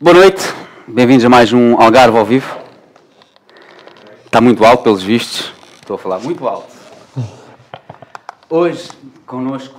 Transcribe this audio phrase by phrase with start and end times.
[0.00, 0.42] Boa noite,
[0.88, 2.58] bem-vindos a mais um Algarve ao vivo.
[4.26, 5.52] Está muito alto, pelos vistos.
[5.76, 6.74] Estou a falar muito alto.
[8.50, 8.88] Hoje,
[9.24, 9.78] connosco,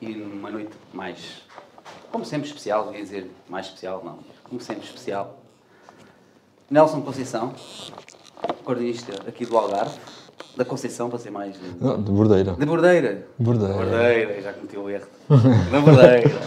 [0.00, 1.42] e numa noite mais,
[2.12, 5.38] como sempre, especial, ia dizer mais especial, não, como sempre, especial.
[6.70, 7.54] Nelson Conceição,
[8.62, 9.98] coordenista aqui do Algarve,
[10.54, 11.56] da Conceição, para ser mais.
[11.80, 12.52] Não, de Bordeira.
[12.52, 13.26] De Bordeira.
[13.38, 13.74] Bordeira.
[13.74, 15.06] Bordeira, já cometi o erro.
[15.72, 16.40] Da Bordeira.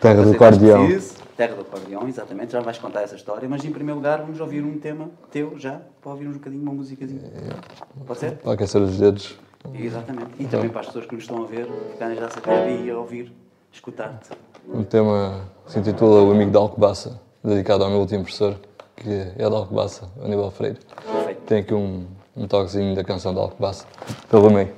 [0.00, 0.82] Terra do acordeão.
[0.82, 1.15] mais preciso.
[1.36, 2.52] Terra do acordeão, exatamente.
[2.52, 3.48] Já vais contar essa história.
[3.48, 6.72] Mas em primeiro lugar, vamos ouvir um tema teu já, para ouvirmos um bocadinho uma
[6.72, 7.22] musicazinha.
[8.06, 8.32] Pode ser?
[8.38, 9.38] Para aquecer os dedos.
[9.74, 10.30] Exatamente.
[10.38, 12.90] E também para as pessoas que nos estão a ver, ficarem já a saber e
[12.90, 13.32] a ouvir,
[13.72, 14.30] escutar-te.
[14.72, 18.56] Um tema se intitula O Amigo da Alcobaça, dedicado ao meu último professor,
[18.96, 20.78] que é da Alcobaça, Aníbal Freire.
[21.12, 21.40] Perfeito.
[21.42, 23.86] Tem aqui um, um toquezinho da canção da Alcobaça,
[24.30, 24.72] pelo meio.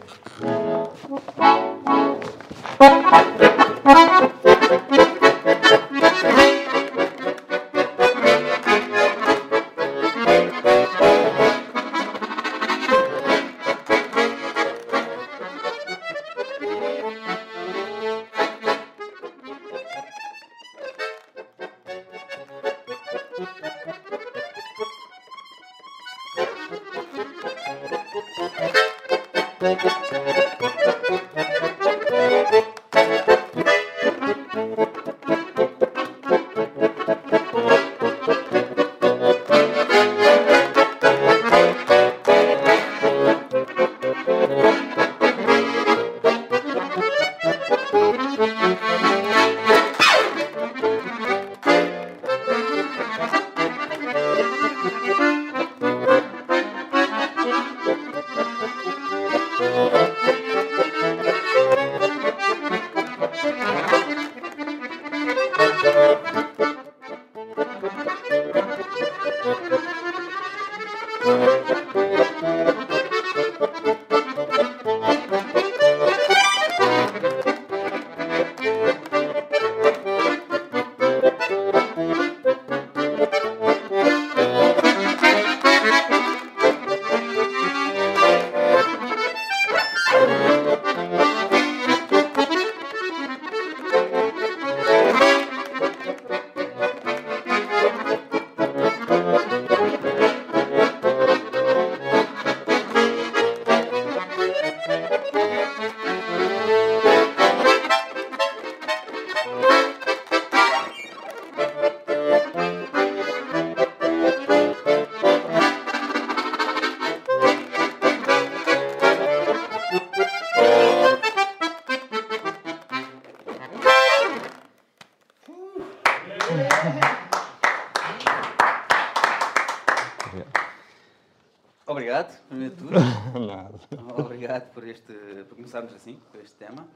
[135.68, 136.86] Começarmos assim, por este tema.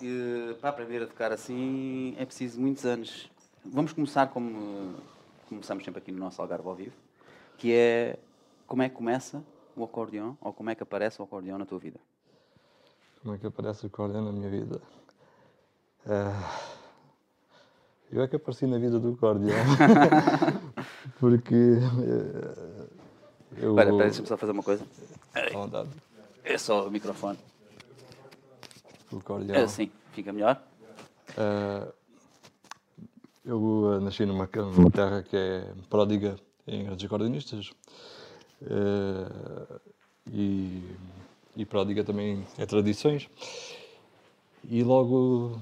[0.00, 3.30] E, para aprender a tocar assim é preciso muitos anos.
[3.64, 4.94] Vamos começar como
[5.48, 6.96] começamos sempre aqui no nosso Algarve ao vivo,
[7.56, 8.18] que é
[8.66, 9.42] como é que começa
[9.74, 11.98] o acordeão ou como é que aparece o acordeão na tua vida?
[13.22, 14.80] Como é que aparece o acordeão na minha vida?
[16.06, 16.60] Ah,
[18.12, 19.56] eu é que apareci na vida do acordeão.
[21.18, 21.54] Porque.
[21.54, 22.86] eh,
[23.58, 23.70] eu.
[23.70, 24.84] Espera, espera, deixa-me só fazer uma coisa.
[26.44, 27.38] É só o microfone.
[29.12, 29.56] O acordeão.
[29.58, 30.62] É assim, fica melhor.
[31.36, 31.88] Ah,
[33.44, 37.70] eu ah, nasci numa, numa terra que é pródiga em grandes acordeonistas
[38.62, 39.80] Ah,
[40.32, 40.82] e,
[41.56, 43.28] e pródiga também é tradições.
[44.68, 45.58] E logo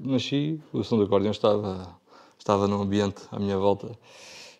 [0.00, 1.96] nasci, o som do acordeão estava,
[2.38, 3.96] estava num ambiente à minha volta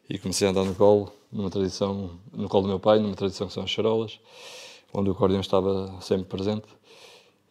[0.09, 3.47] e comecei a andar no colo, numa tradição, no colo do meu pai, numa tradição
[3.47, 4.21] que são as charolas,
[4.93, 6.66] onde o acordeão estava sempre presente.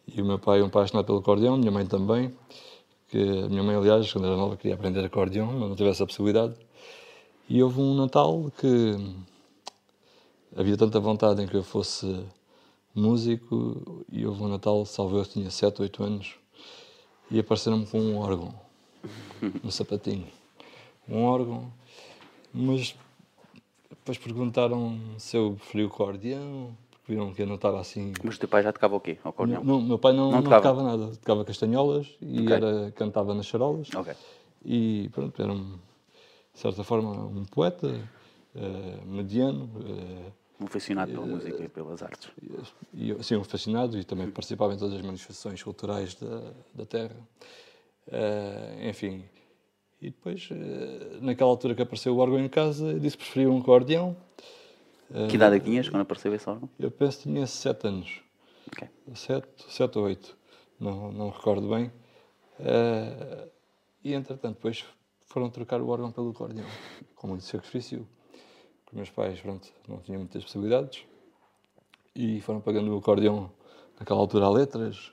[0.06, 2.34] E o meu pai é um apaixonado pelo acordeão, minha mãe também,
[3.08, 6.06] que a minha mãe, aliás, quando era nova, queria aprender acordeão, mas não tive essa
[6.06, 6.54] possibilidade.
[7.48, 8.96] E houve um Natal que
[10.56, 12.24] havia tanta vontade em que eu fosse
[12.94, 16.34] músico, e houve um Natal, salvo eu, tinha 7, 8 anos,
[17.30, 18.54] e apareceram-me com um órgão,
[19.62, 20.26] no sapatinho.
[21.08, 21.72] Um órgão,
[22.52, 22.94] mas
[23.90, 28.38] depois perguntaram se eu preferia o acordeão, viram que eu não estava assim Mas o
[28.38, 29.18] teu pai já tocava o quê?
[29.24, 29.62] O acordeão?
[29.64, 30.62] não, meu pai não, Não não, tocava?
[30.62, 32.56] tocava nada, tocava castanholas e Ok.
[32.56, 33.88] era, cantava nas charolas.
[33.94, 34.14] Ok.
[34.64, 35.72] E pronto, era, um,
[36.52, 37.88] de certa forma, um poeta
[38.56, 42.30] eh, mediano, eh, Um aficionado pela música e pelas artes.
[42.94, 47.16] e, assim, um fascinado e também participava em todas as manifestações culturais da, da terra.
[48.88, 49.24] Enfim,
[50.00, 50.48] E depois,
[51.20, 54.14] naquela altura que apareceu o órgão em casa, eu disse que preferia um acordeão.
[55.28, 56.68] Que idade é que tinhas quando apareceu esse órgão?
[56.78, 58.20] Eu penso que tinha 7 anos.
[58.66, 58.88] Ok.
[59.14, 60.36] 7, 7 ou 8.
[60.80, 61.92] Não, não recordo bem.
[62.58, 63.48] Eh,
[64.02, 64.84] e entretanto, depois
[65.26, 66.66] foram trocar o órgão pelo acordeão,
[67.14, 68.06] com muito sacrifício.
[68.84, 71.04] Porque meus pais pronto, não tinham muitas possibilidades
[72.14, 73.50] e foram pagando o acordeão
[73.98, 75.12] naquela altura a letras,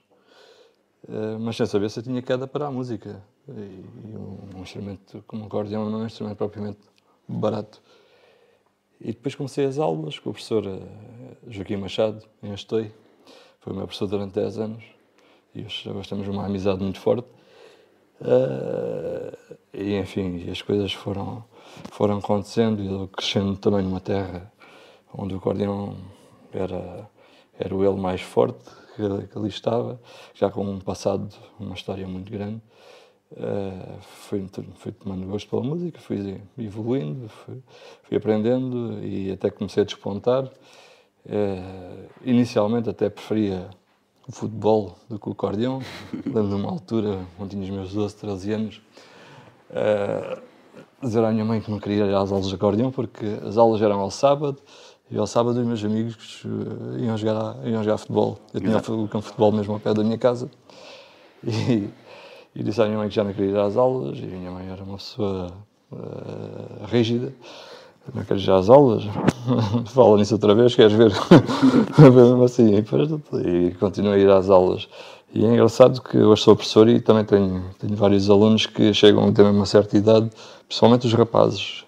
[1.08, 3.24] eh, mas sem saber se eu tinha queda para a música.
[3.48, 6.80] E, e um, um instrumento como o acordeão não é um instrumento propriamente
[7.28, 7.82] barato.
[9.04, 10.80] E depois comecei as aulas com o professor eh,
[11.48, 12.92] Joaquim Machado, em Astoi.
[13.60, 14.84] Foi o meu professor durante 10 anos
[15.56, 17.28] e hoje temos uma amizade muito forte.
[18.22, 19.36] Uh,
[19.74, 21.44] e enfim, as coisas foram,
[21.92, 24.52] foram acontecendo e eu crescendo também numa terra
[25.12, 25.98] onde o acordeão
[26.54, 27.10] era,
[27.58, 28.64] era o ele mais forte
[28.96, 30.00] que, que ali estava,
[30.36, 32.62] já com um passado, uma história muito grande.
[33.32, 34.46] Uh, fui,
[34.76, 37.64] fui tomando gosto pela música, fui evoluindo, fui,
[38.04, 40.46] fui aprendendo e até comecei a despontar.
[41.26, 43.70] Uh, inicialmente até preferia
[44.28, 45.82] o futebol do que o acordeão.
[46.26, 48.82] Lembro de uma altura, quando tinha os meus 12, 13 anos,
[49.70, 50.42] uh,
[51.02, 53.82] dizer à minha mãe que não queria ir às aulas de acordeão porque as aulas
[53.82, 54.58] eram ao sábado
[55.10, 56.44] e ao sábado os meus amigos
[57.00, 58.40] iam, jogar, iam jogar futebol.
[58.54, 60.50] Eu tinha o campo de futebol mesmo ao pé da minha casa
[61.44, 61.90] e,
[62.56, 64.52] e disse à minha mãe que já não queria ir às aulas e a minha
[64.52, 65.52] mãe era uma pessoa
[65.92, 67.34] uh, rígida
[68.14, 69.04] não queres já as aulas?
[69.94, 71.12] Fala nisso outra vez, queres ver?
[72.44, 74.88] assim, e continuo a ir às aulas.
[75.34, 79.30] E é engraçado que hoje sou professor e também tenho, tenho vários alunos que chegam
[79.30, 80.30] a ter uma certa idade,
[80.68, 81.86] principalmente os rapazes,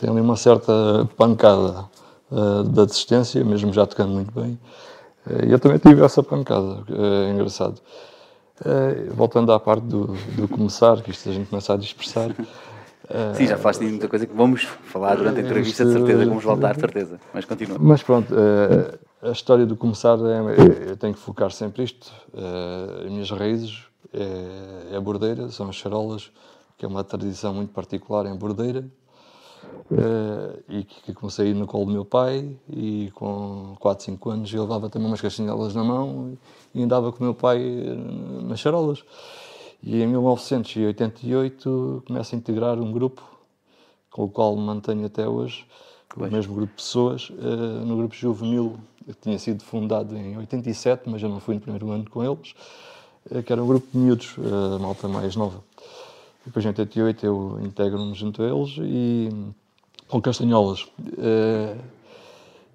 [0.00, 1.86] têm ali uma certa pancada
[2.30, 4.58] uh, de assistência, mesmo já tocando muito bem.
[5.26, 7.80] Uh, eu também tive essa pancada, é engraçado.
[8.60, 10.06] Uh, voltando à parte do,
[10.36, 12.30] do começar, que isto a gente começa a dispersar.
[13.36, 16.28] Sim, já falaste de muita coisa que vamos falar durante a entrevista, de certeza que
[16.28, 17.20] vamos voltar, de certeza.
[17.34, 17.78] Mas continua.
[17.78, 18.98] Mas pronto, eh,
[19.28, 22.10] a história do começar, é, eu tenho que focar sempre isto.
[22.32, 26.30] Eh, as minhas raízes é, é a bordeira, são as charolas,
[26.78, 28.86] que é uma tradição muito particular em bordeira.
[29.90, 34.62] Uh, e que, comecei no colo do meu pai e com 4, 5 anos eu
[34.62, 36.36] levava também umas castanhelas na mão
[36.74, 37.60] e andava com o meu pai
[38.42, 39.04] nas charolas.
[39.82, 43.22] E em 1988 começo a integrar um grupo
[44.10, 45.66] com o qual me mantenho até hoje,
[46.16, 51.10] o mesmo grupo de pessoas, uh, no grupo juvenil que tinha sido fundado em 87,
[51.10, 52.54] mas eu não fui no primeiro ano com eles,
[53.30, 54.36] uh, que era um grupo de miúdos,
[54.80, 55.62] malta mais nova.
[56.46, 59.28] Depois em 88 eu integro-me junto a eles e
[60.08, 60.82] com castanholas.
[60.98, 61.80] Uh,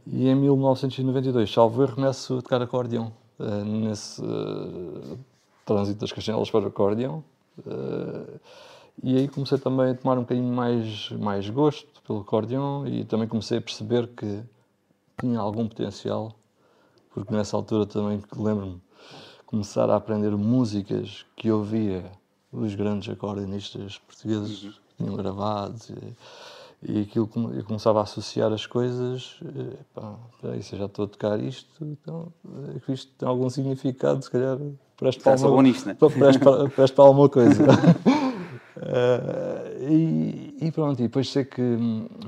[0.08, 3.12] e em 1992, salvo erro, começo a tocar acordeão.
[3.66, 4.22] nesse
[5.70, 7.24] trânsito das castanelas para o acordeão.
[7.60, 8.40] Uh,
[9.04, 13.28] e aí comecei também a tomar um bocadinho mais, mais gosto pelo acordeão e também
[13.28, 14.42] comecei a perceber que
[15.20, 16.34] tinha algum potencial,
[17.14, 18.82] porque nessa altura também lembro-me
[19.46, 22.12] começar a aprender músicas que ouvia
[22.52, 24.72] os grandes acordeonistas portugueses uhum.
[24.72, 26.14] que tinham gravado e,
[26.82, 29.40] e aquilo eu começava a associar as coisas
[29.94, 30.16] pá,
[30.58, 32.32] isso já estou a tocar isto então
[32.86, 34.58] que isto tem algum significado se calhar
[35.00, 35.96] preste para, alguma, nisto, né?
[35.96, 36.70] preste, para,
[37.06, 37.64] alguma coisa.
[37.64, 37.68] uh,
[39.90, 41.78] e, e, pronto, e depois sei que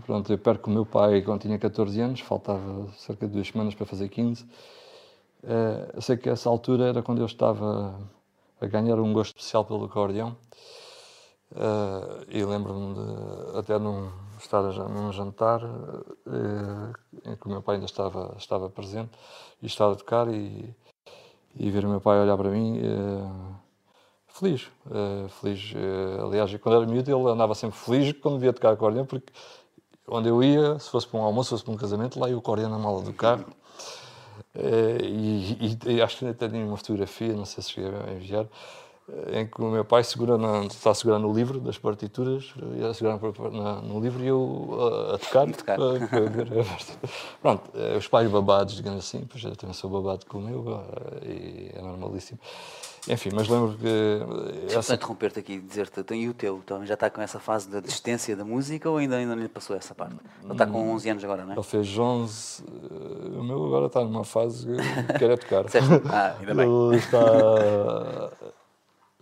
[0.05, 3.75] pronto, eu perco o meu pai quando tinha 14 anos, faltava cerca de duas semanas
[3.75, 4.43] para fazer 15.
[4.43, 4.47] Uh,
[5.43, 7.99] eh, sei que essa altura era quando eu estava
[8.59, 10.37] a ganhar um gosto especial pelo acordeão.
[11.51, 12.95] Uh, e lembro-me
[13.57, 14.09] até num,
[14.43, 16.93] estar num jantar uh,
[17.25, 19.11] em que o meu pai ainda estava, estava presente
[19.61, 20.75] e estava a tocar e
[21.55, 23.55] e ver o meu pai olhar para mim uh,
[24.27, 24.67] feliz.
[24.85, 25.73] Uh, feliz.
[26.23, 29.31] Aliás, quando era miúdo, ele andava sempre feliz quando via tocar acordeão, porque
[30.07, 32.35] onde eu ia, se fosse para um almoço, se fosse para um casamento, lá ia
[32.35, 33.45] o acordeão na mala do carro.
[34.55, 38.47] E, e, e, acho que até tinha uma fotografia, não sei se cheguei a enviar,
[39.33, 43.19] em que o meu pai segura na, está segurando o livro das partituras, ia segurar
[43.51, 45.49] na, no livro e eu a, a tocar.
[45.49, 45.77] A tocar.
[45.77, 46.47] Para, para ver,
[47.41, 50.83] Pronto, eh, os pais babados, digamos assim, pois eu também sou babado com o meu
[51.23, 52.39] e é normalíssimo.
[53.09, 54.73] Enfim, mas lembro que.
[54.73, 54.93] Essa...
[54.93, 56.61] interromper-te aqui e dizer-te, e o teu?
[56.63, 59.49] Então, já está com essa fase da distância da música ou ainda, ainda não lhe
[59.49, 60.15] passou essa parte?
[60.43, 61.55] Ele está com 11 anos agora, não é?
[61.55, 62.63] Ele fez 11.
[62.63, 65.65] Eh, o meu agora está numa fase que quer é tocar.
[66.13, 66.69] ah, ainda bem.
[66.69, 68.31] Ele está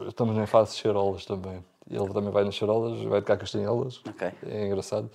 [0.07, 1.63] Estamos em fase de charolas também.
[1.89, 4.01] Ele também vai nas charolas, vai tocar castanhelas.
[4.07, 4.31] Okay.
[4.43, 5.09] É engraçado.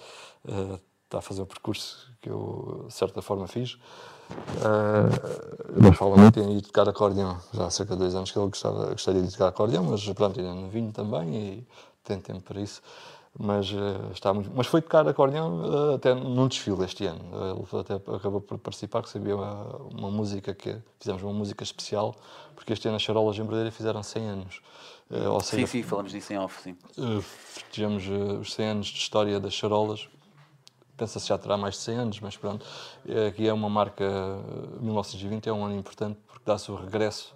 [0.44, 3.74] Uh, está a fazer um percurso que eu, de certa forma, fiz.
[3.74, 7.38] Uh, mas fala muito em ir tocar acordeão.
[7.52, 10.40] Já há cerca de dois anos que ele gostava, gostaria de tocar acordeão, mas pronto,
[10.40, 11.34] ainda não vinho também.
[11.34, 11.66] E
[12.02, 12.82] tem tempo para isso.
[13.36, 14.50] Mas, uh, está muito...
[14.54, 17.20] mas foi tocar acordeão uh, até num desfile este ano.
[17.56, 22.14] Ele até acabou por participar, que sabia uma, uma, música que fizemos uma música especial,
[22.54, 24.62] porque este ano as Charolas em fizeram 100 anos.
[25.10, 26.76] Uh, seja, sim, sim, falamos disso em off, sim.
[27.54, 28.08] Festejamos
[28.40, 30.08] os 100 anos de história das Charolas.
[30.96, 32.64] Pensa-se já terá mais de 100 anos, mas pronto.
[33.28, 34.04] Aqui é uma marca,
[34.80, 37.34] 1920 é um ano importante, porque dá-se o regresso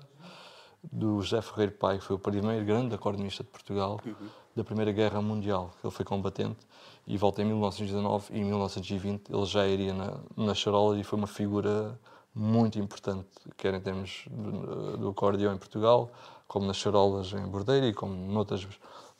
[0.92, 4.28] do José Ferreiro Pai, que foi o primeiro grande acordeonista de Portugal uhum.
[4.58, 5.70] Da Primeira Guerra Mundial.
[5.82, 6.58] Ele foi combatente
[7.06, 11.18] e volta em 1919 e em 1920 ele já iria na, na charola e foi
[11.18, 11.98] uma figura
[12.34, 16.10] muito importante, quer em termos do, do acordeão em Portugal,
[16.46, 18.66] como nas charolas em Bordeira e como noutras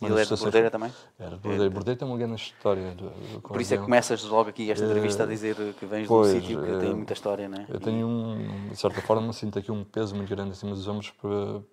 [0.01, 0.93] e ele é de Bordeira também?
[1.19, 1.65] Era de Bordeira.
[1.65, 1.69] É.
[1.69, 2.95] Bordeira tem uma grande história.
[2.95, 6.07] Do, do Por isso é que começas logo aqui esta entrevista a dizer que vens
[6.07, 7.67] pois, de um sítio que é, tem muita história, não é?
[7.69, 11.11] Eu tenho, um, de certa forma, sinto aqui um peso muito grande acima dos ombros
[11.11, 11.65] por,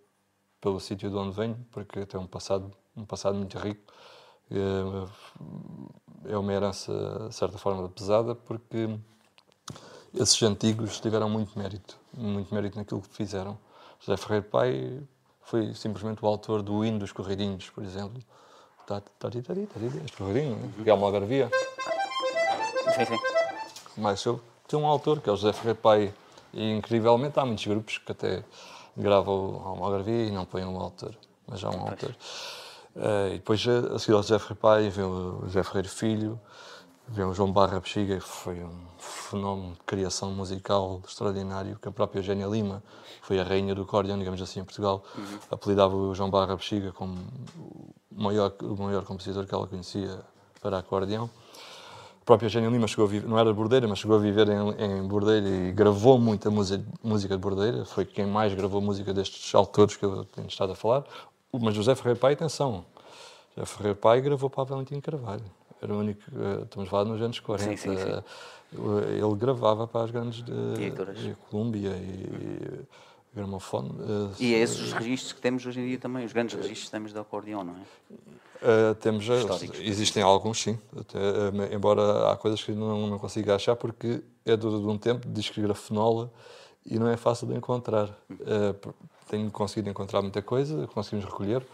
[0.60, 3.82] pelo sítio de onde venho, porque tem um passado, um passado muito rico.
[4.52, 8.90] É, é uma herança, de certa forma, pesada, porque
[10.14, 13.58] esses antigos tiveram muito mérito, muito mérito naquilo que fizeram.
[14.00, 15.02] José Ferreiro Pai
[15.42, 18.22] foi simplesmente o autor do hino dos Corridinhos, por exemplo.
[20.06, 21.50] Este corridinho, que é uma algarvia.
[22.96, 24.02] Sim, sim.
[24.02, 24.44] Mais sobre.
[24.68, 26.14] Tem um autor, que é o José Ferreira Pai,
[26.54, 28.44] e incrivelmente há muitos grupos que até
[28.96, 31.16] gravam uma algarvia e não põem um autor,
[31.48, 32.16] mas há um autor.
[32.96, 36.40] Uh, e depois, a seguir ao José Ferreira Pai, vem o José Ferreira Filho,
[37.10, 41.92] vem o João Barra Bexiga, que foi um fenómeno de criação musical extraordinário, que a
[41.92, 42.82] própria Eugénia Lima
[43.22, 45.40] foi a rainha do acordeão, digamos assim, em Portugal, uhum.
[45.52, 47.18] apelidava o João Barra Bexiga como
[47.58, 50.22] o maior, o maior compositor que ela conhecia
[50.62, 51.30] para acordeão.
[52.22, 54.48] A própria Eugénia Lima chegou a viver, não era de Bordeira, mas chegou a viver
[54.50, 59.14] em, em Bordeira e gravou muita música, música de Bordeira, foi quem mais gravou música
[59.14, 61.04] destes autores que eu tenho estado a falar.
[61.62, 62.86] Mas José Ferreira Pai, atenção,
[63.56, 65.44] José Ferreira Pai gravou para Valentim Carvalho.
[65.82, 67.70] Era o único, eh, estamos falar nos anos 40.
[67.70, 68.10] Sim, sim, sim.
[68.10, 72.86] Eh, ele gravava para as grandes de, de Colômbia e, e
[73.36, 73.92] gramofone.
[74.40, 76.92] E é esses os registros que temos hoje em dia também, os grandes registros que
[76.92, 78.36] temos de acordeão, não é?
[78.56, 79.28] Uh, temos,
[79.80, 84.68] existem alguns, sim, até, embora há coisas que não, não consigo achar porque é de,
[84.68, 86.32] de um tempo de discografenola
[86.86, 88.10] e não é fácil de encontrar.
[88.30, 88.94] Uh,
[89.30, 91.66] tenho conseguido encontrar muita coisa, conseguimos recolher.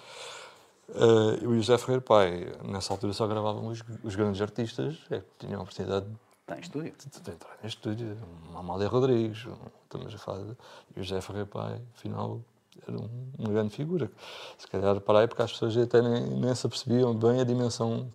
[0.90, 5.46] Uh, o José Ferreira Pai, nessa altura, só gravavam os, os grandes artistas, é, que
[5.46, 6.06] tinham a oportunidade
[6.42, 6.94] Está em estúdio.
[7.34, 8.18] Entrar em estúdio.
[8.54, 9.48] Amália Rodrigues,
[9.84, 10.56] estamos a falar.
[10.96, 12.42] E o José Ferreira Pai, afinal,
[12.86, 14.12] era um, uma grande figura.
[14.58, 18.12] Se calhar, para a época, as pessoas até nem, nem se apercebiam bem a dimensão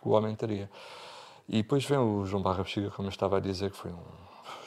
[0.00, 0.70] que o homem teria.
[1.48, 4.02] E depois vem o João Barra Bexiga, como eu estava a dizer, que foi um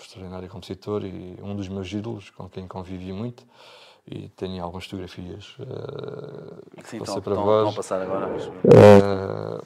[0.01, 3.45] extraordinário compositor e um dos meus ídolos, com quem convivi muito.
[4.09, 7.75] E tenho algumas fotografias uh, Sim, estão, para vós.
[7.75, 8.27] Passar agora.
[8.27, 9.61] Uh,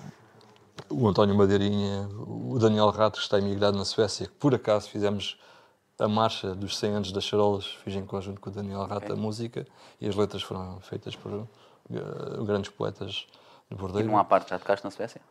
[0.89, 5.39] o António Madeirinha, o Daniel Rato, que está emigrado na Suécia, que por acaso fizemos
[5.99, 9.11] a marcha dos 100 anos das Charolas, fiz em conjunto com o Daniel Rato okay.
[9.11, 9.67] a música
[9.99, 11.47] e as letras foram feitas por uh,
[12.43, 13.27] grandes poetas
[13.69, 14.07] de Bordeiro.
[14.07, 15.21] E não há parte, já tocaste na Suécia?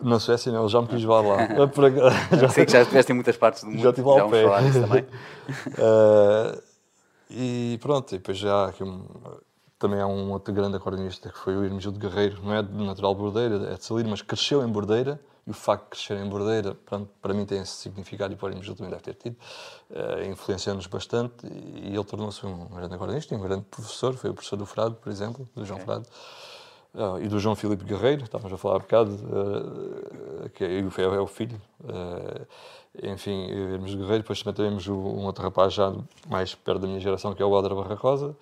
[0.00, 1.36] Na Suécia não, já me quis levar lá.
[2.40, 3.82] já, Sei que já estiveste em muitas partes do mundo.
[3.82, 4.42] Já estive lá ao pé.
[4.42, 5.02] Falar disso também.
[5.02, 6.62] uh,
[7.34, 8.84] e pronto, e depois já aqui
[9.78, 13.14] também há um outro grande acordeonista que foi o Hermegildo Guerreiro, não é de natural
[13.14, 16.74] Bordeira, é de Salir, mas cresceu em Bordeira e o facto de crescer em Bordeira,
[16.86, 19.36] pronto, para mim tem esse significado e para o Hermegildo também deve ter tido,
[19.90, 24.56] uh, influenciou-nos bastante e ele tornou-se um grande acordeonista, um grande professor, foi o professor
[24.56, 25.86] do Frado, por exemplo, do João okay.
[25.86, 26.06] Frado.
[27.20, 31.26] E do João Filipe Guerreiro, estávamos a falar há bocado, uh, que é, é, o
[31.26, 31.58] filho.
[31.80, 32.46] Uh,
[33.02, 35.90] enfim, Hermes Guerreiro, depois também temos um outro rapaz já
[36.28, 38.36] mais perto da minha geração, que é o Adra Barracosa.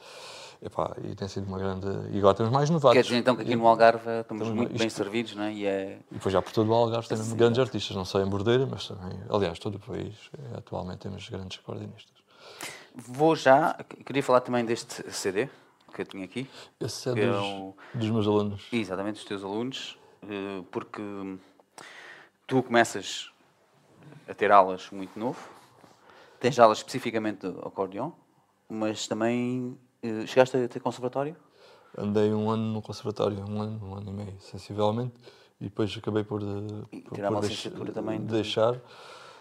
[0.60, 1.86] Epá, e tem sido uma grande.
[2.10, 2.94] E agora temos mais novatos.
[2.94, 4.80] Quer dizer então que aqui no Algarve estamos, estamos muito isto...
[4.80, 5.52] bem servidos, não é?
[5.52, 5.98] E, é...
[6.10, 7.36] e depois já por todo o Algarve temos Sim.
[7.36, 9.18] grandes artistas, não só em Bordeira, mas também.
[9.30, 10.14] Aliás, todo o país.
[10.36, 12.12] Eh, atualmente temos grandes acordeonistas.
[12.94, 13.78] Vou já.
[14.04, 15.48] Queria falar também deste CD
[15.90, 16.48] que eu tinha aqui.
[16.80, 17.74] Esse é, dos, é o...
[17.94, 18.66] dos meus alunos.
[18.72, 19.98] Exatamente, dos teus alunos.
[20.22, 21.02] Eh, porque
[22.46, 23.30] tu começas
[24.28, 25.38] a ter aulas muito novo.
[26.38, 28.14] Tens aulas especificamente de acordeão,
[28.68, 31.36] mas também eh, chegaste a ter conservatório?
[31.96, 35.14] Andei um ano no conservatório, um ano, um ano e meio, sensivelmente,
[35.60, 36.40] e depois acabei por,
[36.92, 38.74] e por, por deix também deixar.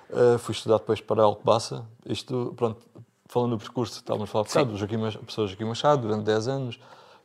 [0.10, 1.88] Uh, fui estudar depois para Alcobaça.
[2.04, 2.82] Isto, pronto,
[3.30, 6.80] falando do percurso, estávamos a falar um bocado, Joaquim, professor Joaquim Machado, durante 10 anos,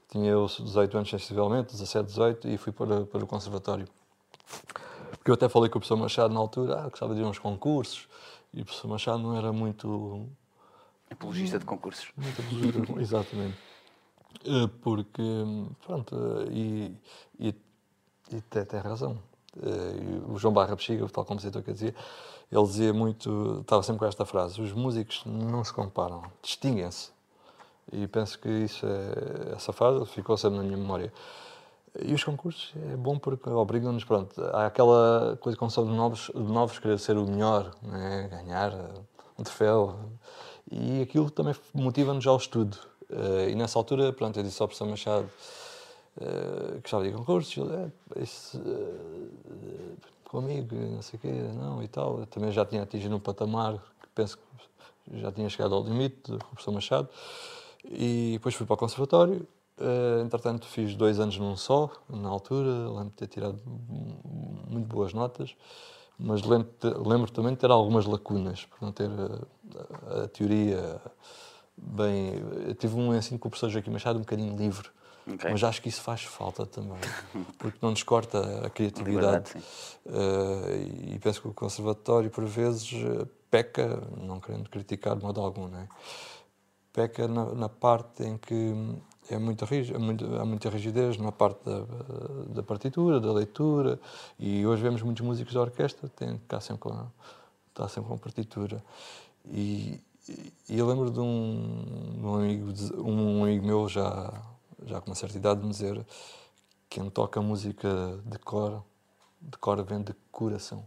[0.08, 3.88] tinha eu 18 anos sensivelmente, 17, 18, e fui para, para o conservatório.
[5.11, 7.26] Porque eu até falei com o professor Machado na altura, ah, gostava de ir a
[7.26, 8.06] uns concursos,
[8.52, 10.28] e o professor Machado não era muito
[11.11, 12.11] Apologista de concursos.
[12.16, 13.56] Muito apologista, exatamente.
[14.44, 15.23] Eh, porque,
[15.87, 16.96] pronto, eh, e,
[17.38, 17.54] e,
[18.32, 19.18] e tem, tem razão.
[19.62, 21.94] Eh, o João Barra Bexiga, tal compositor que dizia,
[22.51, 27.13] ele dizia muito, estava sempre com esta frase: os músicos não se comparam, distinguem-se.
[27.93, 31.13] E penso que isso é, essa frase ficou sempre na minha memória.
[32.03, 36.31] E os concursos é bom porque obrigam-nos, pronto, há aquela coisa como são de novos,
[36.35, 38.29] de novos querer ser o melhor, né?
[38.31, 38.73] ganhar
[39.39, 39.97] um troféu.
[40.71, 42.77] E aquilo também motiva-nos ao estudo.
[43.11, 45.29] Uh, e nessa altura, pronto, eu disse ao professor Machado
[46.17, 49.97] uh, que estava de concursos, é, isso, uh,
[50.35, 52.19] comigo, não sei o quê, não, e tal.
[52.19, 56.23] Eu também já tinha atingido um patamar que penso que já tinha chegado ao limite
[56.25, 57.09] com o professor Machado.
[57.85, 59.47] E depois fui para o conservatório.
[59.79, 62.88] Uh, entretanto, fiz dois anos num só, na altura.
[62.88, 63.61] Lembro de ter tirado
[64.69, 65.55] muito boas notas,
[66.19, 66.69] mas lembro,
[67.07, 71.00] lembro também de ter algumas lacunas, por não ter a, a, a teoria
[71.76, 72.35] bem.
[72.67, 74.88] Eu tive um ensino com o professor Joaquim Machado um bocadinho livre.
[75.26, 75.50] Okay.
[75.50, 76.99] Mas acho que isso faz falta também,
[77.59, 79.52] porque não nos corta a criatividade.
[80.04, 82.93] uh, e penso que o conservatório, por vezes,
[83.50, 85.88] peca, não querendo criticar de modo algum, não é?
[86.95, 88.73] peca na, na parte em que
[89.28, 91.81] é muito é muito, há muita rigidez na parte da,
[92.49, 93.99] da, partitura, da leitura,
[94.38, 97.07] e hoje vemos muitos músicos da orquestra que têm que estar sempre com,
[97.69, 98.83] estar sempre com partitura.
[99.47, 100.00] E,
[100.69, 104.33] e eu lembro de um, um, amigo, um amigo meu, já,
[104.87, 106.04] já com uma certa idade, de me dizer
[106.88, 107.88] quem toca música
[108.25, 108.83] de cor,
[109.40, 110.85] de cor vem de coração.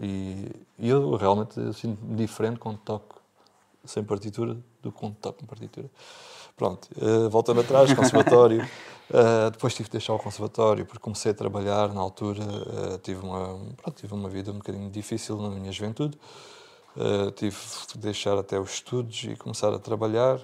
[0.00, 3.20] E, e eu realmente sinto-me diferente quando toco
[3.84, 5.90] sem partitura do que quando toco com partitura.
[6.56, 8.62] Pronto, uh, voltando atrás, conservatório.
[9.08, 12.42] Uh, depois tive de deixar o conservatório porque comecei a trabalhar na altura.
[12.42, 16.18] Uh, tive, uma, pronto, tive uma vida um bocadinho difícil na minha juventude.
[17.36, 17.56] Tive
[17.92, 20.40] de deixar até os estudos e começar a trabalhar.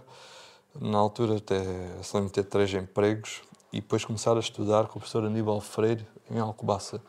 [0.81, 1.63] Na altura, até
[2.03, 6.07] se de ter três empregos e depois começar a estudar com o professor Aníbal Freire
[6.31, 7.01] em Alcobaça.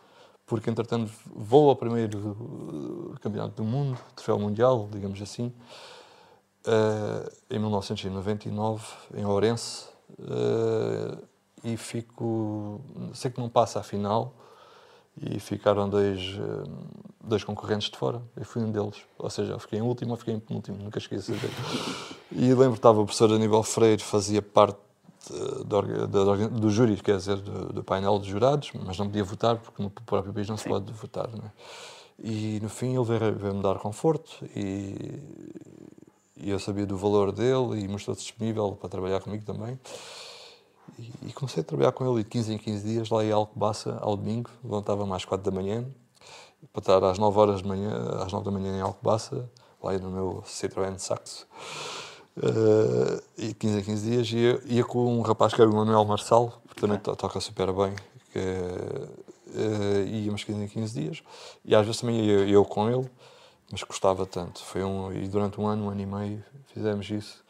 [0.46, 5.52] Porque, entretanto, vou ao primeiro uh, campeonato do mundo, troféu mundial, digamos assim,
[6.68, 9.88] uh, em 1999, em Ourense,
[11.64, 12.80] e fico.
[13.14, 14.34] Sei que não passa a final,
[15.22, 16.70] e ficaram dois, eh,
[17.24, 18.22] dois concorrentes de fora.
[18.36, 18.98] Eu fui um deles.
[19.18, 21.34] Ou seja, eu fiquei em último ou fiquei em penúltimo, nunca esqueci
[22.32, 24.78] e lembro que estava o professor Aníbal Freire, fazia parte
[25.32, 29.24] eh, do, do, do júri, quer dizer, do, do, painel de jurados, mas não podia
[29.24, 31.30] votar, porque no próprio país não se pode votar.
[31.30, 31.52] Né?
[32.20, 35.20] E no fim ele veio-me veio dar conforto e,
[36.38, 39.80] e eu sabia do valor dele e mostrou-se disponível para trabalhar comigo também.
[41.28, 44.16] E, comecei a trabalhar com ele de 15 em 15 dias lá em Alcobaça, ao
[44.16, 45.86] domingo, levantava-me às 4 da manhã,
[46.72, 47.92] para estar às 9 horas de manhã,
[48.24, 49.50] às 9 da manhã em Alcobaça,
[49.84, 51.46] lá no meu Citroën Saxo.
[52.38, 56.04] Uh, e 15 em 15 dias ia, ia com um rapaz que era o Manuel
[56.06, 57.96] Marçal, que também to toca super bem,
[58.32, 58.40] que
[59.58, 61.24] uh, íamos 15 em 15 dias,
[61.64, 63.10] e às vezes também ia eu com ele,
[63.72, 64.64] mas gostava tanto.
[64.64, 66.44] Foi um, e durante um ano, um ano e meio,
[66.74, 67.45] fizemos isso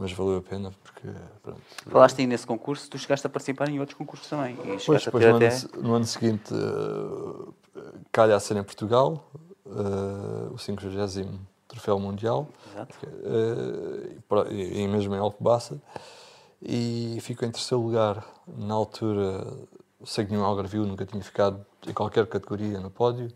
[0.00, 1.06] mas valeu a pena porque.
[1.42, 1.60] Pronto.
[1.86, 4.56] Falaste aí nesse concurso, tu chegaste a participar em outros concursos também.
[4.86, 5.48] Pois, depois no, até...
[5.48, 7.54] ano, no ano seguinte uh,
[8.10, 9.30] calha a ser em Portugal,
[9.66, 10.88] uh, o 50
[11.68, 15.78] Troféu Mundial, uh, e, e mesmo em Alcobaça,
[16.62, 18.24] e ficou em terceiro lugar.
[18.56, 19.46] Na altura,
[20.02, 23.30] sei que nenhum algarvio nunca tinha ficado em qualquer categoria no pódio,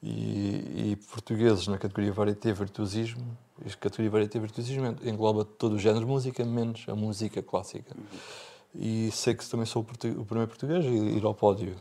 [0.00, 3.36] e, e portugueses na categoria Varieté Virtuosismo
[3.66, 7.94] a categoria Varieté Virtuosismo engloba todo o género de música, menos a música clássica.
[8.74, 11.76] E sei que também sou o, o primeiro português a ir ao pódio.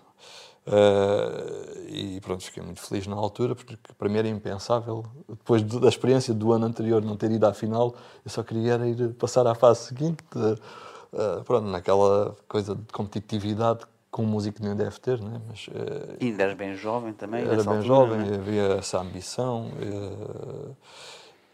[0.68, 5.88] Uh, e pronto, fiquei muito feliz na altura, porque para mim era impensável, depois da
[5.88, 9.56] experiência do ano anterior não ter ido à final, eu só queria ir passar à
[9.56, 15.42] fase seguinte, uh, pronto, naquela coisa de competitividade que um músico nem deve ter, né?
[15.48, 17.42] Mas, uh, e ainda eras bem jovem também?
[17.42, 18.36] Era bem altura, jovem, né?
[18.36, 19.70] havia essa ambição.
[19.70, 20.76] Uh,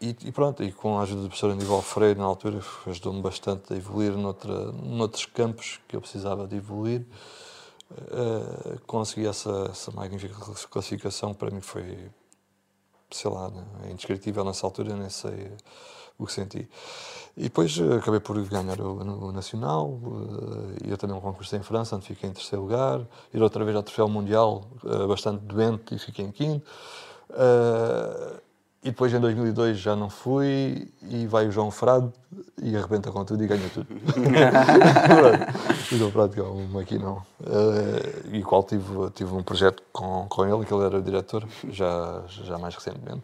[0.00, 3.72] e, e, pronto, e com a ajuda do professor Aníbal Freire, na altura, ajudou-me bastante
[3.72, 7.04] a evoluir noutra, noutros campos que eu precisava de evoluir.
[7.90, 10.34] Uh, consegui essa, essa magnífica
[10.70, 12.10] classificação, para mim foi,
[13.10, 15.50] sei lá, né, é indescritível nessa altura, nem sei
[16.18, 16.68] o que senti.
[17.36, 21.62] E depois uh, acabei por ganhar o, o Nacional, uh, ir também um concurso em
[21.62, 23.00] França, onde fiquei em terceiro lugar,
[23.32, 24.64] ir outra vez ao Troféu Mundial,
[25.08, 26.64] bastante doente, e fiquei em quinto.
[28.88, 32.10] E depois em 2002 já não fui e vai o João Frade
[32.62, 33.86] e arrebenta com tudo e ganha tudo.
[35.92, 37.22] o João Frade que é um maquinão.
[37.38, 41.46] Uh, e qual tive, tive um projeto com, com ele, que ele era o diretor,
[41.68, 43.20] já, já mais recentemente,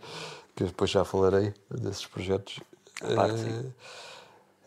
[0.55, 2.61] que depois já falarei desses projetos.
[3.01, 3.73] Claro uh,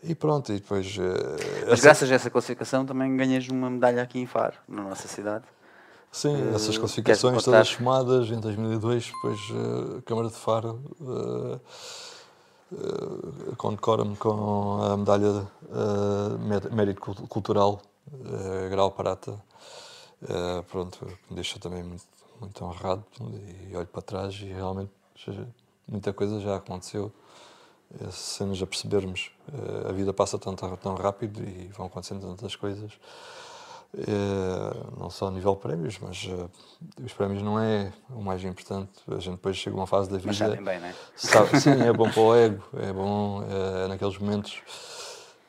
[0.02, 0.96] E pronto, e depois.
[0.98, 4.82] eh, Mas essa- graças a essa classificação também ganhas uma medalha aqui em Faro, na
[4.82, 5.44] nossa cidade.
[6.10, 11.58] Sim, Eh, essas classificações todas somadas em 2002, depois eh, a Câmara de Faro eh,
[12.72, 17.80] eh, condecora-me com a medalha eh, Mé- Mérito Cul- Cultural,
[18.70, 19.38] Grau Prata.
[20.70, 22.04] Pronto, me deixa também muito,
[22.40, 23.04] muito honrado
[23.70, 24.90] e olho para trás e realmente
[25.86, 27.12] muita coisa já aconteceu.
[28.00, 29.30] Eh, Se nos apercebermos,
[29.88, 32.92] a vida passa tão, tão rápido e vão acontecendo tantas coisas.
[33.96, 38.90] Eh, não só a nível prémios, mas eh, os prémios não é o mais importante.
[39.08, 40.50] A gente depois chega a uma fase da Mas vida.
[40.50, 40.94] sabem bem, não é?
[41.16, 44.60] Sabe, sim, é bom para o ego, é bom eh, naqueles momentos.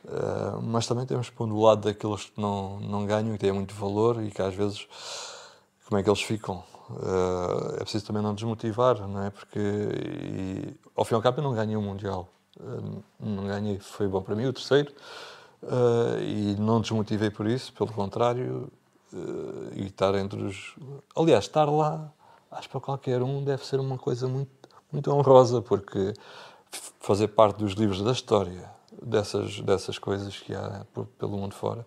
[0.08, 3.52] Eh, mas também temos que pôr do lado daqueles que não, não ganham e têm
[3.52, 4.88] muito valor e que às vezes,
[5.88, 6.64] como é que eles ficam?
[6.92, 9.30] Eh, é preciso também não desmotivar, não é?
[9.30, 12.30] Porque, e, ao fim e ao cabo, eu não ganhei o Mundial.
[12.60, 14.92] Eh, não ganhei, foi bom para mim o terceiro.
[15.64, 18.72] Eh, e não desmotivei por isso, pelo contrário,
[19.14, 19.18] eh,
[19.76, 20.76] e estar entre os.
[21.16, 22.12] Aliás, estar lá,
[22.52, 24.52] acho que para qualquer um deve ser uma coisa muito,
[24.92, 26.14] muito honrosa, porque
[27.00, 28.70] fazer parte dos livros da história,
[29.02, 31.86] dessas, dessas coisas que há por- pelo mundo fora,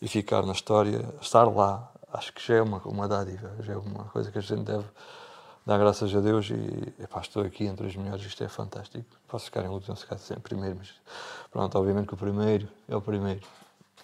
[0.00, 3.76] e ficar na história, estar lá, acho que já é uma, uma dádiva, já é
[3.76, 4.84] uma coisa que a gente deve
[5.64, 9.04] dar graças a Deus e epá, estou aqui entre os melhores, isto é fantástico.
[9.26, 10.94] Posso ficar em último, se ficar sempre primeiro, mas
[11.56, 13.40] pronto, obviamente que o primeiro é o primeiro.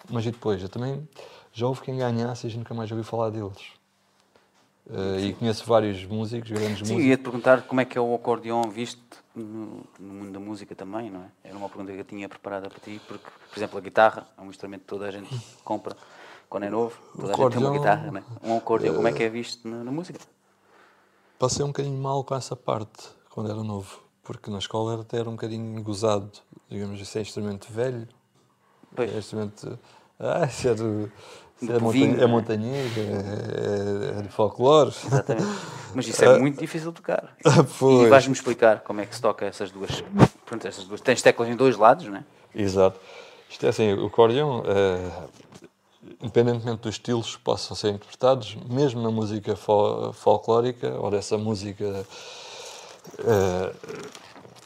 [0.09, 0.59] Mas e depois?
[0.59, 1.07] Eu também
[1.51, 3.73] já houve quem ganhasse e a gente nunca mais ouviu falar deles.
[4.89, 7.03] Eh, e conheço vários músicos, grandes Sim, músicos.
[7.03, 11.11] ia-te perguntar como é que é o acordeão visto no, no mundo da música também,
[11.11, 11.27] não é?
[11.43, 14.41] Era uma pergunta que eu tinha preparada para ti, porque, por exemplo, a guitarra é
[14.41, 15.29] um instrumento que toda a gente
[15.63, 15.95] compra
[16.49, 18.23] quando é novo, toda a gente tem uma guitarra, não é?
[18.43, 20.19] Um acordeão, como é que é visto na, na música?
[21.37, 25.17] Passei um bocadinho mal com essa parte quando era novo, porque na escola era até
[25.19, 26.31] era um bocadinho gozado.
[26.69, 28.07] Digamos, isso é instrumento velho,
[28.95, 29.13] Pois.
[29.13, 29.77] é instrumento.
[30.19, 31.11] Ah, isso é, do,
[31.61, 32.27] é, não é é?
[32.27, 34.93] montanhego, é, é, é de folclore.
[35.05, 35.47] Exatamente.
[35.93, 37.35] Mas isso é muito difícil de tocar.
[37.45, 38.09] Ah, E pois.
[38.09, 40.03] vais-me explicar como é que se toca essas duas.
[40.45, 41.01] Pronto, essas duas.
[41.01, 42.23] Tens teclas em dois lados, não é?
[42.55, 42.99] Exato.
[43.49, 45.27] Isto é assim, o acordeão, eh,
[46.21, 52.05] independentemente dos estilos que possam ser interpretados, mesmo na música fol- folclórica ou dessa música
[53.19, 53.73] eh,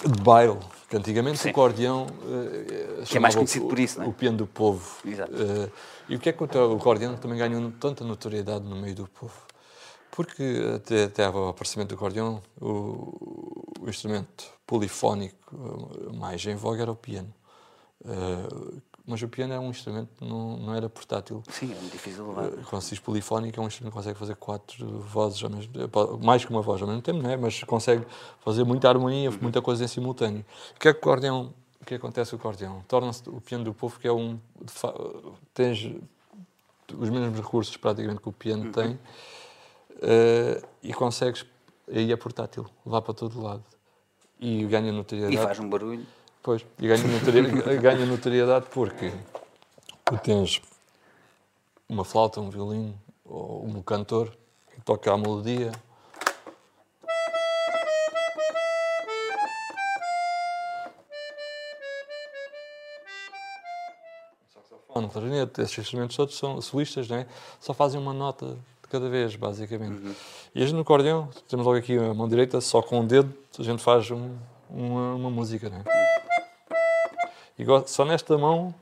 [0.06, 0.58] de baile,
[0.90, 1.48] que antigamente Sim.
[1.50, 4.10] o acordeão eh, Que é mais conhecido o- por isso, não é?
[4.10, 4.98] O piano do povo.
[5.06, 5.32] Exato.
[5.36, 5.70] Eh,
[6.10, 9.34] e o que é que o acordeão também ganhou tanta notoriedade no meio do povo?
[10.12, 10.44] Porque
[10.76, 15.56] até, até ao aparecimento do acordeão, o, o instrumento polifónico
[16.14, 17.32] mais em voga era o piano.
[18.06, 21.42] Eh, mas o piano é um instrumento não, não era portátil.
[21.50, 22.46] Sim, é muito difícil de levar.
[22.48, 25.72] Eh, Quando se diz polifónico, é um instrumento que consegue fazer quatro vozes ao mesmo
[25.72, 27.38] tempo, mais que uma voz ao mesmo tempo, não é?
[27.38, 28.06] mas consegue
[28.42, 30.46] fazer muita harmonia, muita coisa em simultâneo.
[30.76, 32.84] O que é que o acordeão, o que acontece com o acordeão?
[32.86, 34.38] Torna-se o piano do povo, que é um.
[35.54, 35.90] Tens
[36.94, 39.00] os mesmos recursos praticamente que o piano tem
[40.02, 41.46] eh, e consegues.
[41.90, 43.64] Aí é portátil, levar para todo lado.
[44.38, 45.34] E ganha notoriedade.
[45.34, 46.06] E faz um barulho.
[46.48, 49.12] Pois, e ganha notoriedade, ganha notoriedade porque
[50.06, 50.62] tu tens
[51.90, 54.32] uma flauta, um violino ou um cantor
[54.74, 55.74] que toca a melodia.
[64.96, 67.28] Um clarinete, esses instrumentos todos são solistas, não é?
[67.60, 70.16] só fazem uma nota de cada vez, basicamente.
[70.56, 73.32] E a gente no acordeão, temos logo aqui a mão direita, só com o dedo,
[73.60, 74.36] a gente faz um-
[74.70, 75.70] uma, uma música.
[75.70, 76.07] Não é?
[77.58, 78.74] E só nesta mão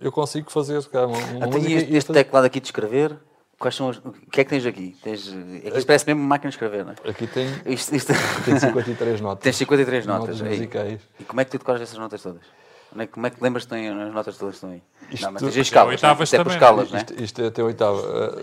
[0.00, 3.16] eu consigo fazer cara, uma, uma Até música este, este teclado aqui de escrever,
[3.58, 4.96] quais são os, o que é que tens aqui?
[5.02, 5.28] Tens,
[5.64, 7.10] é que isto parece mesmo uma máquina de escrever, não é?
[7.10, 8.12] Aqui tem, Isto, isto...
[8.44, 9.42] tem 53 notas.
[9.42, 10.42] Tens 53 notas.
[10.42, 10.48] aí.
[10.50, 11.00] musicais.
[11.18, 12.42] E como é que tu decoras essas notas todas?
[12.90, 14.82] Como é que- Como é que lembras que têm as notas todas que estão aí?
[15.10, 15.94] Isto- não, mas tens Até as escalas, é?
[15.96, 17.00] oitavas é por também, escalas, não é?
[17.00, 18.42] Isto, isto é até a oitava.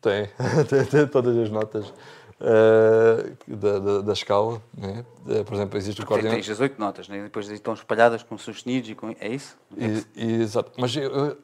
[0.00, 0.28] tem,
[0.68, 1.92] tem, tem todas as notas
[2.40, 4.62] eh, da, da, da escala.
[4.76, 5.04] Né?
[5.28, 6.34] Eh, Por exemplo, existe o Tens, acordeão.
[6.34, 7.18] tens as oito notas, né?
[7.18, 9.14] E depois estão espalhadas com sustenidos e com...
[9.20, 9.56] É isso?
[9.76, 10.72] E, e- exato.
[10.78, 10.94] Mas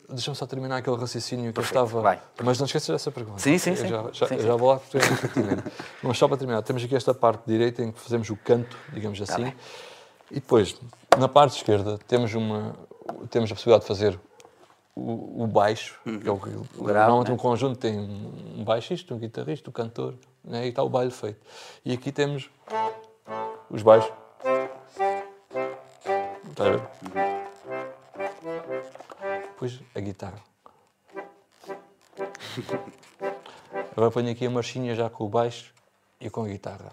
[0.09, 2.01] deixa-me só terminar aquele raciocínio que Perfeito, eu estava.
[2.03, 2.23] vai.
[2.43, 3.39] Mas não esqueças dessa pergunta.
[3.41, 3.89] Sim, sim, sim.
[3.89, 5.01] Já, já, Sim, já vou lá porque é.
[6.03, 9.21] Mas só para terminar, temos aqui esta parte direita em que fazemos o canto, digamos
[9.21, 9.47] assim.
[9.47, 9.55] Tá.
[10.31, 10.77] E depois,
[11.19, 12.75] na parte esquerda, temos, uma,
[13.31, 14.19] temos a possibilidade de fazer
[14.97, 17.35] o, o baixo, que é o que grave, normalmente né?
[17.35, 20.67] um conjunto tem um baixista, um guitarrista, um cantor, né?
[20.67, 21.41] e está o baile feito.
[21.85, 22.51] E aqui temos
[23.71, 24.13] os baixos.
[26.51, 26.83] Está a ver?
[29.51, 30.39] Depois a guitarra.
[33.97, 35.73] Agora ponho aqui a marchinha já com o baixo
[36.21, 36.93] e com a guitarra.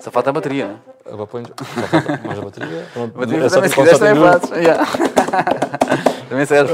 [0.00, 0.78] Só falta a bateria, não é?
[1.06, 2.86] A agora falta mais a bateria.
[2.92, 4.50] Pronto, Bateria é só também, se quiseres, também fazes.
[4.56, 4.86] Yeah.
[6.28, 6.72] também serve.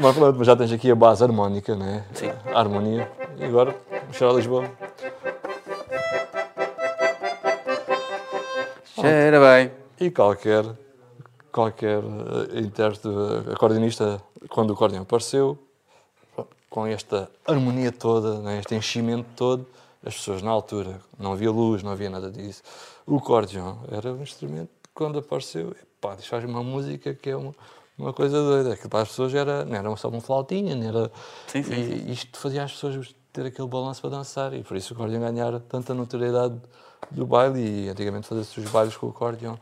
[0.00, 2.04] Mas pronto, já tens aqui a base harmónica, né?
[2.14, 2.30] Sim.
[2.52, 3.10] A harmonia.
[3.36, 3.74] E agora,
[4.12, 4.70] chegar a Lisboa.
[8.94, 9.72] Cheira bem.
[10.00, 10.64] E qualquer,
[11.52, 15.58] qualquer eh, intérprete, eh, acordeonista, quando o acordeão apareceu,
[16.70, 19.66] com esta harmonia toda, né, este enchimento todo,
[20.04, 22.62] as pessoas na altura, não havia luz, não havia nada disso.
[23.06, 27.54] O acordeão era um instrumento quando apareceu, pá, isto faz uma música que é uma,
[27.98, 28.74] uma coisa doida.
[28.74, 31.10] Aquilo para as pessoas era, não era só uma flautinha, não era...
[31.46, 34.94] Sim, sim, e isto fazia as pessoas ter aquele balanço para dançar e por isso
[34.94, 36.56] o acordeão ganhar tanta notoriedade
[37.10, 39.58] do baile e antigamente fazia-se os bailes com o acordeão.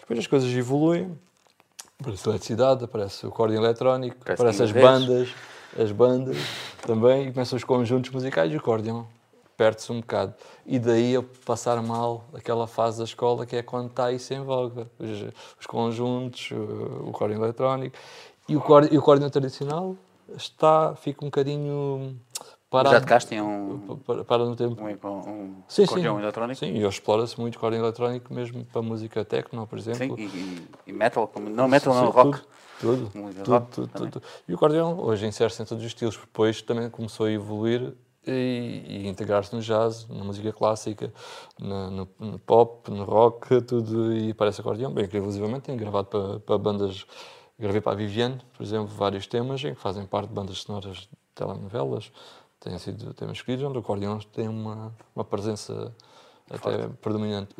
[0.00, 1.16] Depois as coisas evoluem,
[2.00, 5.34] aparece a eletricidade, aparece o acordeão eletrónico, Parece aparecem as bandas,
[5.78, 6.36] as bandas
[6.86, 9.06] também, e começam os conjuntos musicais e o acordeão
[9.60, 10.32] perde-se um bocado.
[10.64, 14.40] E daí a passar mal aquela fase da escola que é quando está isso em
[14.40, 14.90] voga.
[14.98, 17.94] Os, os conjuntos, o, o acordeão eletrónico.
[18.48, 19.96] E o acordeão, e o acordeão tradicional
[20.34, 22.18] está, fica um bocadinho
[22.70, 22.94] parado.
[22.94, 24.82] Já tocaste em um, para, para no tempo.
[24.82, 24.88] um,
[25.28, 26.22] um Sim, acordeão sim.
[26.22, 26.58] eletrónico?
[26.58, 30.16] Sim, e explora-se muito o acordeão eletrónico mesmo para música techno, por exemplo.
[30.16, 30.24] Sim,
[30.86, 32.40] e, e- metal, como- não metal, Sim, não, rock.
[32.80, 34.22] Tudo, tudo, tudo, rock tudo, tudo.
[34.48, 37.92] E o acordeão hoje insere-se em todos os estilos, depois também começou a evoluir
[38.26, 41.12] e, e integrar-se no jazz, na música clássica,
[41.58, 44.92] na- no, no pop, no rock, tudo, e parece acordeão.
[44.92, 47.06] Bem, inclusivamente tenho gravado para, para bandas,
[47.58, 50.96] gravei para a Viviane, por exemplo, vários temas em que fazem parte de bandas sonoras
[50.96, 52.12] de telenovelas,
[52.58, 55.94] têm sido temas escolhidos, onde o acordeão tem uma, uma presença
[56.50, 57.54] até predominante.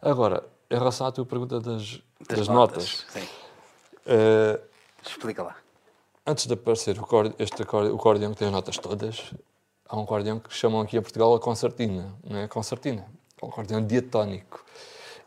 [0.00, 3.26] Agora, em relação à tua pergunta das, das, notas, Sim.
[4.06, 4.60] eh,
[5.04, 5.56] Explica lá.
[6.26, 9.34] Antes de aparecer o, corde- este acorde- o acordeão que tem as notas todas,
[9.92, 13.06] há um acordeão que chamam aqui em Portugal a concertina, não é concertina,
[13.40, 14.64] é um acordeão diatónico.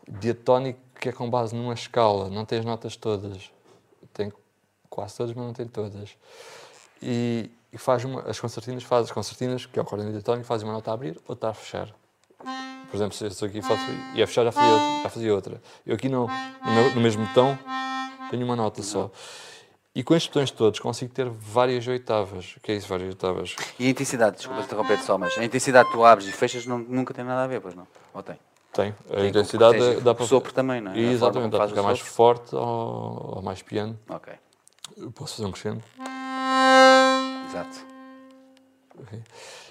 [0.08, 3.50] Diatónico que é com base numa escala, não tem as notas todas.
[4.12, 4.32] Tem
[4.90, 6.16] quase todas, mas não tem todas.
[7.00, 10.62] E, e faz uma, as concertinas faz as concertinas, que é o acordeão diatónico, faz
[10.64, 11.94] uma nota a abrir, outra a fechar.
[12.90, 13.82] Por exemplo, se eu aqui faço
[14.14, 15.02] e a fechar já fazia outra.
[15.02, 15.62] Já fazia outra.
[15.84, 17.58] Eu aqui no, no, meu- no mesmo botão
[18.30, 19.10] tenho uma nota só.
[19.96, 22.54] E com estes botões todos consigo ter várias oitavas.
[22.58, 23.56] O que é isso, várias oitavas?
[23.78, 26.78] E a intensidade, desculpa interromper só, mas a intensidade que tu abres e fechas não-
[26.78, 27.86] nunca tem nada a ver, pois não?
[28.12, 28.38] Ou tem?
[28.74, 28.94] Tem.
[29.10, 30.26] A Tem, intensidade dá o para.
[30.26, 30.98] sopro também, não é?
[30.98, 33.98] Exatamente, dá para ficar mais forte ou, ou mais piano.
[34.10, 34.34] Ok,
[34.98, 35.82] Eu posso fazer um crescendo.
[37.48, 37.86] exato.
[39.00, 39.18] Ok.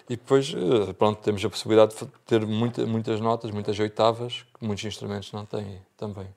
[0.09, 4.65] E depois, eh, pronto, temos a possibilidade de ter muita, muitas notas, muitas oitavas, que
[4.65, 6.27] muitos instrumentos não têm também.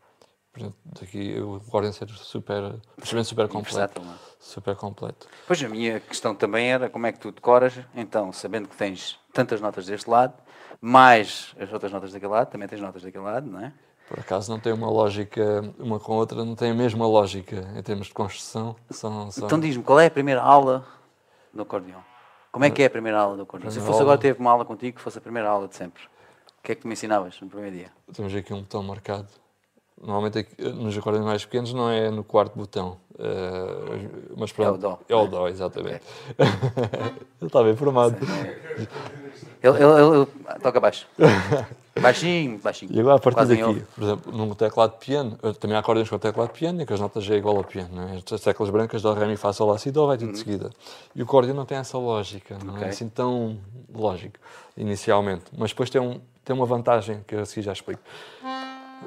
[0.58, 4.02] Por exemplo, daqui o acordeão ser super, instrumento super completo.
[4.40, 5.28] Super completo.
[5.46, 9.18] Pois a minha questão também era como é que tu decoras, então, sabendo que tens
[9.32, 10.34] tantas notas deste lado,
[10.80, 13.72] mais as outras notas daquele lado, também tens notas daquele lado, não é?
[14.08, 17.68] Por acaso não tem uma lógica, uma com a outra, não tem a mesma lógica
[17.76, 18.74] em termos de construção.
[18.90, 19.46] São, são...
[19.46, 20.84] Então diz-me, qual é a primeira aula
[21.54, 22.02] do acordeão?
[22.50, 23.70] Como é que é a primeira aula do acordeão?
[23.70, 24.02] Se fosse aula.
[24.02, 26.74] agora ter uma aula contigo, que fosse a primeira aula de sempre, o que é
[26.74, 27.92] que tu me ensinavas no primeiro dia?
[28.12, 29.28] Temos aqui um botão marcado.
[30.00, 32.96] Normalmente aqui, nos acordeões mais pequenos não é no quarto botão.
[33.18, 35.26] eh, mas pronto, o dó, É o é?
[35.26, 36.02] dó, exatamente.
[36.38, 38.16] Ele está bem formado.
[39.60, 40.26] Ele, ele- ele-
[40.62, 41.06] toca baixo.
[42.00, 42.92] Baixinho, baixinho.
[42.94, 46.08] E agora a partir Quase daqui, por exemplo, num teclado de piano, também há acordeões
[46.08, 47.90] com teclado de piano, em que as notas já é igual ao piano.
[48.14, 48.34] É?
[48.34, 50.70] As teclas brancas, dó, ré, mi, fá, sol, lá, si, dó, vai tudo de seguida.
[51.12, 52.74] E o acordeão não tem essa lógica, não Uhum.
[52.76, 52.86] Ok.
[52.86, 53.58] é assim tão
[53.92, 54.38] lógico,
[54.76, 55.46] inicialmente.
[55.56, 58.00] Mas depois tem, um, tem uma vantagem, que eu a seguir já explico.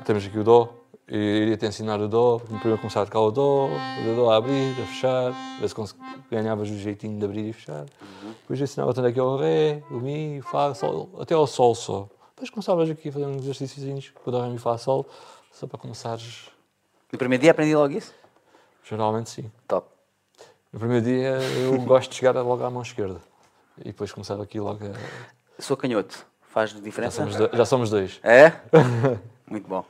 [0.03, 3.31] Temos aqui o dó, e eu iria-te ensinar o dó, primeiro começar a tocar o
[3.31, 5.75] dó, o dó a abrir, a fechar, ver se
[6.29, 7.85] ganhavas o jeitinho de abrir e fechar.
[8.41, 11.09] Depois eu ensinava onde é que é o ré, o mi, o fá, o sol,
[11.19, 12.07] até ao sol só.
[12.29, 15.05] Depois começavas aqui a fazer uns exercícios com o dó, ré, mi, fá, sol,
[15.51, 16.49] só para começares,
[17.11, 18.13] No primeiro dia aprendi logo isso?
[18.83, 19.51] geralmente sim.
[19.67, 19.87] Top.
[20.71, 23.19] No primeiro dia eu gosto de chegar logo à mão esquerda.
[23.79, 25.61] E depois começava aqui logo a...
[25.61, 26.25] Sou canhoto.
[26.41, 27.17] Faz Já diferença?
[27.17, 28.19] somos, do- já somos dois.
[28.23, 28.53] É?
[29.51, 29.83] Muito bom.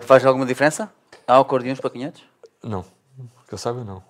[0.00, 0.90] Faz alguma diferença?
[1.28, 2.22] Há acordeões para canhotos?
[2.64, 2.82] Não.
[3.46, 4.02] Que eu saiba, não.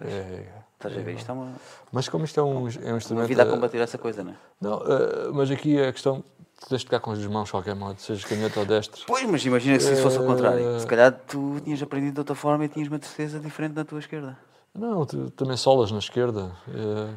[0.00, 1.14] É- Estás a ver?
[1.14, 1.52] Isto é uma,
[1.90, 3.26] Mas como isto é um, é um uma instrumento...
[3.28, 4.36] vida a combater essa coisa, não é?
[4.60, 6.22] Não, eh, mas aqui a questão,
[6.60, 9.02] tu tens de tocar com as mãos de qualquer modo, seja canhoto ou destro.
[9.06, 10.76] Pois, mas imagina que se isso fosse ao contrário.
[10.76, 13.84] Eh, Se calhar tu tinhas aprendido de outra forma e tinhas uma certeza diferente na
[13.86, 14.36] tua esquerda.
[14.74, 16.52] Não, tu também solas na esquerda.
[16.68, 17.14] eh,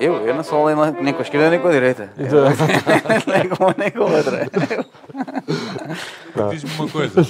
[0.00, 0.26] Eu?
[0.26, 0.66] Eu não sou
[1.00, 2.12] nem, com a esquerda nem com a direita.
[2.18, 2.44] Então-
[3.32, 4.48] nem com uma nem com a outra.
[6.50, 7.20] Diz-me uma coisa.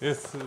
[0.00, 0.38] Esse,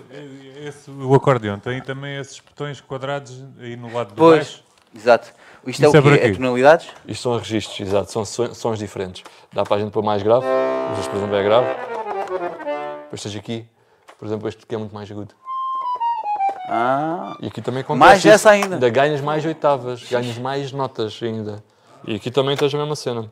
[0.63, 4.63] esse- o acordeão tem também esses botões quadrados aí no lado de Pois, baixo?
[4.95, 5.33] exato.
[5.65, 6.27] Isto é Isso é o para quê?
[6.27, 6.87] É tonalidades?
[7.07, 9.23] isto são registros, exato, são son- sons diferentes.
[9.51, 11.67] Dá para a gente pôr mais grave, às vezes, por exemplo, é grave.
[13.03, 13.65] Depois tens aqui,
[14.17, 15.33] por exemplo, este que é muito mais agudo.
[16.71, 18.75] Ah, E aqui também acontece Mais ainda.
[18.75, 21.63] Ainda ganhas mais oitavas, ganhas mais notas ainda.
[22.05, 23.31] E aqui também tens a mesma cena.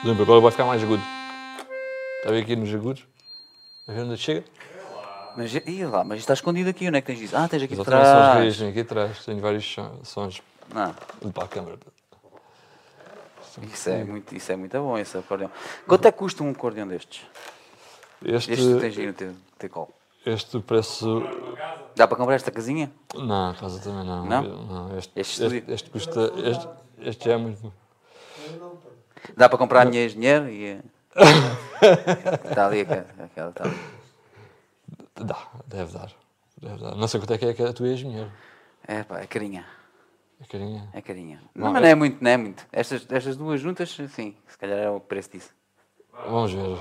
[0.00, 1.02] Por exemplo, agora vai ficar mais agudo.
[2.18, 3.04] Está a ver aqui nos agudos?
[3.88, 4.44] A ver onde chega?
[5.36, 6.86] mas, ih, lá, mas está escondido aqui.
[6.88, 7.36] Onde é que tens isso?
[7.36, 8.58] Ah, tens aqui Exatamente, são os atrás.
[8.58, 9.24] reis, aqui atrás.
[9.24, 10.42] Tenho vários son- sons.
[10.74, 10.92] Ah,
[11.34, 11.76] Para a câmara.
[13.72, 15.50] isso, é muito, isso é muito bom, esse acordeão.
[15.86, 17.22] Quanto é que custa um acordeão destes?
[18.24, 19.88] Este, Este que tens aí no teu, teu colo.
[20.26, 21.22] Este preço.
[21.94, 22.90] Dá para comprar esta casinha?
[23.14, 24.26] Não, a casa também não.
[24.26, 24.98] Não?
[24.98, 25.74] este, Este este, estúdio?
[25.74, 26.32] este custa.
[26.36, 27.72] Este, este é muito.
[29.36, 30.80] Dá para comprar a minha ex-dinheiro e...
[32.50, 33.06] Está ali aquela.
[33.24, 33.76] aquela está ali.
[35.16, 36.12] Dá, deve dar.
[36.60, 36.94] Deve dar.
[36.94, 38.28] Não sei quanto é que é a tua ex-mulher.
[38.86, 39.64] É pá, é carinha.
[40.40, 40.88] É carinha.
[40.92, 41.40] É carinha.
[41.54, 42.66] Não, Não, mas é- não é muito, não é muito.
[42.72, 45.50] Estas, estas duas juntas, sim, se calhar é o preço disso.
[46.26, 46.78] Vamos ver.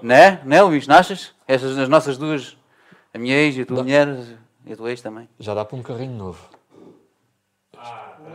[0.00, 0.40] Não é?
[0.44, 0.86] Não é, Luís?
[0.86, 1.34] Não achas?
[1.46, 2.56] Estas, as nossas duas,
[3.14, 4.08] a minha ex e a tua mulher
[4.64, 5.28] e a tua ex também.
[5.38, 6.40] Já dá para um carrinho novo.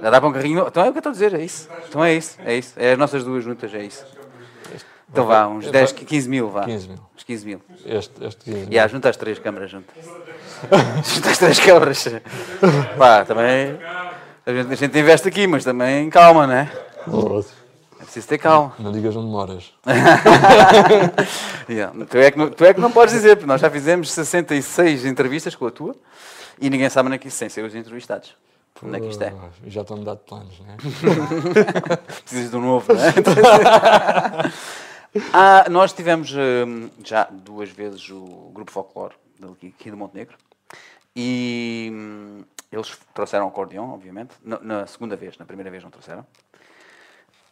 [0.01, 0.69] Já dá para um carrinho novo.
[0.69, 1.69] Então é o que eu estou a dizer, é isso.
[1.87, 2.73] Então é isso, é isso.
[2.77, 4.05] É as nossas duas juntas, é isso.
[5.09, 6.65] Então vá, uns 10, 15 mil, vá.
[6.65, 6.99] 15 mil.
[7.15, 7.61] Uns 15 mil.
[7.85, 8.67] Este, este 15 mil.
[8.71, 9.95] E há, junta as três câmaras juntas.
[11.05, 12.05] junta as três câmaras.
[12.97, 13.79] Pá, também.
[14.45, 16.71] A gente, a gente investe aqui, mas também calma, não é?
[17.07, 17.53] Nossa.
[18.07, 18.73] Preciso ter calma.
[18.79, 19.73] Não digas onde moras.
[21.69, 21.93] Yeah.
[22.05, 25.03] Tu, é que não, tu é que não podes dizer, porque nós já fizemos 66
[25.03, 25.93] entrevistas com a tua
[26.61, 28.33] e ninguém sabe onde é que isso sem ser os entrevistados.
[28.81, 29.33] Onde é que isto é?
[29.65, 30.77] Já estão a mudar de planos, não é?
[32.23, 33.11] Precisas de um novo, não é?
[35.33, 39.15] ah, nós tivemos hum, já duas vezes o grupo folclore
[39.67, 40.37] aqui do Montenegro
[41.13, 45.91] e hum, eles trouxeram o acordeão, obviamente, na, na segunda vez, na primeira vez não
[45.91, 46.25] trouxeram.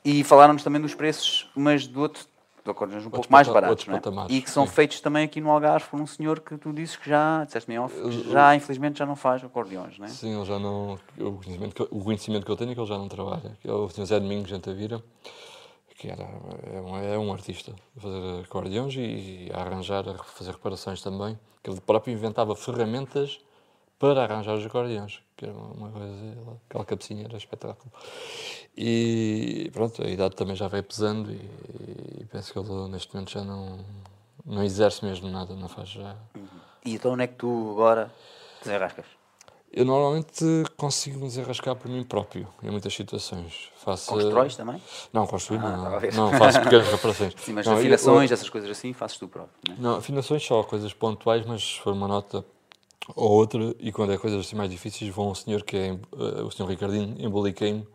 [0.06, 2.28] E falaram-nos também dos preços, mas do outro,
[2.64, 4.00] de acordeões um pouco mais baratos, é?
[4.30, 4.74] E que são sim.
[4.74, 7.80] feitos também aqui no Algarve por um senhor que tu dizes que já, disseste-me em
[7.80, 7.96] off,
[8.30, 10.10] já infelizmente já não faz acordeões, não é?
[10.10, 11.00] Sim, ele já não.
[11.20, 13.58] O conhecimento, que, o conhecimento que eu tenho é que ele já não trabalha.
[13.60, 14.06] Que é o Sr.
[14.06, 15.04] Zé Domingos Jantavira,
[15.98, 20.52] que era, é, um, é um artista a fazer acordeões e a arranjar, a fazer
[20.52, 21.40] reparações também.
[21.64, 23.40] Que ele próprio inventava ferramentas
[24.14, 26.38] para arranjar os acordeões, que era uma coisa.
[26.70, 27.92] Aquela cabecinha era espetáculo.
[28.78, 31.40] E pronto, a idade também já veio pesando e,
[32.22, 33.80] e penso que ele neste momento já não,
[34.46, 36.16] não exerce mesmo nada, não faz já.
[36.84, 38.12] E então onde é que tu agora
[38.62, 39.06] desenrascas?
[39.72, 40.46] Eu normalmente
[40.78, 43.70] consigo me desenrascar por mim próprio, em muitas situações.
[43.76, 44.82] Faço, Constróis também?
[45.12, 46.00] Não, construir Ah, não.
[46.00, 46.14] ver.
[46.14, 47.34] Não, faço pequenas reparações.
[47.38, 49.54] Sim, mas não, eu- afinações, essas coisas assim, fazes tu próprio.
[49.68, 49.78] Não é?
[49.80, 52.46] Não, afinações só, coisas pontuais, mas se for uma nota
[53.16, 56.42] ou outra, e quando é coisas assim mais difíceis, vão um senhor que é eh,
[56.42, 57.88] o senhor Ricardinho, emboliquei-me,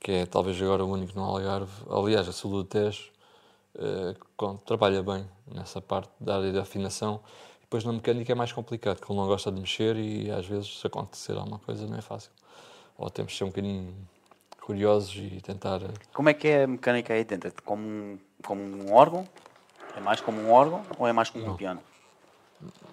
[0.00, 3.10] que é talvez agora o único no Algarve, aliás, a sul do Tejo,
[4.36, 7.20] com- trabalha bem nessa parte da área da afinação.
[7.60, 10.78] Depois na mecânica é mais complicado, porque ele não gosta de mexer e às vezes
[10.80, 12.30] se acontecer alguma coisa não é fácil.
[12.96, 13.94] Ou temos de ser um bocadinho
[14.60, 15.82] curiosos e tentar.
[15.82, 17.48] eh, Como é que é a mecânica aí dentro?
[17.48, 19.26] É Como como um órgão?
[19.96, 21.80] É mais como um órgão ou é mais como um piano?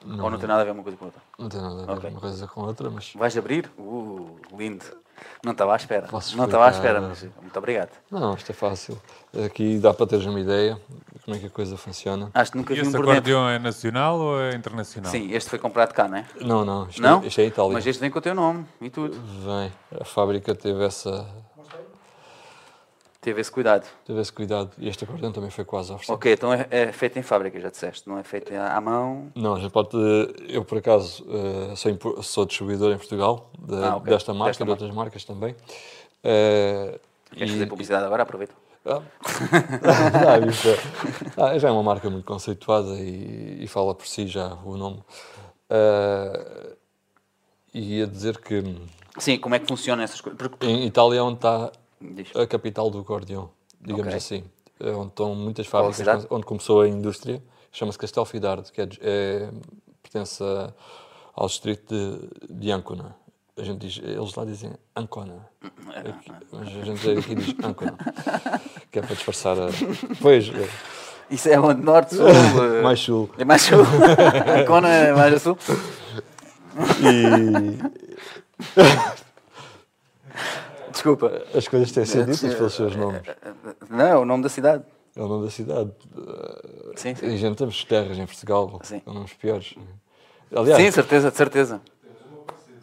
[0.06, 1.22] Ou não tem nada a ver uma coisa com outra?
[1.40, 2.10] Não tem nada a ver Ok.
[2.10, 3.14] uma coisa com outra, mas.
[3.16, 3.70] Vais abrir?
[3.78, 4.86] Uh, lindo.
[5.46, 6.08] Não estava à espera.
[6.08, 7.92] Posso não estava à espera, mas muito obrigado.
[8.12, 9.00] Não, isto é fácil.
[9.46, 10.78] Aqui dá para teres uma ideia
[11.14, 12.30] de como é que a coisa funciona.
[12.34, 13.10] Acho que nunca E vi um dentro.
[13.10, 15.10] acordeão é nacional ou é internacional?
[15.12, 16.26] Sim, este foi comprado cá, não é?
[16.42, 17.22] Não, não, isto, Não?
[17.22, 17.72] É, isto é Itália.
[17.74, 19.16] Mas este vem com o teu nome e tudo.
[19.46, 19.72] Vem.
[20.02, 21.26] A fábrica teve, essa,
[23.24, 23.88] Teve esse cuidado.
[24.06, 24.72] teve esse cuidado.
[24.78, 26.14] E este acordeão também foi quase oferecido.
[26.16, 28.08] Ok, então é, é feito em fábrica, já disseste.
[28.08, 29.32] Não é feito à mão.
[29.34, 29.90] Não, a gente pode.
[30.50, 31.26] Eu, por acaso,
[31.72, 34.12] eh, sou, sou distribuidor em Portugal de- Ah, ok.
[34.12, 35.56] desta marca Desta e de outras marcas também.
[36.22, 37.00] Eh,
[37.32, 38.24] Queres e- fazer publicidade agora?
[38.24, 38.54] Aproveita.
[38.86, 39.00] Ah,
[40.42, 40.78] não, isso é,
[41.38, 45.02] ah, já é uma marca muito conceituada e, e fala por si já o nome.
[45.70, 46.74] Ah,
[47.74, 48.62] e ia dizer que
[49.18, 50.38] Sim, como é que funcionam essas coisas?
[50.38, 50.66] Porque...
[50.66, 51.72] em Itália é onde está
[52.16, 52.36] Diz.
[52.36, 54.16] a capital do acordeão, digamos Ok.
[54.18, 54.44] assim.
[54.80, 57.42] É onde estão muitas fábricas, onde começou a indústria.
[57.72, 59.50] Chama-se Castelfidardo, que é, é-
[60.02, 60.74] pertence a-
[61.34, 63.16] ao distrito de, de Ancona.
[63.58, 65.48] A gente diz, eles lá dizem Ancona.
[65.96, 67.96] Aqui- mas a gente aqui diz Ancona.
[68.92, 69.68] Que é para disfarçar a...
[70.22, 70.70] Pois, é,
[71.32, 71.82] Isso é onde?
[71.82, 72.26] Norte, Sul?
[72.84, 73.30] mais sul.
[73.38, 73.80] É mais sul.
[74.62, 75.58] Ancona é mais a sul?
[77.02, 77.80] E
[80.94, 81.44] Desculpa.
[81.54, 83.22] as coisas têm sido ditas pelos seus nomes.
[83.90, 84.84] Não, é o nome da cidade.
[85.16, 85.92] É o nome da cidade.
[86.96, 87.26] Sim, sim.
[87.26, 89.02] E gente temos terras em Portugal, Sim.
[89.04, 89.76] são nomes piores.
[90.56, 91.82] Aliás, Sim, certeza, de certeza.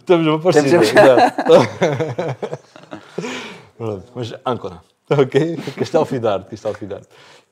[0.04, 0.80] temos uma parecida.
[0.80, 0.92] Temos-.
[3.78, 5.56] Pronto, mas Ancona, ok?
[5.76, 7.06] Castelfidardo, Castelfidardo.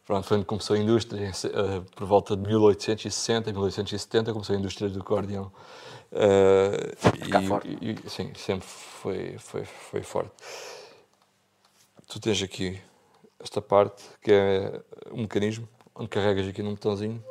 [0.06, 4.88] Pronto, foi onde começou a indústria, eh, por volta de 1860, 1870, começou a indústria
[4.88, 5.50] do acordeão.
[6.10, 7.68] Cá e- forte.
[7.80, 10.30] e- e- sim, sempre foi, foi, foi forte.
[12.08, 12.80] Tu tens aqui
[13.40, 14.80] esta parte que é
[15.12, 17.22] um mecanismo onde carregas aqui num botãozinho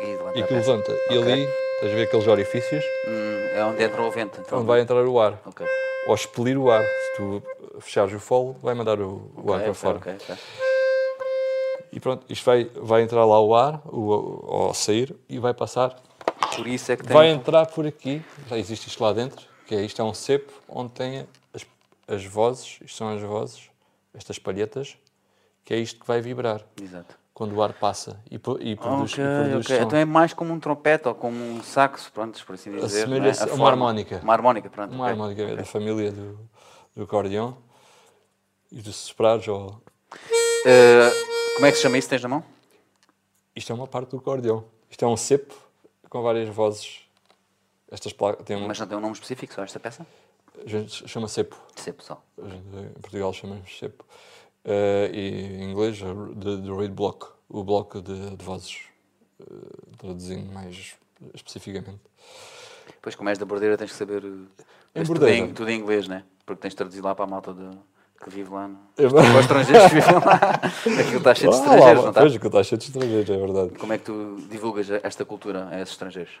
[0.00, 0.92] E e que levanta.
[1.10, 1.32] E Ok.
[1.32, 1.42] ali
[1.74, 4.40] estás a ver aqueles orifícios Hum, é onde entra o vento.
[4.40, 4.58] Então.
[4.58, 5.38] onde vai entrar o ar.
[5.44, 5.66] Ok.
[6.06, 6.82] Ou expelir o ar.
[6.82, 7.42] Se tu
[7.80, 9.98] fechares o folo, vai mandar o, o ar para fora.
[9.98, 10.36] ok, ok.
[11.92, 13.98] E pronto, isto vai, vai entrar lá o ar, o,
[14.46, 15.94] o- ao sair, e vai passar.
[16.56, 17.12] Por isso é que tem.
[17.16, 20.52] Vai entrar por aqui, já existe isto lá dentro, que é isto é um cepo
[20.68, 21.66] onde tem as,
[22.08, 23.70] as vozes, isto são as vozes,
[24.14, 24.96] estas palhetas,
[25.64, 27.16] que é isto que vai vibrar Exato.
[27.32, 29.76] quando o ar passa e, pro- e produz, Ok, e produz ok.
[29.78, 29.82] som.
[29.84, 33.06] Então é mais como um trompete ou como um saxo, pronto, por assim dizer.
[33.06, 33.18] não é?
[33.30, 33.68] Assemelha-se a uma forma.
[33.70, 34.20] harmónica.
[34.22, 34.92] Uma harmónica, pronto.
[34.92, 35.12] Uma ok.
[35.12, 36.38] harmónica é da família do,
[36.96, 37.56] do acordeão
[38.72, 39.46] e dos soprados.
[39.48, 39.80] Ou...
[40.66, 41.10] Eh,
[41.54, 42.08] como é que se chama isso?
[42.08, 42.44] Tens na mão?
[43.54, 44.64] Isto é uma parte do acordeão.
[44.90, 45.54] Isto é um cepo
[46.10, 47.00] com várias vozes.
[47.90, 50.06] Estas placas tem um, Mas não tem um nome específico, só esta peça?
[50.64, 51.56] a gente chama cepo.
[51.76, 54.04] A gente, em Portugal chamamos cepo.
[54.64, 55.30] Eh, e
[55.62, 58.82] em inglês, de, de read block, o bloco de, de vozes,
[59.40, 59.44] eh,
[59.96, 60.96] traduzindo mais
[61.32, 62.00] especificamente.
[62.88, 64.22] Depois, como és da bordeira, tens que saber.
[64.22, 64.46] eh, Em
[64.92, 65.46] tens tudo, Bordeira.
[65.46, 66.24] em, tudo em inglês, né?
[66.44, 67.70] Porque tens de traduzir lá para a malta de,
[68.22, 68.70] que vive lá.
[68.98, 70.40] Eu- Para os estrangeiros que vivem lá.
[71.00, 72.20] Aquilo está cheio de Ah, estrangeiros, não está?
[72.20, 73.78] Pois, que está cheio de estrangeiros, é verdade.
[73.78, 76.32] Como é que tu divulgas esta cultura a esses estrangeiros?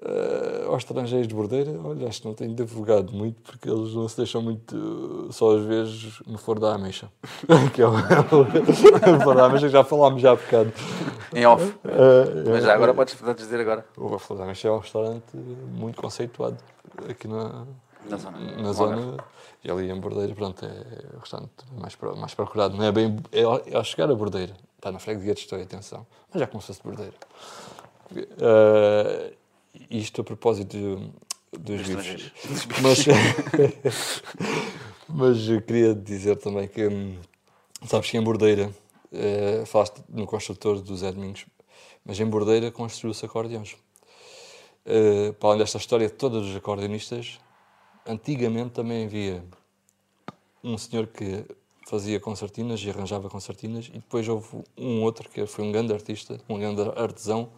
[0.00, 4.08] Eh, aos estrangeiros de Bordeira, olha, acho que não tenho divulgado muito porque eles não
[4.08, 4.76] se deixam muito,
[5.28, 7.10] eh, só às vezes, no Foro da Ameixa.
[7.74, 7.90] que é o,
[9.18, 10.72] o Foro da Ameixa que já falámos já há bocado.
[11.34, 11.74] Em off.
[11.84, 13.84] Eh, Mas já agora podes dizer agora.
[13.96, 16.56] O Foro da Ameixa é um restaurante muito conceituado
[17.10, 17.64] aqui na,
[18.08, 18.38] Na zona.
[18.62, 19.16] na zona.
[19.68, 22.74] E ali em Bordeira, pronto, é o restaurante mais, mais procurado.
[22.74, 23.18] Não é bem.
[23.30, 24.56] É ao, é ao chegar a Bordeira.
[24.76, 26.06] Está na freguesia de Estou, atenção.
[26.32, 27.12] Mas já começou-se de Bordeira.
[28.16, 29.32] Eh,
[29.90, 31.12] isto a propósito de-
[31.58, 32.32] dos Dos bifes.
[32.80, 33.04] Mas,
[35.06, 37.18] mas queria dizer também que, hum,
[37.86, 38.70] sabes que em Bordeira,
[39.12, 41.44] eh, falaste no construtor do Zé Domingos,
[42.06, 43.76] mas em Bordeira construiu-se acordeões.
[44.86, 47.38] Eh, para além desta história toda dos acordeonistas,
[48.06, 49.44] antigamente também havia
[50.62, 51.44] um senhor que
[51.86, 56.38] fazia concertinas e arranjava concertinas e depois houve um outro que foi um grande artista,
[56.48, 57.48] um grande artesão,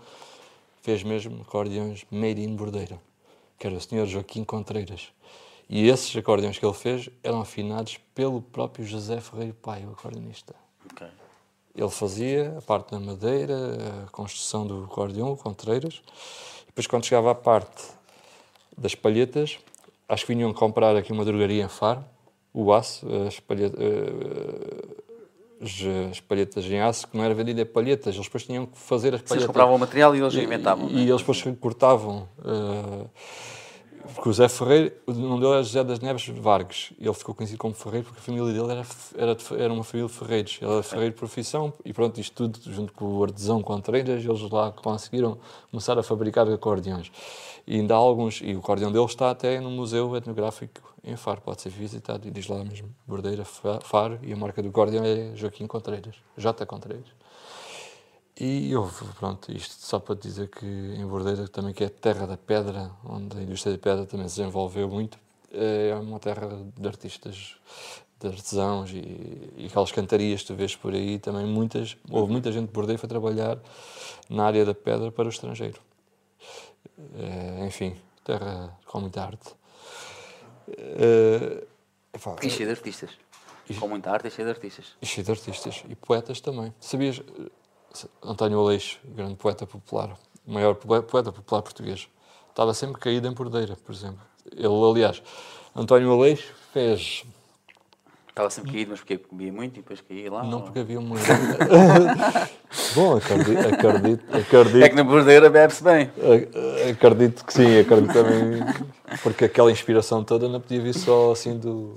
[0.83, 3.01] fez mesmo acordeões made in Bordeira,
[3.59, 5.09] que era o senhor Joaquim Contreiras.
[5.69, 10.55] E esses acordeões que ele fez eram afinados pelo próprio José Ferreiro Pai, o acordeonista.
[10.91, 11.07] Ok.
[11.75, 13.55] Ele fazia a parte da madeira,
[14.05, 16.03] a construção do acordeão, o Contreiras.
[16.63, 17.85] E depois, quando chegava à parte
[18.77, 19.59] das palhetas,
[20.09, 22.05] acho que vinham comprar aqui uma drogaria em Faro,
[22.53, 24.95] o aço, as, palhe- eh,
[25.63, 28.77] as- as palhetas em aço, que não era vendida em palhetas, eles depois tinham que
[28.79, 29.47] fazer as Vocês palhetas.
[29.49, 30.89] compravam o material e eles E- inventavam.
[30.89, 31.01] E, né?
[31.03, 32.29] eles depois cortavam.
[32.45, 33.07] eh,
[34.15, 36.93] porque o Zé Ferreiro, o nome dele era José das Neves Vargas.
[36.99, 38.87] Ele ficou conhecido como Ferreiro porque a família dele era,
[39.17, 40.59] era, era uma família de Ferreiros.
[40.61, 44.51] Ele era Ferreiro de profissão e pronto, isto tudo junto com o artesão Contreiras, eles
[44.51, 45.39] lá conseguiram
[45.71, 47.11] começar a fabricar acordeões.
[47.67, 51.41] E ainda há alguns, e o acordeão dele está até no Museu Etnográfico em Faro,
[51.41, 52.27] pode ser visitado.
[52.27, 56.17] E diz lá mesmo Bordeira, Fa- Faro, e a marca do acordeão é Joaquim Contreiras,
[56.37, 56.67] J.
[56.67, 57.20] Contreiras.
[58.41, 62.39] E houve, pronto, isto só para dizer que em Bordeira, também que é terra da
[62.39, 65.19] pedra, onde a indústria da pedra também se desenvolveu muito,
[65.53, 67.57] é uma terra de artistas,
[68.19, 72.51] de artesãos e, e aquelas cantarias que tu vês por aí, também muitas, houve muita
[72.51, 73.59] gente de Bordeira que foi trabalhar
[74.31, 75.79] na área da pedra para o estrangeiro.
[77.19, 79.55] É, enfim, terra com muita arte.
[80.79, 81.63] É,
[82.43, 83.11] E cheio de artistas.
[83.79, 84.97] Com muita arte e cheio de artistas.
[85.01, 86.75] e cheio de artistas e poetas também.
[86.81, 87.21] Sabias,
[88.25, 90.17] António Aleixo, grande poeta popular,
[90.47, 92.09] o maior poe- poeta popular português,
[92.49, 94.21] estava sempre caído em Bordeira, por exemplo.
[94.57, 95.23] Ele, aliás,
[95.75, 97.25] António Aleixo fez,
[98.29, 100.45] Estava sempre caído, mas porque comia muito e depois caía lá.
[100.45, 101.17] não ou- porque havia uma...
[102.95, 106.11] Bom, acredito, acredito, acredito, É que na bordeira bebe-se bem.
[106.91, 108.63] acredito que sim, acredito também,
[109.23, 111.97] porque aquela inspiração toda não podia vir só assim do...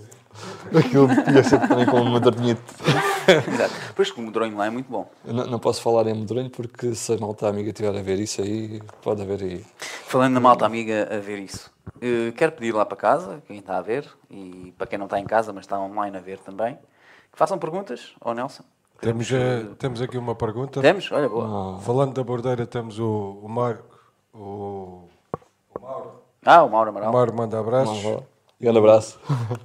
[0.76, 2.56] Aquilo podia ser também como uma dorminha
[3.48, 3.74] Exato.
[3.96, 5.10] Pois que o medronho lá é muito bom.
[5.26, 8.20] Eu não, não posso falar em medronho porque se a malta amiga estiver a ver
[8.20, 9.66] isso aí, pode haver aí.
[10.06, 11.72] Falando na malta amiga a ver isso,
[12.02, 15.20] eh, quero pedir lá para casa, quem está a ver, e para quem não está
[15.20, 16.76] em casa, mas está online a ver também,
[17.32, 18.64] que façam perguntas ao Nelson.
[19.00, 20.80] Temos, eh, temos aqui uma pergunta.
[20.82, 21.12] Temos?
[21.12, 21.80] Olha, boa.
[21.80, 24.00] Falando da bordeira, temos o, o Marco,
[24.34, 25.08] o,
[25.76, 26.12] o Mauro.
[26.46, 27.12] Ah, o Mauro O Amaral.
[27.12, 28.02] Mauro manda abraços.
[28.60, 29.20] Grande abraço.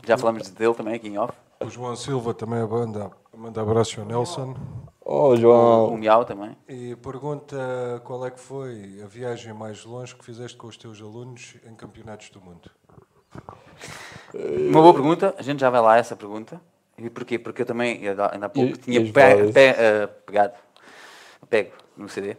[0.05, 1.33] Já falamos dele também aqui em off.
[1.61, 4.55] O João Silva também a banda, manda abraço ao Nelson.
[5.05, 5.97] Oh, O João.
[5.97, 6.57] Miau também.
[6.69, 7.57] E pergunta
[8.05, 11.75] qual é que foi a viagem mais longe que fizeste com os teus alunos em
[11.75, 12.71] campeonatos do mundo?
[14.35, 16.61] Uma boa pergunta, a gente já vai lá a essa pergunta.
[16.97, 17.39] E porquê?
[17.39, 20.55] Porque eu também, ainda há pouco, E- tinha e pe- pe- eh, pegado,
[21.49, 22.37] pego no CD.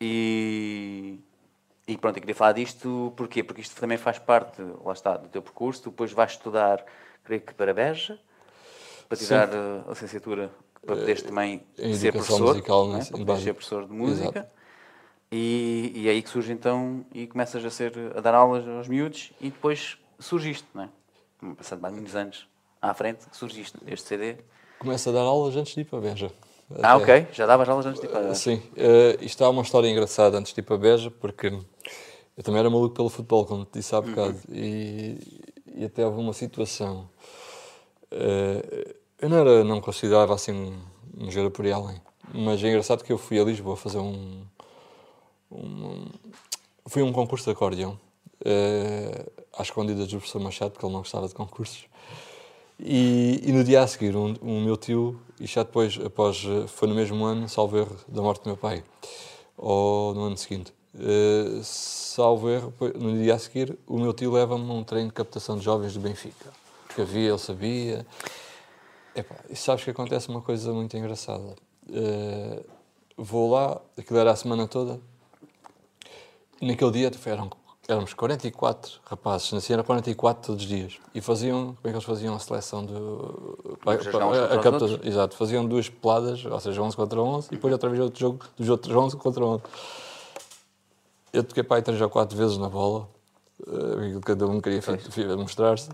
[0.00, 1.18] E,
[1.86, 3.42] e pronto, eu queria falar disto, porquê?
[3.42, 5.82] Porque isto também faz parte, lá está, do teu percurso.
[5.82, 6.82] Tu depois vais estudar,
[7.28, 8.18] creio que para Beja,
[9.06, 10.50] para tirar eh, a licenciatura,
[10.84, 13.04] para poderes também em ser professor, musical, né?
[13.04, 14.38] para poderes ser professor de música.
[14.38, 14.58] Exato.
[15.30, 18.88] E, e é aí que surge então, e começas a, ser, a dar aulas aos
[18.88, 20.88] miúdos e depois surgiste, não é?
[21.54, 22.48] Passando mais muitos anos
[22.80, 24.36] à frente, surgiste este CD.
[24.78, 26.32] Começa a dar aulas antes de ir para a Beja.
[26.82, 28.34] Ah, Até- ok, já davas aulas antes de ir para...
[28.34, 31.48] Sim, eh, isto há uma história engraçada antes de ir para a Beja, porque
[32.38, 35.18] eu também era maluco pelo futebol, como te disse há bocado, e,
[35.78, 37.08] e até houve uma situação.
[38.10, 42.00] eh, eu não, era, não considerava assim um, jogador por aí além,
[42.34, 44.42] mas é engraçado que eu fui a Lisboa fazer um.
[45.50, 46.06] um
[46.86, 47.98] fui a um concurso de acordeão,
[48.44, 49.26] eh,
[49.56, 51.86] às escondidas do professor Machado, porque ele não gostava de concursos.
[52.80, 56.66] E, e no dia a seguir, um, um meu tio, e já depois, após, eh,
[56.68, 58.82] foi no mesmo ano, salvo erro, da morte do meu pai,
[59.56, 64.68] ou no ano seguinte, eh, salvo erro, no dia a seguir, o meu tio leva-me
[64.70, 66.50] a um treino de captação de jovens do Benfica,
[66.94, 68.06] que havia, ele sabia.
[69.14, 71.54] Epá, e sabes que acontece uma coisa muito engraçada.
[71.92, 72.62] Eh,
[73.16, 75.00] vou lá, aquilo era a semana toda,
[76.60, 77.50] naquele dia eram,
[77.86, 80.98] éramos 44 rapazes, nasciam era 44 todos os dias.
[81.14, 83.78] E faziam, como é que eles faziam a seleção do.
[83.84, 85.06] Para jogar uns contra os capta- outros?
[85.06, 88.44] Exato, faziam duas peladas, ou seja, 11 contra 11, e depois outra vez outro jogo
[88.56, 89.62] dos outros 11 contra 11.
[91.32, 93.08] Eu toquei para aí 3 ou 4 vezes na bola,
[93.66, 94.80] eh, cada um queria
[95.36, 95.90] mostrar-se.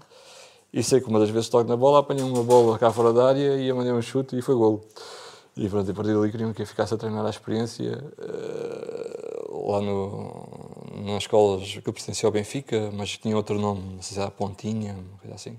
[0.73, 3.29] E sei que uma das vezes toco na bola, apanhei uma bola cá fora da
[3.29, 4.85] área e mandei um chute e foi golo.
[5.57, 9.81] E pronto, a partir dali queriam que eu ficasse a treinar a experiência eh, lá
[9.81, 14.21] no, nas escolas que eu pertencia ao Benfica, mas tinha outro nome, não sei se
[14.21, 15.59] era Pontinha, uma coisa assim.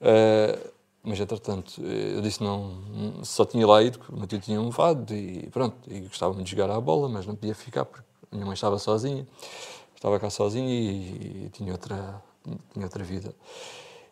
[0.00, 0.58] Eh,
[1.02, 4.66] mas entretanto, eu disse não, só tinha lá ido, porque o meu tio tinha um
[4.66, 8.07] levado e pronto, e gostava muito de jogar à bola, mas não podia ficar porque
[8.32, 9.26] minha mãe estava sozinha,
[9.94, 12.22] estava cá sozinha e, e tinha, outra,
[12.72, 13.34] tinha outra vida.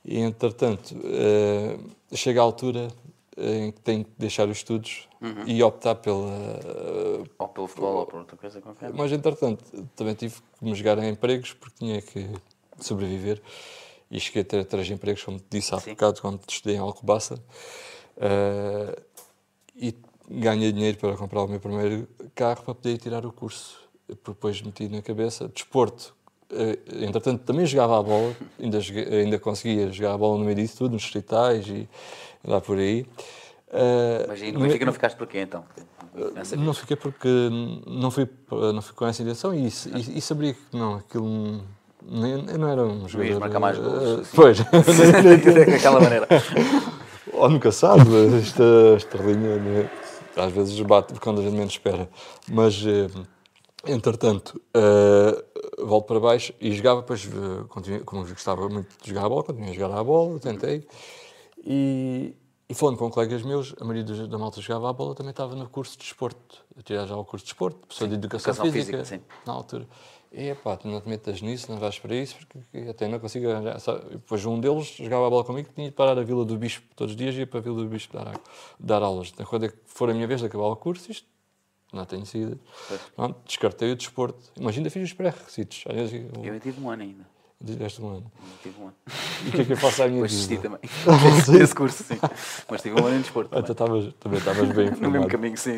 [0.04, 1.78] E entretanto, eh,
[2.14, 2.88] chega a altura
[3.36, 5.08] em que tenho que deixar os estudos
[5.46, 6.60] e optar pela.
[7.38, 8.92] Ou pelo futebol ou por outra coisa qualquer.
[8.92, 9.64] Mas entretanto,
[9.94, 12.30] também tive que me jogar em empregos porque tinha que
[12.80, 13.42] sobreviver.
[14.08, 15.90] E cheguei a ter três empregos, como te disse há Sim.
[15.90, 17.42] bocado, quando estudei em Alcobaça.
[18.16, 19.02] Eh,
[19.74, 19.94] e
[20.28, 23.85] ganhei dinheiro para comprar o meu primeiro carro para poder ir tirar o curso.
[24.08, 26.14] Depois meti na cabeça desporto.
[26.50, 28.78] Eh, entretanto, também jogava a bola, ainda,
[29.10, 31.88] ainda conseguia jogar a bola no meio disso tudo, nos distritais e
[32.44, 33.04] lá por aí.
[33.72, 35.64] Eh, Mas aí no Benfica não ficaste por quê então?
[36.34, 37.28] Nessa não fiquei porque
[37.86, 41.60] não fui, não fui com essa intenção e, e, e sabia que não, aquilo
[42.08, 43.40] eu não era um jogador.
[43.40, 44.36] marcar mais golos, eh, assim.
[44.36, 44.58] Pois,
[45.72, 46.28] Daquela maneira.
[47.32, 48.04] ou nunca sabe,
[48.38, 48.64] esta,
[48.96, 49.90] esta linha né,
[50.36, 52.08] às vezes bate quando a gente menos espera.
[52.48, 53.08] Mas, eh,
[53.88, 55.44] entretanto, eh,
[55.78, 59.42] volto para baixo e jogava, depois, eh, continuei, como gostava muito de jogar a bola,
[59.44, 60.86] continuei a jogar a bola, tentei.
[61.58, 62.34] E,
[62.68, 65.68] e falando com colegas meus, a maioria da malta jogava a bola também estava no
[65.68, 66.64] curso de desporto.
[66.76, 69.86] Eu tirava já o curso de desporto, professor de educação, educação física, física, na altura.
[70.32, 73.48] E pá, tu não te metas nisso, não vais para isso, porque até não consigo
[73.48, 73.78] arranjar.
[74.10, 77.12] Depois um deles jogava a bola comigo, tinha de parar a Vila do Bispo todos
[77.12, 78.38] os dias e ia para a Vila do Bispo dar,
[78.78, 79.30] dar aulas.
[79.32, 81.26] Então, quando é que for a minha vez de acabar o curso, isto
[81.92, 82.58] não tenho sido.
[83.14, 84.38] Pronto, descartei o desporto.
[84.58, 85.84] Imagina, fiz os pré-requisitos.
[85.88, 87.26] Às vezes eu, Eu tive um ano ainda.
[87.60, 88.32] deste um ano.
[88.62, 88.94] Tive um ano.
[89.44, 90.62] E o que é que eu faço à minha Depois vida?
[90.62, 90.80] também.
[91.62, 92.18] Esse curso, sim.
[92.70, 93.50] Mas tive um ano em desporto.
[93.56, 93.72] Ah, também.
[93.72, 95.28] estavas- também estavas bem No mesmo informado.
[95.28, 95.76] caminho, sim.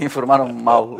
[0.00, 0.96] Informaram-me mal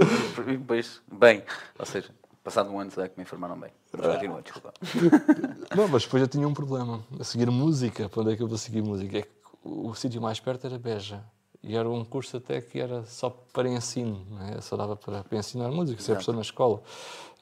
[0.46, 1.42] depois bem.
[1.78, 2.11] Ou seja,
[2.42, 3.70] passado um ano será que me informaram bem.
[3.96, 4.72] Mas continua, desculpa.
[5.76, 7.05] Não, mas depois eu tinha um problema.
[7.18, 9.18] A seguir música, para onde é que eu vou seguir música?
[9.18, 9.28] É que
[9.62, 11.22] o sítio mais perto era Beja.
[11.62, 14.61] E era um curso até que era só para ensino, não é?
[14.61, 16.82] só dava para, para ensinar música, ser professor na escola.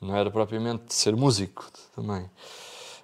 [0.01, 2.29] Não era propriamente ser músico também.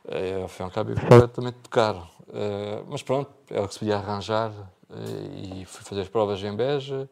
[0.07, 2.15] É, ao fim e ao cabo, de tocar.
[2.33, 4.51] Eh, mas pronto, era o que se podia arranjar
[4.91, 7.09] eh, e fui fazer as provas em Beja.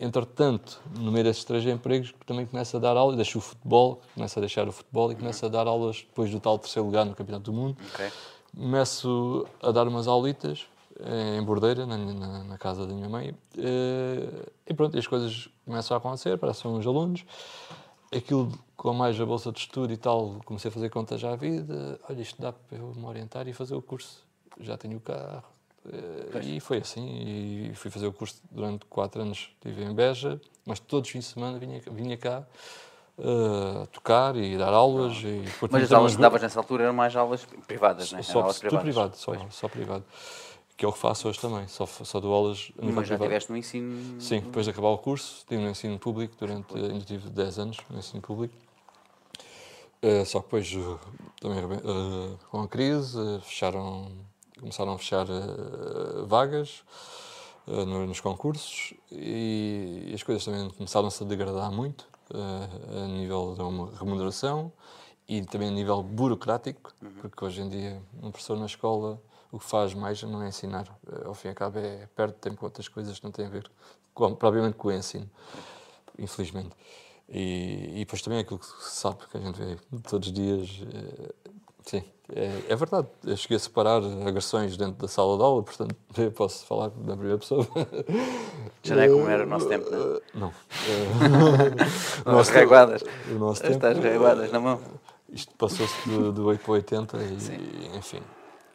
[0.00, 4.38] Entretanto, no meio desses três empregos, também começo a dar aulas, deixo o futebol, começo
[4.38, 7.14] a deixar o futebol e começo a dar aulas depois do tal terceiro lugar no
[7.14, 7.76] Campeonato do Mundo.
[7.92, 8.10] Ok.
[8.56, 10.66] Começo a dar umas aulitas
[11.04, 13.34] em Bordeira, na, na- na casa da minha mãe.
[13.58, 17.24] eh, E pronto, as coisas começam a acontecer, aparecem uns alunos.
[18.14, 21.98] Aquilo com mais a bolsa de estudo e tal, comecei a fazer contas à vida.
[22.08, 24.24] Olha, isto dá para eu me orientar e fazer o curso.
[24.60, 25.42] já tenho o carro.
[25.92, 30.40] Eh, E foi assim, e fui fazer o curso durante quatro anos, estive em Beja,
[30.64, 32.42] mas todos os fins de semana vinha, vinha cá
[33.18, 35.16] eh, tocar e dar aulas.
[35.18, 38.22] E depois Mas as aulas que davas nessa altura eram mais aulas privadas, não é?
[38.22, 38.82] Só, aulas privadas.
[38.82, 39.54] privado, só, Pois.
[39.54, 40.04] só privado.
[40.76, 43.14] Que é o que faço hoje também, só, só dou aulas a nível Mas já
[43.16, 43.22] privado.
[43.30, 44.20] tiveste no ensino...
[44.20, 47.78] Sim, depois de acabar o curso, estive no ensino público durante, ainda tive 10 anos
[47.88, 48.54] no ensino público.
[50.02, 50.98] Eh, só que depois, eh,
[51.40, 54.12] também eh, com a crise, fecharam,
[54.60, 55.26] começaram a fechar
[56.26, 56.82] vagas
[57.66, 63.64] no- nos concursos e, e as coisas também começaram-se a degradar muito a nível da
[63.64, 64.70] uma remuneração
[65.28, 69.20] e também a nível burocrático, porque hoje em dia um professor na escola
[69.52, 72.34] o que faz mais não é ensinar, eh, ao fim e ao cabo é perde
[72.34, 73.70] tempo com outras coisas que não têm a ver
[74.14, 75.28] com, propriamente com o ensino,
[76.18, 76.70] infelizmente.
[77.28, 79.76] E, e depois também aquilo que se sabe, que a gente vê
[80.08, 81.32] todos os dias, eh,
[81.84, 83.06] sim, é, é verdade.
[83.24, 87.16] Eu cheguei a separar agressões dentro da sala de aula, portanto eu posso falar da
[87.16, 87.66] primeira pessoa.
[88.82, 90.20] Já não é como era o nosso tempo, não é?
[90.34, 90.52] Não.
[92.38, 93.02] As reguadas.
[93.30, 94.80] O nosso tempo, Estas reguadas na mão.
[95.28, 98.20] isto passou-se de, de 8 para 80 e, enfim.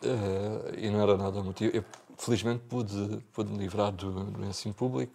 [0.04, 1.76] Eh, e não era nada motivo.
[1.76, 1.84] Eu,
[2.18, 5.14] felizmente, pude, pude me livrar do, do ensino público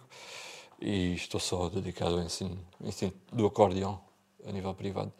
[0.80, 4.00] e estou só dedicado ao ensino, ensino do acordeão
[4.46, 5.12] a nível privado.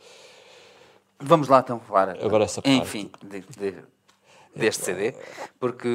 [1.18, 2.76] Vamos lá então falar, Agora essa parte.
[2.76, 3.84] enfim, de- de-
[4.54, 5.14] deste CD,
[5.58, 5.88] porque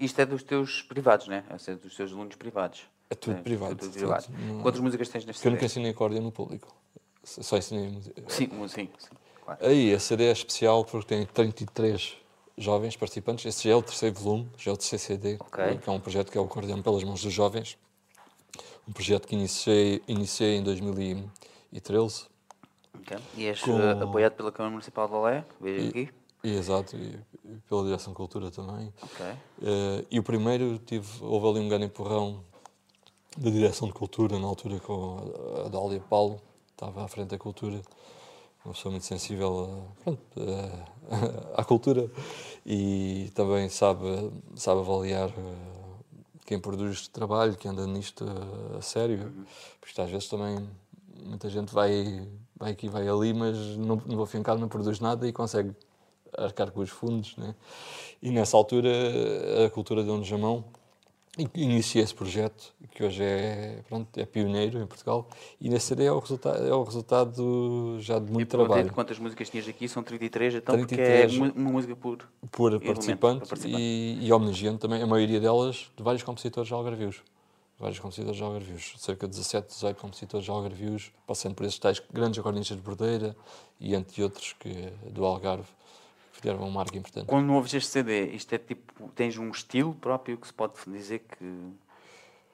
[0.00, 1.44] isto é dos teus privados, não é?
[1.48, 2.82] É dos teus alunos privados.
[3.08, 4.26] É tudo É, privado, tudo privado.
[4.38, 5.72] Não- Quantas músicas tens neste Porque eu nunca CD?
[5.72, 6.68] ensinei acordeão no público.
[7.24, 8.22] Só ensinei música.
[8.28, 9.08] Sim, sim, sim,
[9.44, 9.66] claro.
[9.66, 12.16] Aí, a CD é especial porque tem 33
[12.60, 13.44] jovens participantes.
[13.46, 15.78] Esse já é o terceiro volume, já é o terceiro CD, Ok.
[15.78, 16.46] que é um projeto que é o
[16.82, 17.76] pelas Mãos dos Jovens.
[18.86, 22.26] Um projeto que iniciei, iniciei em 2013.
[22.94, 23.16] Ok.
[23.36, 26.10] E és Com- eh, apoiado pela Câmara Municipal de Olé, vejo aqui.
[26.42, 28.92] E, exato, e, e pela Direção de Cultura também.
[29.02, 29.26] Ok.
[29.62, 32.42] Eh, e o primeiro, tive, houve ali um grande empurrão
[33.38, 35.16] da Direção de Cultura, na altura com
[35.62, 36.40] a, a Dália Paulo,
[36.72, 37.80] estava à frente da cultura,
[38.64, 40.20] uma pessoa muito sensível pronto,
[41.56, 42.10] à cultura
[42.64, 49.32] e também sabe, sabe avaliar eh, quem produz trabalho, quem anda nisto eh, a sério,
[49.80, 50.68] porque às vezes também
[51.24, 55.26] muita gente vai, vai aqui, vai ali, mas não, e ao cabo não produz nada
[55.26, 55.74] e consegue
[56.36, 57.54] arcar com os fundos, né?
[58.22, 58.88] E nessa altura
[59.66, 60.64] a cultura deu-nos a mão
[61.40, 65.28] e iniciei esse projeto, que hoje é, pronto, é pioneiro em Portugal,
[65.60, 68.92] e nesse CD é o resultado, é o resultado já de muito Perguntei-te trabalho.
[68.92, 71.36] quantas músicas tinhas aqui, são 33, então 33.
[71.36, 72.28] porque é uma, música por...
[72.50, 73.48] por participante.
[73.66, 77.22] E, e homenageando também a maioria delas de vários compositores algarvios.
[77.78, 82.76] Vários compositores algarvios, cerca de 17, 18 compositores algarvios, passando por esses tais grandes acordeonistas
[82.76, 83.34] de Bordeira
[83.80, 85.66] e entre outros que, do Algarve,
[86.40, 87.26] fizeram uma marca importante.
[87.26, 91.20] Quando ouves este CD, isto é tipo, tens um estilo próprio que se pode dizer
[91.20, 91.44] que,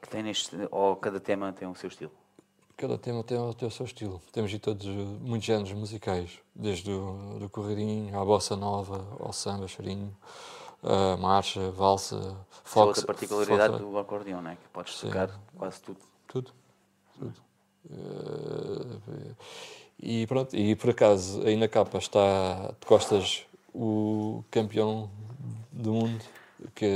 [0.02, 2.12] que tem neste, ou cada tema tem o seu estilo?
[2.76, 4.20] Cada tema tem o, tem o seu estilo.
[4.32, 9.66] Temos de todos muitos géneros musicais, desde o do corredinho à bossa nova, ao samba,
[9.66, 10.14] chorinho,
[10.82, 12.86] a marcha, valsa, Essa é fox.
[12.88, 14.56] outra particularidade fox- do acordeão, não é?
[14.56, 15.06] Que podes Sim.
[15.06, 15.98] tocar quase tudo.
[16.28, 16.52] Tudo.
[17.18, 17.34] Tudo.
[17.90, 19.34] Eh,
[19.98, 23.46] e pronto, e por acaso aí na capa está de costas
[23.78, 25.10] o campeão
[25.70, 26.24] do mundo,
[26.74, 26.86] que,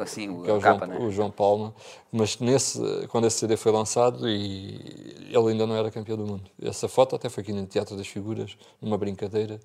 [0.00, 1.06] Assim, que é o, capa, João, né?
[1.06, 1.74] o João Palma,
[2.12, 6.48] mas nesse, quando esse CD foi lançado e ele ainda não era campeão do mundo.
[6.62, 9.58] Essa foto até foi aqui no Teatro das Figuras, numa brincadeira,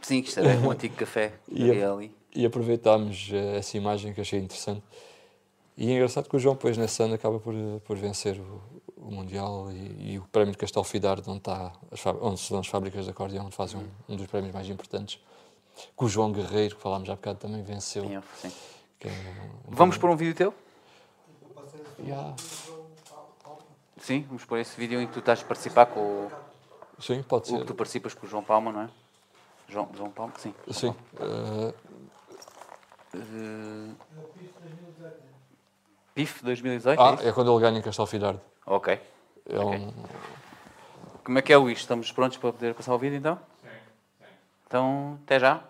[0.00, 2.10] Sim, que era um antigo café E a- ali.
[2.34, 4.82] e aproveitámos eh, essa imagem que achei interessante.
[5.76, 8.60] E é engraçado que o João, depois, nesse ano, acaba por, eh, por vencer o,
[8.96, 11.72] o Mundial e, e o prémio de Castelfidardo, onde, está
[12.20, 15.20] onde se dão as fábricas de acordeão, onde fazem um, um dos prémios mais importantes.
[15.96, 18.04] Que o João Guerreiro, que falámos há bocado, também venceu.
[18.40, 18.52] Sim.
[18.98, 20.54] que é um- Vamos pôr um vídeo teu?
[22.00, 22.34] Yeah.
[24.00, 26.30] Sim, vamos pôr esse vídeo em que tu estás a participar com o,
[27.00, 27.58] Sim, pode o ser.
[27.60, 28.90] que tu participas com o João Palma, não é?
[29.68, 30.32] João, João Palma?
[30.38, 30.54] Sim.
[30.70, 30.94] Sim.
[31.20, 31.74] eh,
[33.14, 33.94] Uh,
[36.14, 37.00] PIF 2018?
[37.00, 37.28] é ah, isso?
[37.28, 38.40] é quando ele ganha em Castelfidardo.
[38.66, 39.00] Ok.
[39.48, 39.92] É um,
[41.24, 41.82] Como é que é o isto?
[41.82, 43.38] Estamos prontos para poder passar o vídeo então?
[44.68, 45.64] Então, até já.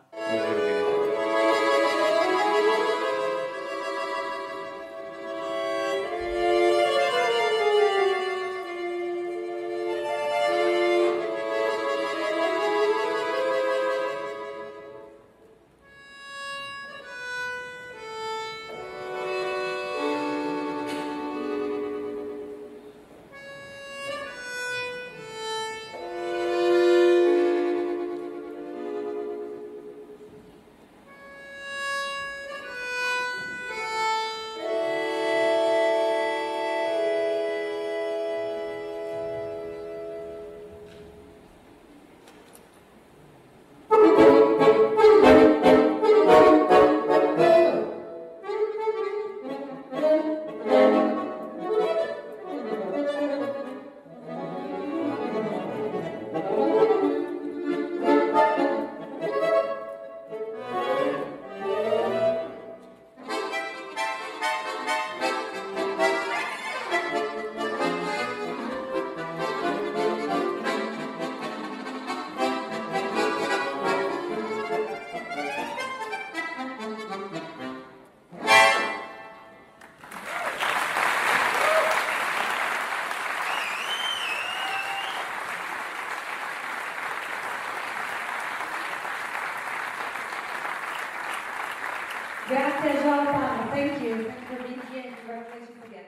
[92.48, 93.68] Gracias, Jonathan.
[93.72, 94.24] Thank you.
[94.24, 95.14] Thank you for being here.
[95.16, 96.06] Congratulations again.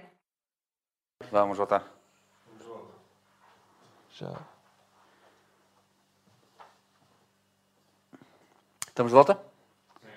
[1.31, 1.85] Vamos voltar.
[4.15, 4.33] Já.
[8.89, 9.39] Estamos de volta?
[10.01, 10.09] Sim.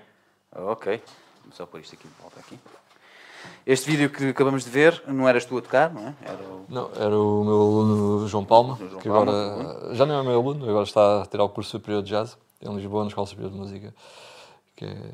[0.55, 1.03] Ok.
[1.41, 2.57] Vamos só pôr isto aqui de volta aqui.
[3.65, 6.15] Este vídeo que acabamos de ver, não eras tu a tocar, não é?
[6.21, 6.65] Era o...
[6.69, 10.39] Não, era o meu aluno João Palma, João que Palma, agora já não é meu
[10.39, 13.51] aluno, agora está a tirar o curso superior de jazz em Lisboa, na Escola Superior
[13.51, 13.93] de Música.
[14.75, 15.11] Que é...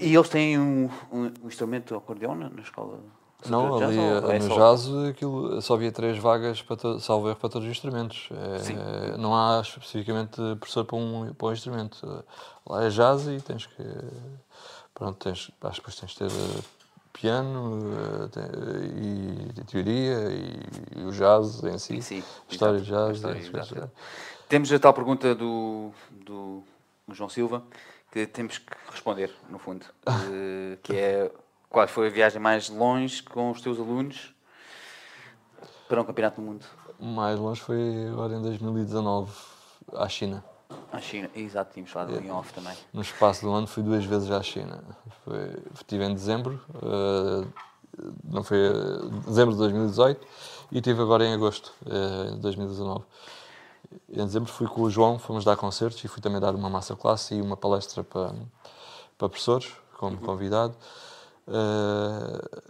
[0.00, 2.98] E eles têm um, um, um instrumento acordeão na, na escola?
[3.46, 6.76] Não, ali de jazz, eh, é no só- jazz aquilo, só havia três vagas, para
[6.76, 8.28] to, salvo erro, para todos os instrumentos.
[8.32, 12.24] É, não há especificamente professor para um, para um instrumento.
[12.66, 13.82] Lá é jazz e tens que.
[14.92, 16.62] Pronto, tens, acho que depois tens de ter eh,
[17.12, 17.78] piano
[19.56, 21.94] e, teoria e, e o jazz em si.
[21.94, 23.16] Sim, sim, História de jazz.
[23.16, 23.90] História, exato.
[24.48, 26.64] Temos a tal pergunta do, do
[27.12, 27.62] João Silva
[28.10, 31.30] que temos que responder, no fundo, eh, que é
[31.68, 34.34] qual foi a viagem mais longe com os teus alunos
[35.88, 36.64] para um campeonato do mundo?
[36.98, 39.30] Mais longe foi agora em 2019,
[39.94, 40.44] à China.
[40.90, 42.74] À China, exato, tínhamos falado em off também.
[42.92, 44.82] No espaço do ano fui duas vezes à China.
[45.24, 47.46] Foi, estive em dezembro, eh,
[48.24, 48.72] não foi eh,
[49.26, 50.26] dezembro de 2018
[50.72, 53.04] e estive agora em agosto de 2019.
[54.10, 57.30] Em dezembro fui com o João, fomos dar concertos e fui também dar uma masterclass
[57.30, 58.34] e uma palestra para,
[59.16, 60.74] para professores, como convidado.
[61.46, 62.60] Eh,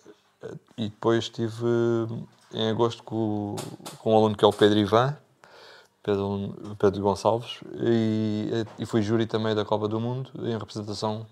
[0.77, 1.67] e depois estive
[2.53, 3.57] em agosto com,
[3.99, 5.17] com um aluno que é o Pedro Ivan,
[6.03, 11.27] Pedro, Pedro Gonçalves, e, e fui júri também da Copa do Mundo em representação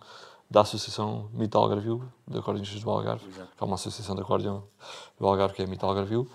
[0.50, 4.62] da Associação Mital Gravil, de Acordeonistas do Algarve, que é uma associação de acordeão
[5.18, 6.28] do Algarve que é Mital Gravil.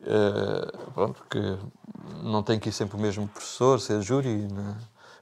[0.00, 1.58] Eh, pronto, que
[2.22, 4.76] não tem que ir sempre o mesmo professor, ser júri né,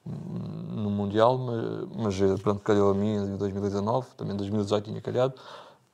[0.04, 5.00] no Mundial, mas, mas eh, pronto, calhou a mim em 2019, também em 2018 tinha
[5.00, 5.34] calhado,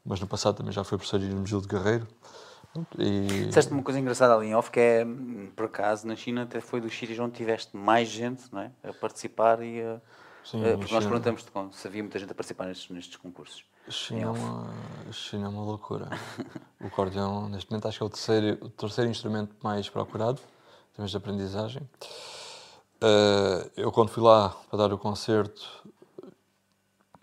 [0.05, 2.07] mas no passado também já foi professor de Gil de Guerreiro.
[2.99, 5.07] E, Disseste uma coisa engraçada ali em off, que é,
[5.57, 8.70] por acaso, na China até foi dos sítios onde tiveste mais gente não é?
[8.85, 10.01] a participar e a...
[10.45, 11.20] Sim, eh, porque nós China.
[11.20, 11.45] perguntamos
[11.76, 13.64] se havia muita gente a participar nestes, nestes concursos.
[13.91, 14.74] China é uma,
[15.12, 16.09] China é uma loucura.
[16.80, 20.41] O acordeão, neste momento, acho que é o terceiro, o terceiro instrumento mais procurado,
[20.93, 21.82] em termos de aprendizagem.
[23.01, 25.66] Eh, eu, quando fui lá para dar o concerto,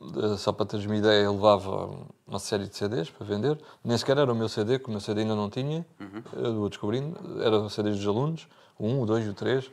[0.01, 1.95] eh, só para teres uma ideia, eu levava
[2.25, 3.59] uma série de CDs para vender.
[3.83, 5.85] Nem sequer era o meu CD, que o meu CD ainda não tinha,
[6.33, 7.41] eu vou descobrindo.
[7.41, 8.47] Eram CDs dos alunos,
[8.77, 9.71] o 1, o 2 e o 3.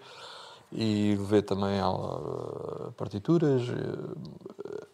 [0.75, 1.81] E levei também
[2.97, 4.87] partituras, eh,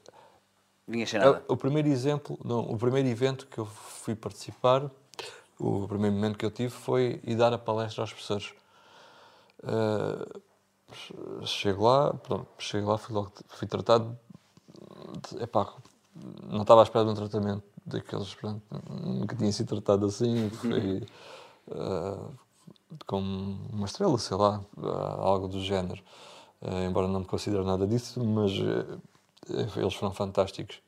[0.88, 1.44] Vinha sem é, nada.
[1.46, 4.90] O primeiro exemplo, não, o primeiro evento que eu fui participar,
[5.58, 8.54] o primeiro momento que eu tive foi ir dar a palestra aos professores.
[9.64, 10.40] Eh,
[11.44, 14.18] chego lá, pronto, chego lá, fui, logo, fui tratado,
[15.30, 15.74] de, epá,
[16.50, 21.06] não estava à espera de um tratamento daqueles, pronto, nunca tinha sido tratado assim, foi
[21.70, 22.18] eh,
[23.06, 24.64] como uma estrela, sei lá,
[25.18, 26.02] algo do género.
[26.62, 28.52] Eh, embora não me considere nada disso, mas
[29.76, 30.80] eles foram fantásticos.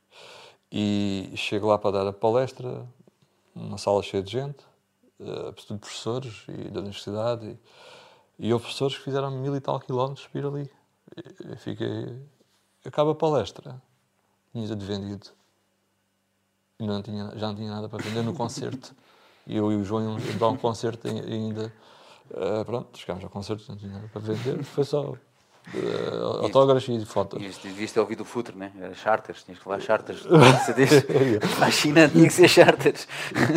[0.72, 2.86] E chego lá para dar a palestra,
[3.54, 4.64] uma sala cheia de gente,
[5.18, 7.58] eh, tudo professores e da universidade,
[8.38, 10.70] e, e houve professores que fizeram mil e tal quilómetros para ir ali.
[11.58, 12.22] Fiquei.
[12.84, 13.82] Acaba a palestra,
[14.52, 15.26] tinha tudo vendido.
[16.78, 18.94] E não tinha, já não tinha nada para vender no concerto.
[19.46, 21.72] E eu e o João íamos dar um concerto ainda.
[22.30, 25.14] eh, pronto, chegámos ao concerto, não tinha nada para vender, foi só
[25.74, 27.38] eh, autógrafos e fotos.
[27.38, 28.72] Devias, devias ter ouvido o futuro, né?
[28.80, 30.22] Era charters, tinhas que levar charters.
[31.60, 33.06] A China tinha que ser charters.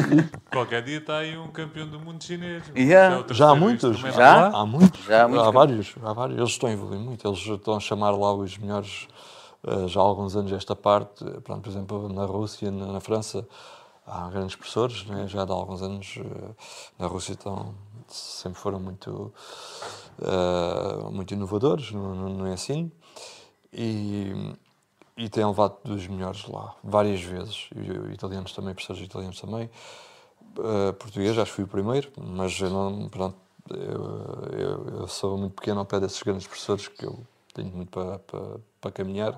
[0.51, 2.63] Qualquer dia está aí um campeão do mundo chinês.
[2.75, 3.15] Yeah.
[3.15, 4.49] É o Já há muitos, Já?
[4.49, 4.59] lá.
[4.59, 6.37] Há muitos, Já há muitos há vários, há vários.
[6.37, 9.07] Eles estão a evoluir muito, eles estão a chamar lá os melhores
[9.65, 11.25] eh, já há alguns anos esta parte.
[11.25, 13.47] Eh, Pronto, por exemplo, na Rússia, na, na França,
[14.05, 15.25] há grandes professores, né?
[15.27, 16.19] já há alguns anos.
[16.99, 17.73] na Rússia estão,
[18.07, 19.33] sempre foram muito,
[20.21, 22.91] eh, muito inovadores no, no, no ensino
[23.71, 24.31] e,
[25.17, 27.69] e têm levado dos melhores lá, várias vezes.
[27.75, 29.69] E, italianos também, professores italianos também.
[30.57, 33.35] Uh, português, acho que fui o primeiro, mas eu não, pronto,
[33.71, 37.89] eu, eu, eu sou muito pequeno ao pé desses grandes professores que eu tenho muito
[37.89, 39.33] para, para, para caminhar.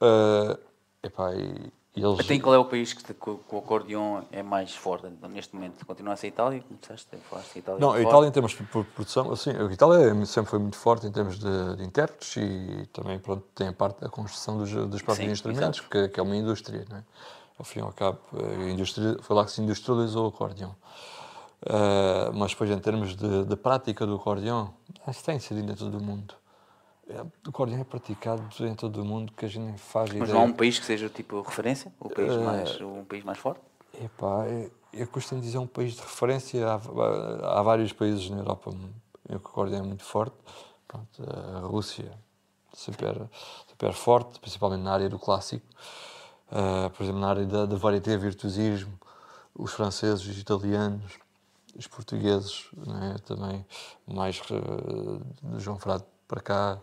[0.00, 0.58] Uh,
[1.00, 4.24] epá, e eles, Até em qual é o país que, que o que o acordeão
[4.32, 5.84] é mais forte neste momento?
[5.84, 6.60] Continua a ser a Itália?
[6.66, 7.16] Como disseste?
[7.28, 7.80] Falaste de Itália.
[7.80, 8.00] Não, a.
[8.00, 11.12] Itália em termos de pro- produção, assim, a Itália é- sempre foi muito forte em
[11.12, 15.26] termos de, de intérpretes e também pronto, tem a parte da construção dos, dos próprios
[15.26, 17.04] Sim, instrumentos, que, que é uma indústria, não é?
[17.58, 20.74] Ao fim e ao cabo, a indústria, foi lá que se industrializou o acordeão.
[21.66, 24.72] Ah, mas depois, em termos de, de prática do acordeão,
[25.08, 26.34] isso tem sido dentro do mundo.
[27.08, 30.20] É, o acordeão é praticado em todo o mundo que a gente nem faz Mas
[30.20, 30.34] ideia.
[30.34, 31.92] não há um país que seja tipo referência?
[32.00, 33.60] O país Eh, mais, um país mais forte?
[34.00, 36.66] Epá, é- eu costumo dizer um país de referência.
[36.66, 36.74] Há,
[37.58, 38.70] há vários países na Europa
[39.28, 40.36] em que o acordeão é muito forte.
[40.86, 41.22] Pronto,
[41.56, 42.12] a Rússia,
[42.72, 43.28] super,
[43.68, 45.66] super forte, principalmente na área do clássico.
[46.50, 48.92] Ah, por exemplo, na área da, da varieté, virtuosismo,
[49.54, 51.18] os franceses, os italianos,
[51.74, 53.64] os portugueses, né, também
[54.06, 54.40] mais
[55.42, 56.78] do João Frade para cá,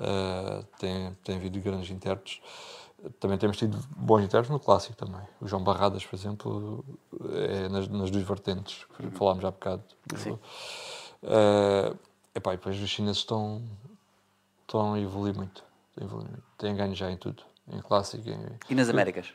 [0.00, 2.40] eh, tem, tem havido grandes intérpretes.
[3.20, 5.20] Também temos tido bons intérpretes no clássico também.
[5.42, 6.84] O João Barradas, por exemplo,
[7.34, 9.82] é nas, nas duas vertentes, que falámos há bocado.
[10.16, 10.38] Sim.
[11.22, 11.94] Eh,
[12.34, 13.62] epá, e depois os chineses estão,
[14.62, 15.62] estão a evoluir muito.
[16.56, 17.42] Têm ganho já em tudo.
[17.70, 19.34] Em clássico, em, E nas Américas?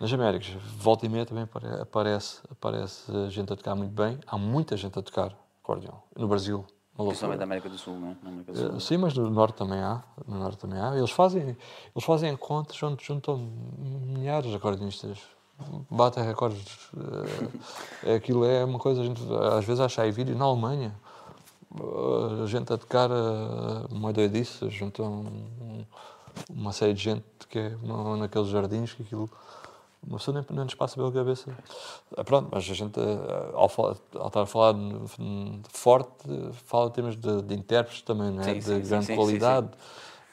[0.00, 4.18] nas Américas, volta e meia também apare- aparece, aparece gente a tocar muito bem.
[4.26, 6.02] Há muita gente a tocar acordeão.
[6.16, 6.66] No Brasil,
[7.04, 7.10] loucura.
[7.10, 8.14] Principalmente da América do Sul, não é?
[8.42, 8.76] Do Sul.
[8.76, 10.02] Eh, Sim, mas no Norte também há.
[10.26, 10.96] No Norte também há.
[10.96, 13.38] Eles fazem, eles fazem encontros onde juntam
[13.78, 15.18] milhares de acordeonistas.
[15.90, 16.90] Batem recordes.
[18.04, 19.22] eh, aquilo é uma coisa, a gente
[19.56, 20.94] às vezes acha aí vídeo na Alemanha.
[21.78, 25.84] eh, A gente a tocar eh, uma doidice, juntam um-
[26.50, 29.28] uma série de gente que é na- naqueles jardins que aquilo.
[30.06, 31.56] Uma pessoa nem, nem nos passa pela cabeça.
[32.16, 34.74] Ah, Pronto, mas a gente, eh, ao, ao estar a falar
[35.68, 36.28] forte,
[36.64, 38.44] fala em termos de, de intérpretes também, não é?
[38.44, 39.68] Sim, de sim, grande sim, qualidade.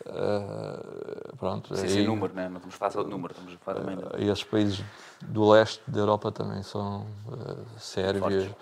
[0.06, 2.50] Eh, pronto, Sim, sim, número, não é?
[2.50, 4.24] Não estamos a falar só de número, estamos a falar também de...
[4.26, 4.84] e esses países
[5.22, 8.56] do leste da Europa também são eh, Sérvia,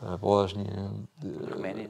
[0.00, 0.90] a Bósnia,
[1.50, 1.88] Roménia,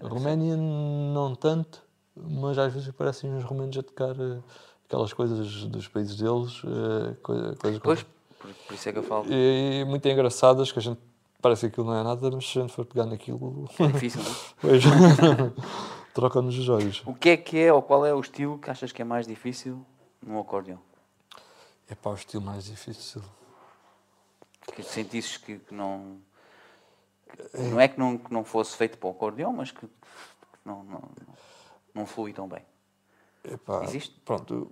[0.00, 0.08] não?
[0.08, 1.82] Roménia não tanto,
[2.16, 4.38] mas às vezes parecem uns romanos a tocar eh,
[4.86, 8.02] aquelas coisas dos países deles, eh, coi- coisas Pois,
[8.38, 9.26] por, por isso é que eu falo.
[9.30, 11.00] e, muito engraçadas que a gente
[11.42, 14.22] parece que aquilo não é nada, mas se a gente for pegar naquilo, É difícil,
[14.22, 14.34] não é?
[14.60, 14.82] pois,
[16.14, 17.02] troca-nos os olhos.
[17.06, 19.26] O que é que é ou qual é o estilo que achas que é mais
[19.26, 19.84] difícil
[20.22, 20.80] no acordeão?
[21.88, 23.22] É para o estilo mais difícil.
[24.74, 26.18] Que sentisses que, que não.
[27.52, 29.88] que não é que não, que não fosse feito para o acordeão, mas que, que
[30.64, 31.02] não, não,
[31.94, 32.62] não flui tão bem.
[33.52, 34.14] Epá, Existe?
[34.24, 34.70] Pronto,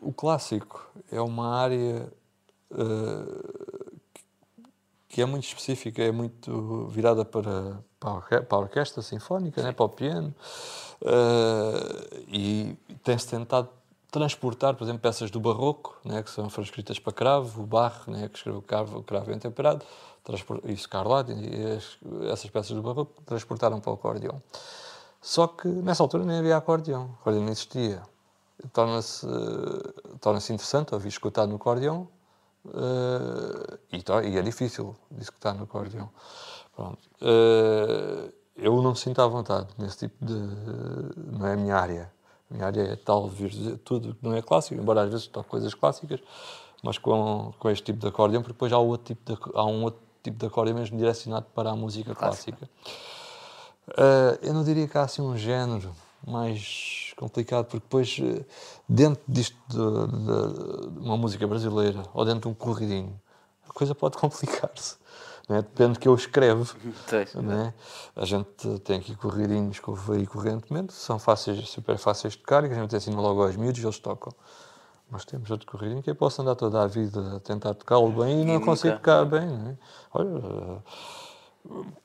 [0.00, 2.12] o, clássico é uma área
[2.70, 3.54] eh,
[5.08, 9.88] que é muito específica, é muito virada para, para, a, orquestra sinfónica, né, para o
[9.88, 10.34] piano,
[11.02, 13.68] eh, e tem-se tentado
[14.10, 18.12] transportar, por exemplo, peças do barroco, né, que são, foram escritas para cravo, o Barre,
[18.12, 19.84] né, que escreveu cravo, cravo bem temperado,
[20.64, 21.98] e Scarlatti, e as-
[22.32, 24.42] essas peças do barroco transportaram para o acordeão.
[25.20, 28.02] Só que nessa altura nem havia acordeão, o acordeão não existia.
[28.72, 29.26] Torna-se
[30.20, 32.08] torna interessante ouvir escutar no acordeão
[32.72, 36.08] eh, e, e é difícil de escutar no acordeão.
[36.74, 36.98] Pronto.
[37.20, 40.34] Eh, eu não me sinto à vontade nesse tipo de.
[41.36, 42.12] Não é a minha área.
[42.50, 45.48] A minha área é tal, vir- tudo que não é clássico, embora às vezes toque
[45.48, 46.20] coisas clássicas,
[46.82, 49.82] mas com, com este tipo de acordeão, porque depois há, outro tipo de, há um
[49.82, 52.68] outro tipo de acordeão mesmo direcionado para a música clássica.
[53.88, 55.94] Uh, eu não diria que há assim um género
[56.26, 58.44] mais complicado, porque depois, uh,
[58.88, 63.20] dentro disto de, de- uma música brasileira ou dentro de um corridinho,
[63.68, 64.96] a coisa pode complicar-se.
[65.48, 65.62] não é?
[65.62, 66.74] Depende do que eu escrevo.
[67.08, 67.34] Pois.
[67.34, 67.74] não é?
[68.16, 72.64] A gente tem aqui corridinhos que eu aí correntemente, são fáceis, super fáceis de tocar,
[72.64, 74.32] e que a gente ensina logo aos miúdos e eles tocam.
[75.10, 78.40] Mas temos outro corridinho que eu posso andar toda a vida a tentar tocá-lo bem
[78.40, 79.46] e, não nunca- consigo tocar bem.
[79.46, 79.76] Não é?
[80.14, 80.82] Olha,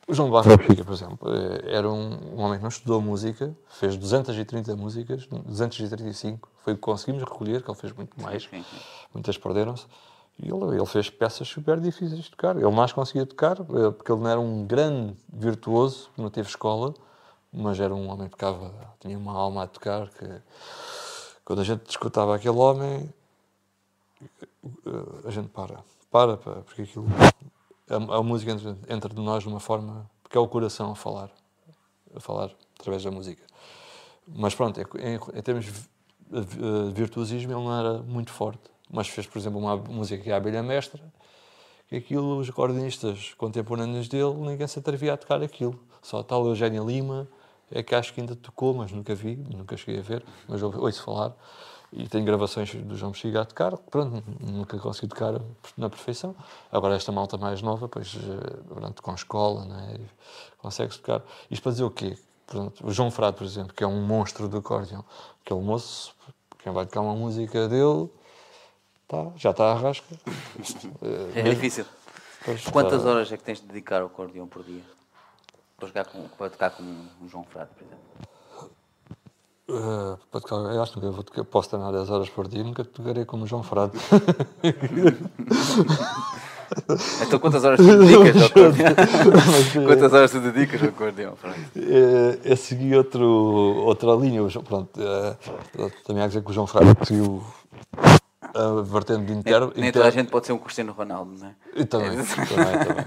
[0.07, 3.95] o João Benfica, por exemplo, eh, era um, um homem que não estudou música, fez
[3.97, 8.77] 230 músicas, 235, foi o que conseguimos recolher, que ele fez muito mais, sim, sim.
[9.13, 9.85] muitas perderam-se,
[10.41, 12.55] e ele, ele fez peças super difíceis de tocar.
[12.55, 16.93] Ele mais conseguia tocar, eh, porque ele não era um grande virtuoso, não teve escola,
[17.51, 20.25] mas era um homem que tocava, tinha uma alma a tocar, que
[21.43, 23.13] quando a gente escutava aquele homem,
[24.21, 27.05] eh, a gente para, para, para porque aquilo,
[27.89, 28.51] a, a música
[28.87, 31.29] entra, de nós de uma forma, porque é o coração a falar,
[32.15, 33.43] a falar através da música.
[34.27, 35.87] Mas pronto, em, em termos de vi-
[36.31, 38.61] de virtuosismo ele não era muito forte,
[38.91, 41.01] mas fez, por exemplo, uma música que é a Abelha Mestra,
[41.87, 45.79] que aquilo, os acordeonistas contemporâneos dele, ninguém se atrevia a tocar aquilo.
[46.01, 47.27] Só a tal Eugénia Lima
[47.71, 51.03] é que acho que ainda tocou, mas nunca vi, nunca cheguei a ver, mas ouço
[51.03, 51.35] falar.
[51.91, 55.41] E tenho gravações do João Bexiga a tocar, pronto, nunca consegui tocar
[55.75, 56.35] na perfeição.
[56.71, 59.99] Agora esta malta mais nova, pois, eh, pronto, com escola, né,
[60.59, 61.23] consegue-se tocar.
[61.49, 62.15] Isto para dizer o quê?
[62.45, 65.03] Pronto, o João Frade, por exemplo, que é um monstro do acordeão,
[65.43, 66.13] aquele moço,
[66.59, 68.07] quem vai tocar uma música dele,
[69.07, 70.05] tá, já está à rasca.
[71.01, 71.85] É mesmo- difícil.
[72.45, 74.83] pois, Quantas tá- horas é que tens de dedicar ao acordeão por dia?
[75.75, 76.89] Para, jogar com, para tocar como
[77.21, 78.28] um João Frade, por exemplo.
[79.69, 80.17] Uh,
[80.73, 83.43] eu acho que eu, vou, tocar- posso treinar 10 horas por dia, nunca tocarei como
[83.43, 83.93] o João Frade.
[87.21, 88.95] Então quantas horas tu dedicas ao acordeão?
[89.87, 91.33] quantas horas tu dedicas ao acordeão?
[91.75, 95.35] Eh, eu segui outro, outra linha, pronto, eh,
[96.05, 97.43] também há que dizer que o João Frade seguiu
[98.53, 101.47] a vertente de inter, Nem, nem toda a gente pode ser um Cristiano Ronaldo, não
[101.47, 101.55] é?
[101.75, 103.03] E também, também, também.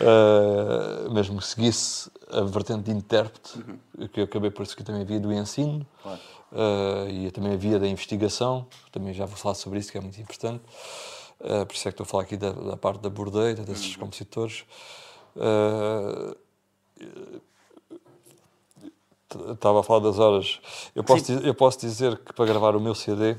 [0.00, 3.62] Eh, mesmo que seguisse a vertente de intérprete,
[4.12, 5.86] que eu acabei por seguir também a via do ensino, Uhum.
[6.02, 6.20] Claro.
[6.52, 10.00] eh, e também a via da investigação, também já vou falar sobre isso, que é
[10.00, 10.62] muito importante.
[11.40, 13.94] Eh, por isso é que estou a falar aqui da, da parte da bordeira, desses
[13.94, 14.00] Uhum.
[14.00, 14.64] compositores.
[19.28, 20.60] T- Estava a falar das horas.
[20.94, 23.36] Eu posso, dizer, eu posso dizer que para gravar o meu CD,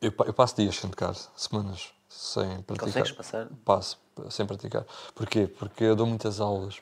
[0.00, 2.78] eu, eu passo dias sem tocar, semanas, sem praticar.
[2.78, 3.48] Consegues passar?
[3.64, 3.98] Passo,
[4.30, 4.84] sem praticar.
[5.14, 5.46] Porquê?
[5.48, 6.76] Porque eu dou muitas aulas.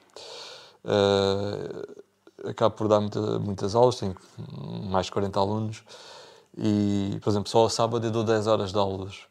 [0.85, 4.15] Eh, acabo por dar muita- muitas aulas, tenho
[4.91, 5.83] mais de 40 alunos.
[6.57, 9.23] E, por exemplo, só ao sábado eu dou 10 horas de aulas.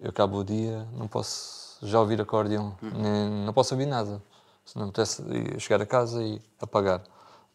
[0.00, 4.22] Eu acabo o dia, não posso já ouvir acordeão, nem, não posso ouvir nada.
[4.64, 5.22] Se não me apetece
[5.58, 7.02] chegar a casa e apagar,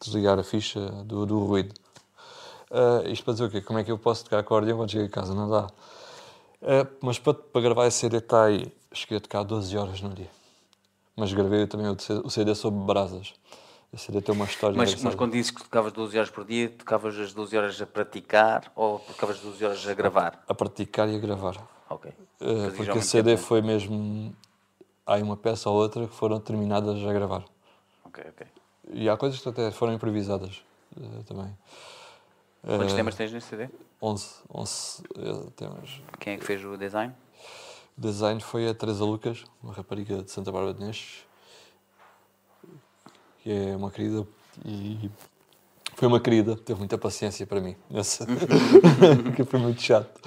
[0.00, 1.74] desligar a ficha do, do ruído.
[2.70, 3.60] Ah, isto para dizer o quê?
[3.62, 5.34] Como é que eu posso tocar acordeão quando chego a casa?
[5.34, 5.68] Não dá.
[6.62, 10.10] Ah, mas para, para gravar esse CD está aí, cheguei a tocar 12 horas no
[10.10, 10.30] dia.
[11.18, 13.34] Mas gravei também o CD o CD sobre brasas.
[13.92, 16.68] Esse CD tem uma história Mas, mas quando dizes que tocavas 12 horas por dia,
[16.68, 20.44] tocavas as 12 horas a praticar ou tocavas 12 horas a gravar?
[20.46, 21.56] A praticar e a gravar.
[21.90, 22.12] Ok.
[22.40, 24.32] Ao porque o CD tempo, foi mesmo...
[25.04, 27.44] Há aí uma peça ou outra que foram terminadas a gravar.
[28.04, 28.46] Ok, ok.
[28.92, 30.62] E há coisas que até foram improvisadas
[30.96, 31.56] eh, também.
[32.62, 33.68] Quantos Eh, temas tens nesse CD?
[34.02, 36.00] 11, 11 eh, temas.
[36.20, 37.14] Quem é que fez o design?
[37.98, 41.24] O design foi a Teresa Lucas, uma rapariga de Santa Bárbara de Nestes,
[43.42, 44.24] que é uma querida
[44.64, 45.10] e
[45.96, 47.74] foi uma querida, teve muita paciência para mim,
[49.34, 50.20] que foi muito chato.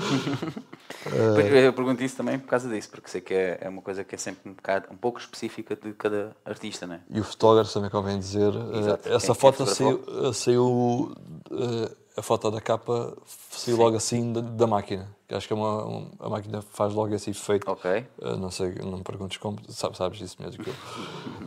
[1.65, 4.13] Eu pergunto isso também por causa disso, porque sei que é, é uma coisa que
[4.15, 7.01] é sempre um, bocado, um pouco específica de cada artista, não é?
[7.09, 9.07] E o fotógrafo também convém dizer, eh, Exato.
[9.09, 11.15] essa Quem- foto quem saiu, eh, saiu
[11.51, 13.15] eh, a foto da capa
[13.49, 15.09] saiu logo assim da, da máquina.
[15.33, 17.69] Acho que é uma, um- a máquina faz logo esse efeito.
[17.71, 17.89] Ok.
[17.91, 20.75] Eh, não sei, não me perguntes como, sabes, sabes isso mesmo que eu.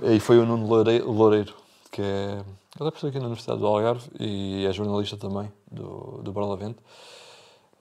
[0.15, 1.55] E foi o Nuno Loureiro,
[1.91, 2.35] que é,
[2.81, 6.83] ele é professor aqui na Universidade do Algarve e é jornalista também do, do Barlavento.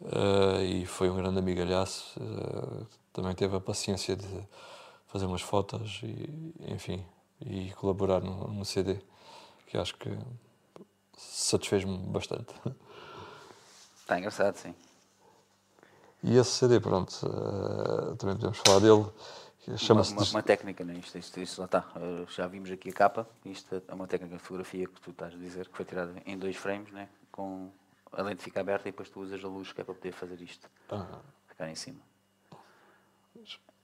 [0.06, 2.20] Eh, e foi um grande amigalhaço.
[2.20, 4.28] eh, também teve a paciência de
[5.08, 7.06] fazer umas fotos e, enfim,
[7.40, 8.98] e colaborar no, no CD,
[9.68, 10.10] que acho que
[11.18, 12.54] satisfez-me bastante.
[14.00, 14.74] Está engraçado, sim.
[16.24, 19.06] E esse CD, pronto, eh, também podemos falar dele.
[19.68, 20.98] Uma, Chama-se uma, uma técnica, não é?
[20.98, 21.86] Isto, isto, isto lá está.
[21.96, 23.28] Uh, já vimos aqui a capa.
[23.46, 26.38] Isto é uma técnica de fotografia que tu estás a dizer, que foi tirada em
[26.38, 27.08] dois frames, né?
[27.34, 27.72] com
[28.12, 30.40] a lente fica aberta e depois tu usas a luz que é para poder fazer
[30.40, 30.70] isto.
[30.90, 32.00] Ah, Ficar em cima.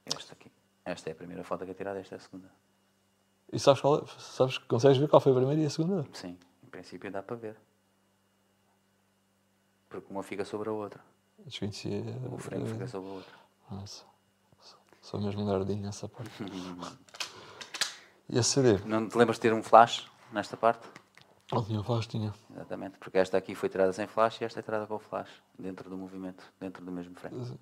[0.05, 0.51] Esta aqui.
[0.85, 2.49] Esta é a primeira foto que é tirada, esta é a segunda.
[3.51, 4.05] E sabes, qual é?
[4.19, 6.07] sabes, consegues ver qual foi a primeira e a segunda?
[6.13, 7.55] Sim, em princípio dá para ver.
[9.89, 11.01] Porque uma fica sobre a outra.
[11.45, 12.01] Desconhecia.
[12.29, 13.31] O eh, fica sobre a outra.
[13.71, 14.03] Nossa,
[15.01, 16.31] sou mesmo nerdinho nessa parte.
[18.29, 18.77] E esse CD?
[18.85, 20.87] Não te lembras de ter um flash nesta parte?
[21.51, 22.33] Não tinha flash, tinha.
[22.51, 25.89] Exatamente, porque esta aqui foi tirada sem flash e esta é tirada com flash, dentro
[25.89, 27.57] do movimento, dentro do mesmo frame.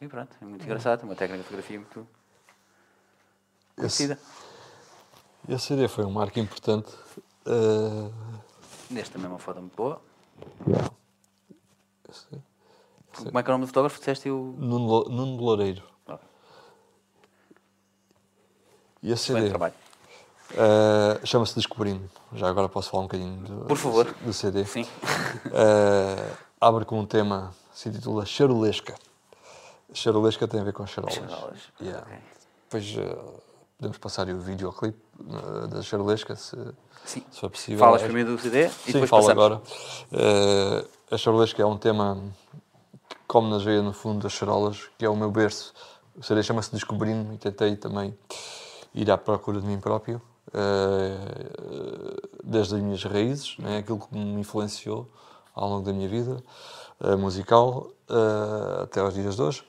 [0.00, 2.06] E pronto, é muito engraçado, é uma técnica de fotografia muito
[3.76, 4.18] conhecida.
[5.48, 6.90] esse CD foi um marco importante.
[7.46, 8.10] eh,
[8.90, 10.02] Neste também é foto muito boa.
[10.66, 10.91] esse-
[13.32, 13.98] Como é que é o nome do fotógrafo?
[13.98, 14.54] Disseste o.
[14.58, 15.82] Nuno, Nuno Loureiro.
[16.06, 16.18] Ah,
[19.02, 19.72] E Excelente CD trabalho.
[20.54, 22.10] eh, chama-se Descobrindo.
[22.34, 24.14] Já agora posso falar um bocadinho do, Por favor.
[24.20, 24.66] do CD.
[24.66, 24.86] Sim.
[25.50, 26.30] Eh,
[26.60, 28.94] abre com um tema que se intitula Charolesca.
[29.94, 31.14] Charolesca tem a ver com charolas.
[31.14, 32.02] Charolas, Yeah.
[32.06, 32.18] ok.
[32.64, 33.18] Depois eh,
[33.78, 36.54] podemos passar o videoclipe eh, da Charolesca, se,
[37.06, 37.22] Sim.
[37.30, 37.78] se for possível.
[37.78, 39.42] Falas primeiro do CD e Sim, depois falo passamos.
[39.42, 39.62] agora.
[41.10, 42.22] A Charolesca é um tema
[43.32, 45.72] come na veia, no fundo, das charolas, que é o meu berço.
[46.14, 48.14] O CD chama-se Descobrindo e tentei também
[48.94, 50.20] ir à procura de mim próprio,
[50.52, 55.08] eh, desde as minhas raízes, né, aquilo que me influenciou
[55.54, 56.44] ao longo da minha vida
[57.00, 59.66] eh, musical eh, até aos dias de hoje.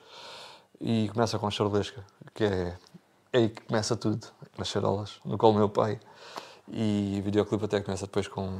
[0.81, 2.77] E começa com a Charolesca, que é,
[3.31, 6.01] é aí que começa tudo, nas charolas, no do meu pai.
[6.67, 8.59] E o videoclipe até começa depois com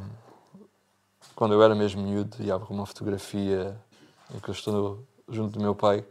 [1.36, 3.78] quando eu era mesmo miúdo e abro uma fotografia
[4.42, 6.06] que eu estou junto do meu pai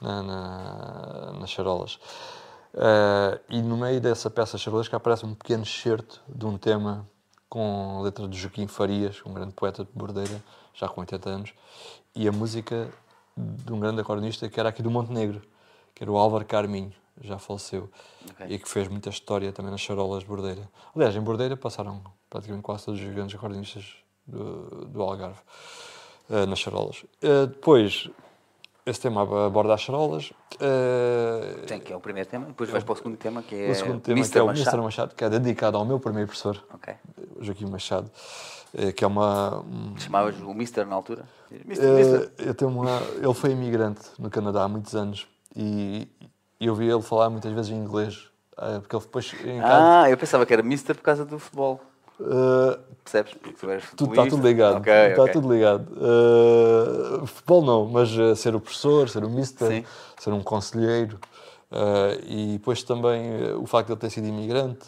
[0.00, 1.98] na, na- nas charolas.
[2.74, 7.08] Eh, e no meio dessa peça charolesca aparece um pequeno excerto de um tema
[7.48, 10.42] com a letra de Joaquim Farias, um grande poeta de Bordeira,
[10.74, 11.52] já com 80 anos,
[12.14, 12.88] e a música
[13.36, 15.40] de um grande acordeonista que era aqui do Montenegro,
[15.94, 17.88] que era o Álvaro Carminho, já faleceu,
[18.28, 18.46] Ok.
[18.48, 20.68] e que fez muita história também nas charolas de Bordeira.
[20.96, 23.94] Aliás, em Bordeira passaram praticamente quase todos os grandes acordeonistas
[24.26, 25.38] do, do Algarve,
[26.30, 27.04] eh, nas charolas.
[27.22, 28.08] Eh, depois,
[28.86, 30.32] esse tema aborda as charolas.
[30.60, 32.46] eh, Tem que é o primeiro tema.
[32.46, 34.32] Depois vais para o segundo tema, que é o segundo tema Mr.
[34.32, 34.66] que é o Machado.
[34.76, 34.82] Mr.
[34.84, 36.94] Machado, que é dedicado ao meu primeiro professor, Ok.
[37.40, 38.10] Joaquim Machado,
[38.96, 39.60] que é uma.
[39.60, 40.84] um- Chamavas o Mr.
[40.84, 41.24] na altura?
[41.52, 42.30] Eh, Mr.
[42.38, 46.08] eu tenho uma ele foi imigrante no Canadá há muitos anos e,
[46.60, 48.28] eu vi ele falar muitas vezes em inglês,
[48.80, 50.02] porque ele depois em casa.
[50.02, 50.94] Ah, eu pensava que era Mr.
[50.94, 51.80] por causa do futebol.
[53.02, 53.34] Percebes?
[53.34, 54.76] Porque tu eres tudo, está tudo ligado.
[54.78, 55.32] Ok, está ok.
[55.32, 55.86] tudo ligado.
[56.00, 59.84] Eh, futebol não, mas eh, ser o professor, ser o mister, Sim.
[60.18, 61.18] ser um conselheiro.
[61.70, 64.86] eh, e depois também o facto de ele ter sido imigrante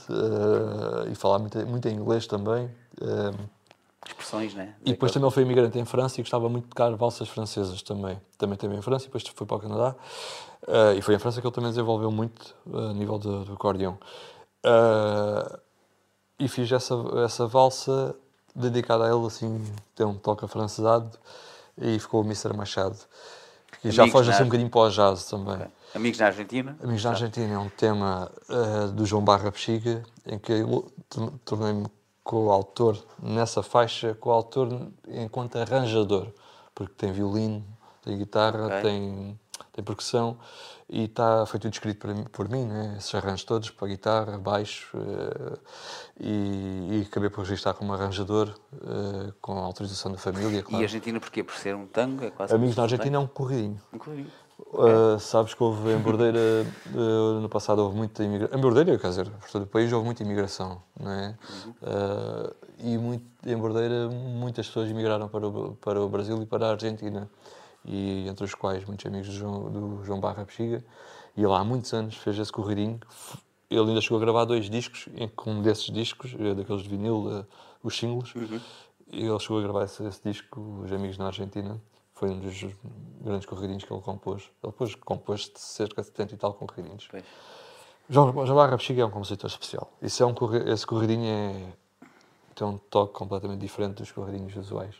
[1.11, 2.71] e falar muito, muito em inglês também.
[4.07, 4.75] Expressões, né?
[4.85, 7.83] E depois também ele foi imigrante em França e gostava muito de tocar valsas francesas
[7.83, 8.21] também.
[8.39, 9.97] Também teve em França e depois foi para o Canadá.
[10.69, 13.53] Eh, e foi em França que ele também desenvolveu muito eh, a nível do, do
[13.55, 13.99] acordeão.
[14.65, 15.59] Eh,
[16.39, 18.15] e fiz essa, essa valsa
[18.55, 19.63] dedicada a ele, assim,
[19.95, 21.11] tem um toque afrancesado
[21.79, 22.53] e ficou o Mr.
[22.55, 22.97] Machado.
[23.85, 25.67] E já foge assim na- um bocadinho para o jazz também.
[25.95, 26.77] Amigos na Argentina?
[26.83, 31.33] Amigos da Argentina é um tema eh, do João Barra Bexiga, em que eu tor-
[31.45, 31.87] tornei-me
[32.25, 34.69] coautor nessa faixa, coautor
[35.09, 36.29] enquanto arranjador,
[36.75, 37.65] porque tem violino,
[38.03, 38.81] tem guitarra, Ok.
[38.83, 39.39] tem,
[39.73, 40.37] tem percussão
[40.89, 42.95] e está, foi tudo escrito por, mim- por mim, né?
[42.99, 45.59] esses arranjos todos para guitarra, baixo, eh,
[46.21, 50.85] e, e acabei por registrar como arranjador, eh, com a autorização da família, E claro.
[50.85, 51.43] Argentina porquê?
[51.43, 52.25] Por ser um tango?
[52.25, 53.81] É quase Amigos na Argentina é um corridinho.
[53.93, 54.31] Um corridinho.
[54.59, 56.39] Uh, sabes que houve em Bordeira,
[56.95, 58.59] uh, no passado houve muita imigração.
[58.59, 61.37] Em Bordeira, quer dizer, por todo o país houve muita imigração, não é?
[61.83, 66.69] Uh, e muito, em Bordeira muitas pessoas imigraram para o, para o Brasil e para
[66.69, 67.29] a Argentina.
[67.87, 70.85] E entre os quais muitos amigos do João, do João Barra Bexiga.
[71.37, 72.99] E ele há muitos anos fez esse corridinho.
[73.71, 76.89] Ele ainda chegou a gravar dois discos, em que um desses discos, eh, daqueles de
[76.89, 77.47] vinil, uh,
[77.83, 78.33] os singles,
[79.09, 81.81] e ele chegou a gravar esse, esse disco, Os Amigos na Argentina.
[82.13, 82.65] Foi um dos
[83.21, 84.43] grandes corridinhos que ele compôs.
[84.63, 87.07] Ele depois compôs de cerca de 70 e tal corridinhos.
[87.11, 87.25] Pois.
[88.09, 89.93] João, João Barra Bexiga é um compositor especial.
[90.01, 90.35] Isso é um,
[90.73, 91.73] esse corridinho é,
[92.55, 94.95] tem um toque completamente diferente dos corridinhos usuais.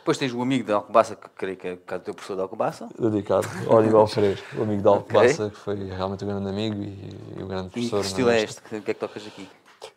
[0.00, 2.88] Depois tens um amigo da Alcobaça, que creio que é do teu professor da Alcobaça.
[2.98, 5.16] Dedicado Aníbal Freire, o amigo da Ok.
[5.16, 8.00] Alcobaça, que foi realmente um grande amigo e, e um grande E professor.
[8.00, 8.60] que estilo na é este?
[8.60, 9.48] O que é que tocas aqui?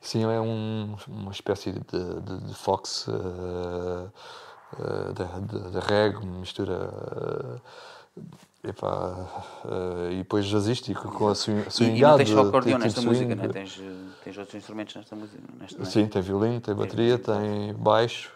[0.01, 4.07] Sim, é um- uma espécie de, de, de fox eh,
[4.79, 7.59] eh, de, de, de reggae, mistura.
[8.65, 9.27] eh, epá,
[9.65, 13.01] eh, e depois jazzístico com a swing, E, e não tens só acordeão tipo nesta
[13.01, 13.07] swing.
[13.25, 13.47] música, não é?
[13.47, 13.81] Tens,
[14.23, 15.41] tens outros instrumentos nesta música?
[15.59, 15.85] Nesta, é?
[15.85, 18.31] Sim, tem violino, tem bateria, tem baixo,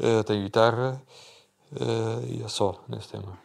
[0.00, 1.00] eh, tem guitarra
[1.74, 3.38] eh, e é só nesse tema.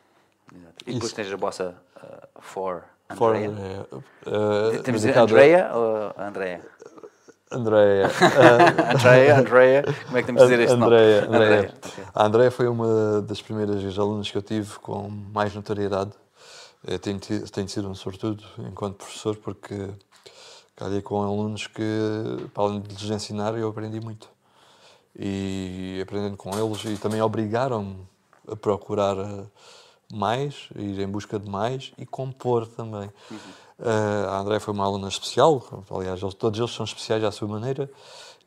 [0.54, 0.76] Exato.
[0.86, 1.16] E depois Isso.
[1.16, 3.50] tens a bossa uh, For Andrea.
[3.50, 3.86] eh,
[4.26, 6.62] eh, Temos de dizer dedicado a- Andrea ou Andrea?
[7.52, 8.08] Andrea.
[8.96, 9.84] Andrea, Andrea.
[10.06, 11.36] Como é que temos de dizer este Andrea, nome?
[11.36, 11.74] Andrea.
[11.84, 12.04] ok.
[12.16, 16.12] A Andrea foi uma das primeiras alunas que eu tive com mais notoriedade.
[16.88, 19.90] Eu tenho, tenho sido um sortudo enquanto professor porque
[20.76, 21.84] calhei com alunos que,
[22.54, 24.28] para além de lhes ensinar, eu aprendi muito.
[25.18, 27.96] E aprendendo com eles e também obrigaram-me
[28.48, 29.44] a procurar eh,
[30.14, 33.10] mais, a ir em busca de mais e compor também.
[33.80, 37.48] Eh, a Andrea foi uma aluna especial, aliás, eles- todos eles são especiais à sua
[37.48, 37.90] maneira,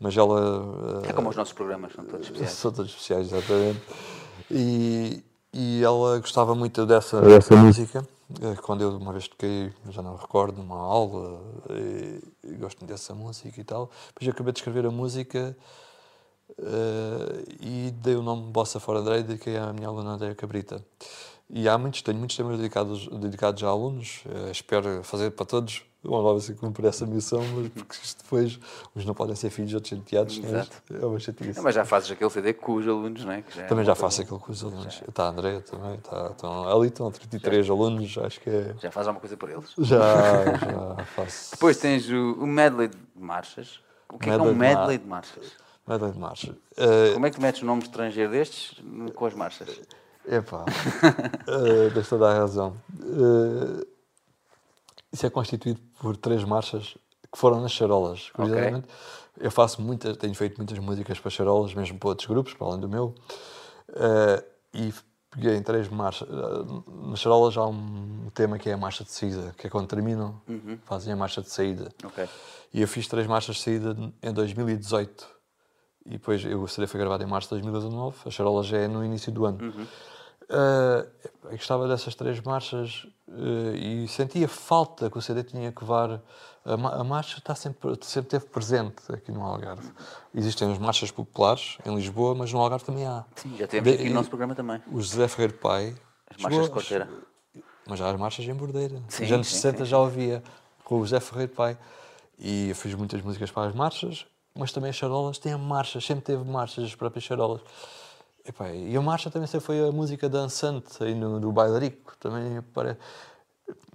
[0.01, 2.53] mas ela eh, É como os nossos programas, são todos especiais.
[2.53, 3.81] São todos especiais, exatamente.
[4.51, 5.23] E,
[5.53, 8.07] e ela gostava muito dessa, dessa música.
[8.63, 13.15] Quando eu uma vez toquei, já não recordo, numa aula, e, e gosto muito dessa
[13.15, 13.91] música e tal.
[14.09, 15.57] Depois eu acabei de escrever a música
[16.59, 20.85] eh, e dei o nome Bossa Fora André e dediquei à minha aluna Andréia Cabrita.
[21.51, 25.83] E há muitos, tenho muitos temas dedicados, dedicados a alunos, eh, espero fazer para todos.
[26.03, 28.59] Uma nova se cumprir essa missão, mas porque isto depois
[28.95, 30.39] uns não podem ser filhos, outros chateados.
[30.39, 30.67] não é?
[31.01, 31.57] É uma chatice.
[31.57, 33.43] Não, mas já fazes aquele CD com os alunos, não é?
[33.49, 35.03] Já é Também uma já faço aquilo com os alunos.
[35.09, 35.95] Está a Andrea também.
[35.95, 38.75] Está, estão, ali estão 33 alunos, acho que é.
[38.83, 39.73] Já fazes alguma coisa por eles.
[39.79, 40.45] Já,
[40.99, 41.53] já faço.
[41.53, 43.81] Depois tens o, o medley de marchas.
[44.13, 45.64] O que é, que é Medley um medley de marchas?
[45.87, 46.57] Medley de marcha.
[46.77, 48.81] Eh, Como é que metes o nome estrangeiro destes
[49.15, 49.69] com as marchas?
[50.27, 52.77] Epá, uh, tens toda a razão.
[52.99, 53.87] Eh,
[55.13, 56.97] isso é constituído por três marchas
[57.31, 58.31] que foram nas charolas.
[58.31, 58.89] Curiosamente,
[59.39, 62.81] eu faço muitas, tenho feito muitas músicas para charolas, mesmo para outros grupos, para além
[62.81, 63.15] do meu.
[63.95, 64.95] Eh, e
[65.31, 66.27] peguei em três marchas.
[66.27, 69.87] Eh, nas charolas há um tema que é a marcha de saída, que é quando
[69.87, 70.41] terminam,
[70.87, 71.93] fazem a marcha de saída.
[72.03, 72.27] Ok.
[72.73, 75.34] E eu fiz três marchas de saída em 2018.
[76.07, 79.05] E depois o CD foi gravado em março de 2019, a Charola já é no
[79.05, 79.59] início do ano.
[79.63, 79.87] Uhum.
[80.45, 81.09] Uh,
[81.45, 86.21] eu gostava dessas três marchas uh, e sentia falta que o CD tinha que levar.
[86.67, 89.91] A, ma- a marcha está sempre, sempre teve presente aqui no Algarve.
[90.35, 93.25] Existem as marchas populares em Lisboa, mas no Algarve também há.
[93.37, 94.83] Sim, já temos De- aqui no nosso programa também.
[94.93, 95.95] O José Ferreiro Pai.
[96.31, 97.09] As marchas de chegou- quarteira.
[97.87, 99.03] Mas já há as marchas em Bordeira.
[99.09, 100.43] Sim, Nos anos sim, 60 sim, já ouvia
[100.85, 101.79] com o José Ferreiro Pai.
[102.39, 104.27] E eu fiz muitas músicas para as marchas,
[104.57, 107.61] mas também as charolas têm marchas, sempre teve marchas, as próprias charolas.
[108.75, 112.15] E a marcha também sempre foi a música dançante aí no, do bailarico.
[112.19, 112.99] Também para...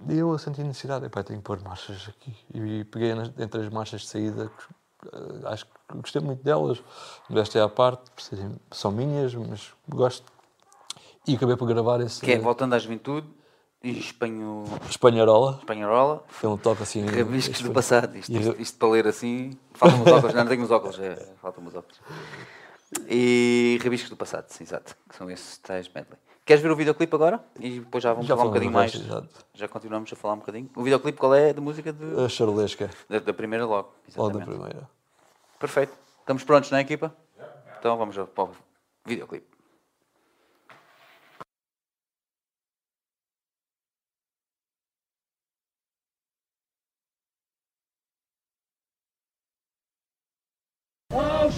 [0.08, 2.34] Eu senti necessidade, epá, tenho que pôr marchas aqui.
[2.52, 4.50] E peguei nas- entre as marchas de saída,
[5.12, 6.82] eh, acho que gostei muito delas.
[7.28, 10.26] Modéstia à parte, precisem- são minhas, mas gosto.
[11.28, 13.28] E acabei por gravar esse Que é Voltando à Juventude
[13.82, 14.64] e Espanho...
[14.88, 15.56] Espanharola.
[15.60, 16.24] Espanharola.
[16.28, 17.04] Foi um toque assim.
[17.06, 18.16] Rabiscos do passado.
[18.16, 19.58] Isto, isto, isto para ler assim.
[19.74, 20.34] Faltam os óculos.
[20.34, 20.98] Não, não tenho os óculos.
[20.98, 22.00] É, faltam os óculos.
[23.08, 24.96] E Rabiscos do passado, sim, exato.
[25.08, 26.18] Que são esses tais medley.
[26.44, 27.42] Queres ver o videoclipe agora?
[27.60, 28.94] E depois já vamos Já falar um bocadinho mais.
[28.94, 29.28] exato.
[29.54, 30.68] Já continuamos a falar um bocadinho.
[30.74, 31.52] O videoclipe qual é?
[31.52, 33.92] Da música de, A charolesca, da, da primeira logo.
[34.16, 34.88] logo da primeira.
[35.60, 35.92] Perfeito.
[36.20, 37.14] Estamos prontos, não é, equipa?
[37.78, 38.50] Então vamos ao- para o
[39.06, 39.46] videoclipe.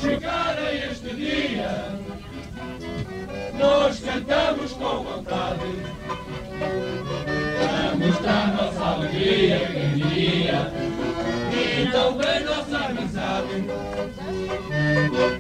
[0.01, 1.99] Chegar a este dia,
[3.59, 5.61] nós cantamos com vontade.
[7.59, 10.73] Para mostrar nossa alegria, quem diria,
[11.53, 13.65] e também nossa amizade.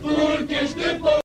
[0.02, 1.21] Porque este povo.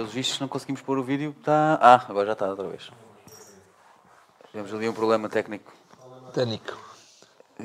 [0.00, 1.36] Pelos vistos, não conseguimos pôr o vídeo.
[1.44, 1.78] Tá...
[1.78, 2.90] Ah, agora já está outra vez.
[4.46, 5.70] Tivemos ali um problema técnico.
[6.32, 6.74] Técnico.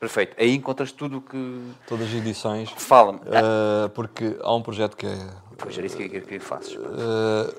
[0.00, 0.34] Perfeito.
[0.38, 1.72] Aí encontras tudo o que.
[1.86, 2.70] Todas as edições.
[2.76, 3.18] Fala-me.
[3.20, 5.16] Uh, porque há um projeto que é.
[5.56, 6.74] pois era isso que eu queria que fazes.
[6.74, 7.54] uh,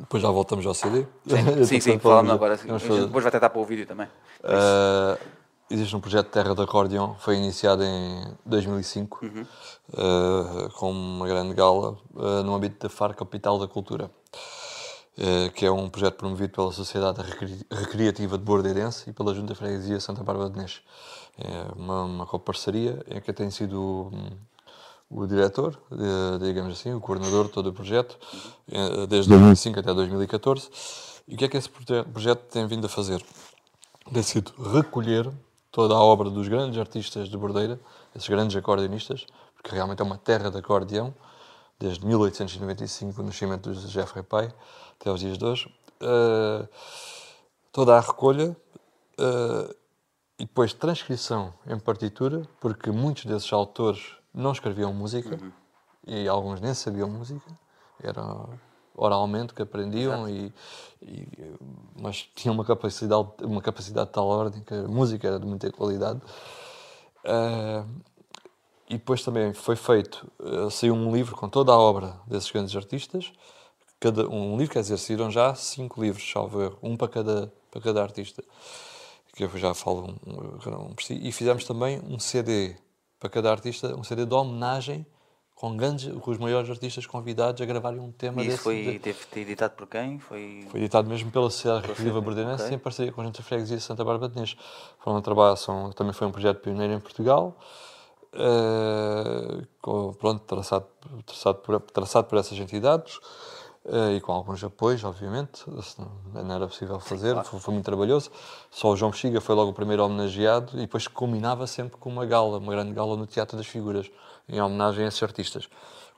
[0.00, 1.04] depois já voltamos ao CD.
[1.26, 2.56] Sim, sim, sim vamos- agora.
[2.56, 4.06] Depois vai tentar para o vídeo também.
[4.42, 5.18] Uh,
[5.70, 9.46] existe um projeto Terra de Acordeão, foi iniciado em 2005, Uhum.
[9.94, 14.10] uh, com uma grande gala uh, no âmbito da FAR Capital da Cultura,
[15.54, 17.22] que é um projeto promovido pela Sociedade
[17.70, 20.82] Recreativa de Bordeirense e pela Junta de Freguesia Santa Bárbara de Nes.
[21.38, 24.28] É uma, uma coparceria em que eu tenho sido hum,
[25.08, 28.18] o diretor, eh, digamos assim, o coordenador de todo o projeto,
[28.70, 30.68] eh, desde 2005 até 2014.
[31.28, 33.24] E o que é que esse proje- projeto tem vindo a fazer?
[34.12, 35.30] Tem sido recolher
[35.70, 37.78] toda a obra dos grandes artistas de Bordeira,
[38.14, 41.14] esses grandes acordeonistas, porque realmente é uma terra de acordeão,
[41.78, 44.52] desde 1895, o nascimento de Jeffrey Pai,
[44.98, 45.72] até os dias de hoje.
[46.00, 46.68] Eh,
[47.72, 48.56] toda a recolha
[49.18, 49.74] eh,
[50.38, 54.00] e depois transcrição em partitura, porque muitos desses autores
[54.36, 55.40] não escreviam música
[56.06, 57.50] e alguns nem sabiam música,
[58.00, 58.22] era
[58.94, 60.52] oralmente que aprendiam, e,
[61.02, 61.26] e,
[62.00, 65.70] mas tinham uma capacidade, uma capacidade de tal ordem que a música era de muita
[65.72, 66.20] qualidade.
[67.24, 67.84] Eh,
[68.88, 72.74] e depois também foi feito, eh, saiu um livro com toda a obra desses grandes
[72.76, 73.32] artistas.
[73.98, 77.80] Cada, um livro, quer dizer, saíram já cinco livros, salvo erro, um para cada, para
[77.80, 78.42] cada artista,
[79.34, 80.94] que eu já falo um, um.
[81.10, 82.76] E fizemos também um CD
[83.18, 85.06] para cada artista, um CD de homenagem
[85.54, 88.62] com, grandes, com os maiores artistas convidados a gravarem um tema E isso desse.
[88.62, 90.18] foi de- teve, editado por quem?
[90.18, 90.66] Foi.
[90.70, 92.76] foi editado mesmo pela Sociedade Recreativa Bordenense, ok.
[92.76, 94.54] em parceria com a Junta Freguesia Santa Bárbara de Nes.
[95.02, 97.56] Foram um trabalho, são, também foi um projeto pioneiro em Portugal,
[98.34, 100.86] eh, com, pronto, traçado,
[101.24, 103.18] traçado, por, traçado por essas entidades.
[103.88, 105.64] Eh, e com alguns apoios, obviamente,
[106.34, 108.30] não era possível fazer, foi, foi muito trabalhoso.
[108.70, 112.26] Só o João Bexiga foi logo o primeiro homenageado e depois combinava sempre com uma
[112.26, 114.10] gala, uma grande gala no Teatro das Figuras,
[114.48, 115.68] em homenagem a esses artistas.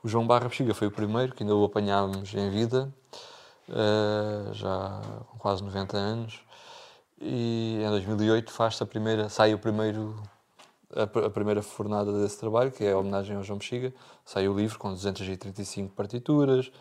[0.03, 2.93] O João Barra Bexiga foi o primeiro, que ainda o apanhámos em vida,
[3.69, 6.39] eh, já com quase 90 anos,
[7.21, 10.15] e em 2008 faz a primeira, sai o primeiro
[10.95, 13.93] a, pr- a primeira fornada desse trabalho, que é a homenagem ao João Bexiga.
[14.25, 16.71] Sai o livro com 235 partituras,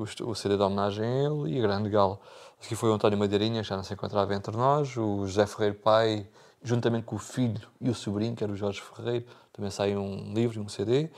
[0.00, 2.18] o, CD de homenagem a ele e a grande gala.
[2.62, 5.76] Aqui foi o António Madeirinha, que já não se encontrava entre nós, o José Ferreiro
[5.76, 6.26] Pai,
[6.62, 10.32] juntamente com o filho e o sobrinho, que era o Jorge Ferreiro, também sai um
[10.34, 11.10] livro e um CD.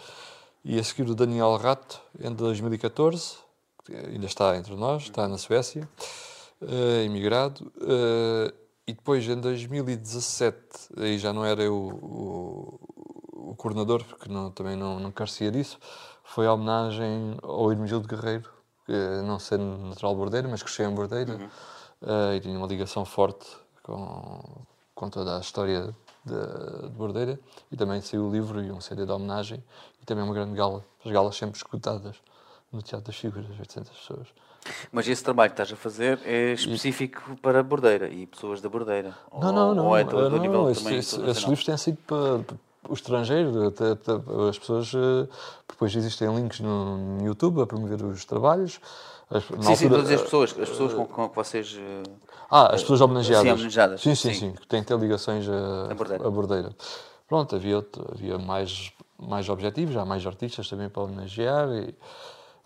[0.65, 3.39] E a seguir o Daniel Rato, em 2014,
[3.85, 5.89] que ainda está entre nós, está na Suécia,
[6.61, 7.73] eh, imigrado.
[7.81, 8.55] eh,
[8.87, 10.59] e depois, em 2017,
[10.97, 12.81] aí já não era eu o,
[13.51, 15.79] o, coordenador, porque não, também não, não carecia disso,
[16.25, 18.51] foi a homenagem ao Hermegildo Guerreiro,
[19.25, 21.39] não sendo natural bordeiro, mas cresceu em Bordeira,
[22.03, 23.47] eh, e tinha uma ligação forte
[23.83, 24.41] com,
[24.95, 25.95] com toda a história
[26.25, 26.35] de,
[26.89, 27.39] de Bordeira,
[27.71, 29.63] e também saiu o livro e um CD de homenagem,
[30.03, 32.17] e também uma grande gala, as galas sempre escutadas
[32.73, 34.29] no Teatro das Figuras, 800 pessoas.
[34.93, 38.69] Mas esse trabalho que estás a fazer é específico para a Bordeira e pessoas da
[38.69, 39.17] Bordeira?
[39.33, 39.87] Não, Ou- não, não.
[39.87, 42.57] Ou é todo não, a nível esse- também esse- esses livros têm sido para, para
[42.89, 43.67] o estrangeiro.
[43.69, 44.13] até- até
[44.49, 44.93] as pessoas.
[44.95, 45.29] eh,
[45.69, 48.81] Depois existem links no, YouTube a promover os trabalhos.
[49.31, 51.77] As- Sim, sim, altura- todas as pessoas, as pessoas com, com que vocês...
[51.79, 52.03] eh,
[52.51, 53.47] Ah, as pessoas homenageadas.
[53.47, 54.39] Sim, homenageadas, Sim, sim, sim.
[54.41, 54.53] sim.
[54.53, 56.27] Que têm que ter ligações a, A Bordeira.
[56.27, 56.77] a Bordeira.
[57.29, 61.69] Pronto, havia, outro- havia mais, mais objetivos, há mais artistas também para homenagear.
[61.71, 61.95] e-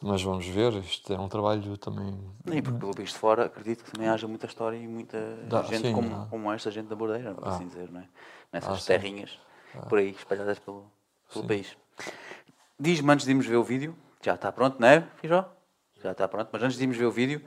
[0.02, 2.18] mas vamos ver, isto é um trabalho também.
[2.52, 5.18] E porque pelo visto fora, acredito que também haja muita história e muita
[5.48, 8.04] Dá, gente sim, como, como esta gente da Bordeira, por assim dizer, não é?
[8.52, 9.24] Nessas Ah, sim.
[9.88, 10.90] Por aí, espalhadas pelo,
[11.32, 11.76] pelo país.
[12.78, 15.48] Diz-me antes de irmos ver o vídeo, já está pronto, não é, Fijó?
[16.02, 17.40] Já está pronto, mas antes de irmos ver o vídeo,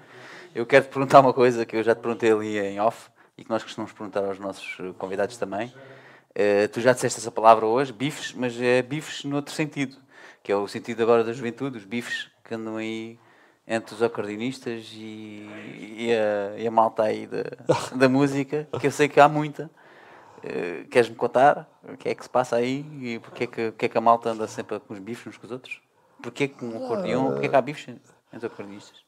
[0.55, 3.43] eu quero te perguntar uma coisa que eu já te perguntei ali em off e
[3.43, 5.71] que nós costumamos perguntar aos nossos convidados também.
[6.33, 9.97] Eh, tu já disseste essa palavra hoje, bifes, mas é bifes noutro sentido,
[10.43, 13.19] que é o sentido agora da juventude, os bifes que andam aí
[13.67, 15.49] entre os acordeonistas e,
[15.97, 17.43] e, a, e a malta aí da,
[17.95, 19.69] da música, que eu sei que há muita.
[20.43, 23.85] Eh, Queres-me contar o que é que se passa aí e porque é que, porque
[23.85, 25.81] é que a malta anda sempre com os bifes uns com os outros?
[26.21, 27.87] Porquê que um acordeão, porquê que há bifes
[28.33, 29.05] entre acordeonistas?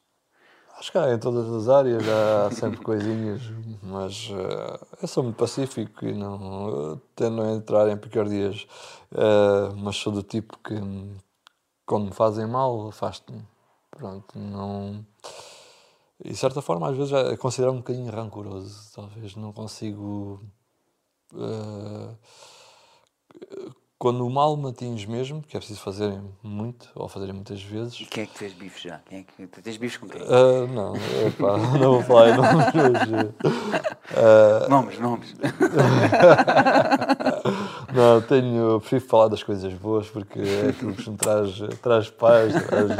[0.78, 3.42] Acho que há em todas as áreas, há sempre coisinhas,
[3.82, 8.66] mas eh, eu sou muito pacífico e não tendo a entrar em picardias,
[9.12, 10.74] eh, mas sou do tipo que
[11.84, 13.42] quando me fazem mal, afasto-me.
[13.90, 15.04] Pronto, não.
[16.24, 18.92] E de certa forma, às vezes, já considero um bocadinho rancoroso.
[18.94, 20.40] Talvez não consigo.
[21.36, 22.14] Eh,
[24.00, 28.00] quando o mal me atinge mesmo, que é preciso fazerem muito, ou fazerem muitas vezes,
[28.00, 28.98] E quem é que fez bifes já?
[29.00, 30.22] Quem é que, tu tens bifes com quem?
[30.22, 30.94] ah, não,
[31.26, 32.98] epá, não vou falar em nomes, mas,
[34.16, 35.34] ah, Nomes, nomes.
[37.92, 42.54] não, tenho, prefiro falar das coisas boas porque é aquilo que me traz, traz paz,
[42.54, 42.90] traz,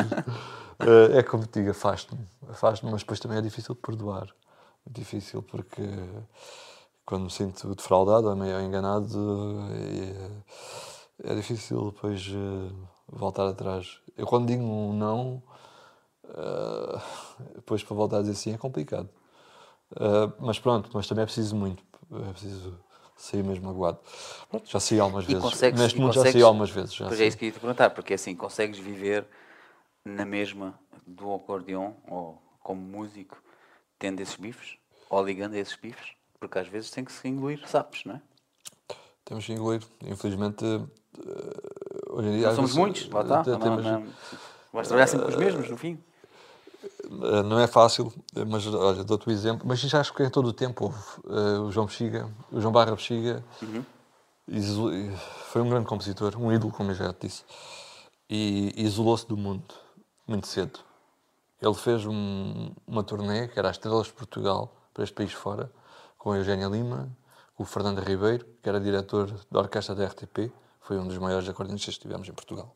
[0.80, 4.26] ah, é como te digo, afasto-me, afasto-me, mas depois também é difícil de perdoar,
[4.86, 5.80] difícil porque
[7.10, 9.58] quando me sinto defraudado ou meio enganado
[11.24, 12.72] é, é difícil depois ah,
[13.08, 13.98] voltar atrás.
[14.16, 15.42] Eu quando digo um não,
[16.24, 17.02] ah,
[17.56, 19.10] depois para voltar a dizer sim é complicado.
[19.90, 21.82] Uh, mas pronto, mas também é preciso muito.
[22.28, 22.78] É preciso
[23.16, 23.98] sair mesmo magoado.
[24.48, 25.60] Pronto, já saí algumas vezes.
[25.72, 26.94] Neste mundo já saí algumas vezes.
[26.94, 29.26] Já Pois é isso que eu ia te perguntar, porque assim, consegues viver
[30.04, 33.42] na mesma do acordeão, ou como músico,
[33.98, 34.78] tendo esses bifes,
[35.10, 36.19] ou ligando a esses bifes?
[36.40, 38.20] Porque às vezes tem que se engolir sapos, não é?
[39.24, 39.82] Temos que engolir.
[40.02, 40.88] Infelizmente, uh,
[42.08, 42.46] hoje em dia.
[42.48, 43.44] Não somos vezes, muitos, lá está.
[43.44, 44.06] Não, temos- não,
[44.72, 46.02] vais trabalhar sempre com os mesmos, no fim.
[47.04, 48.10] Uh, Não é fácil,
[48.48, 49.66] mas olha, dou-te o exemplo.
[49.68, 50.98] Mas já acho que em todo o tempo houve.
[51.24, 53.44] Uh, o João Bexiga, o João Barra Bexiga,
[54.48, 54.90] iso-
[55.50, 57.44] foi um grande compositor, um ídolo, como eu já te disse,
[58.30, 59.74] e isolou-se do mundo
[60.26, 60.80] muito cedo.
[61.60, 65.70] Ele fez um- uma turnê que era as Estrelas de Portugal, para este país fora,
[66.20, 67.08] com a Eugénia Lima,
[67.58, 70.52] o Fernando Ribeiro, que era diretor da orquestra da RTP,
[70.82, 72.70] foi um dos maiores acordeonistas que tivemos em Portugal.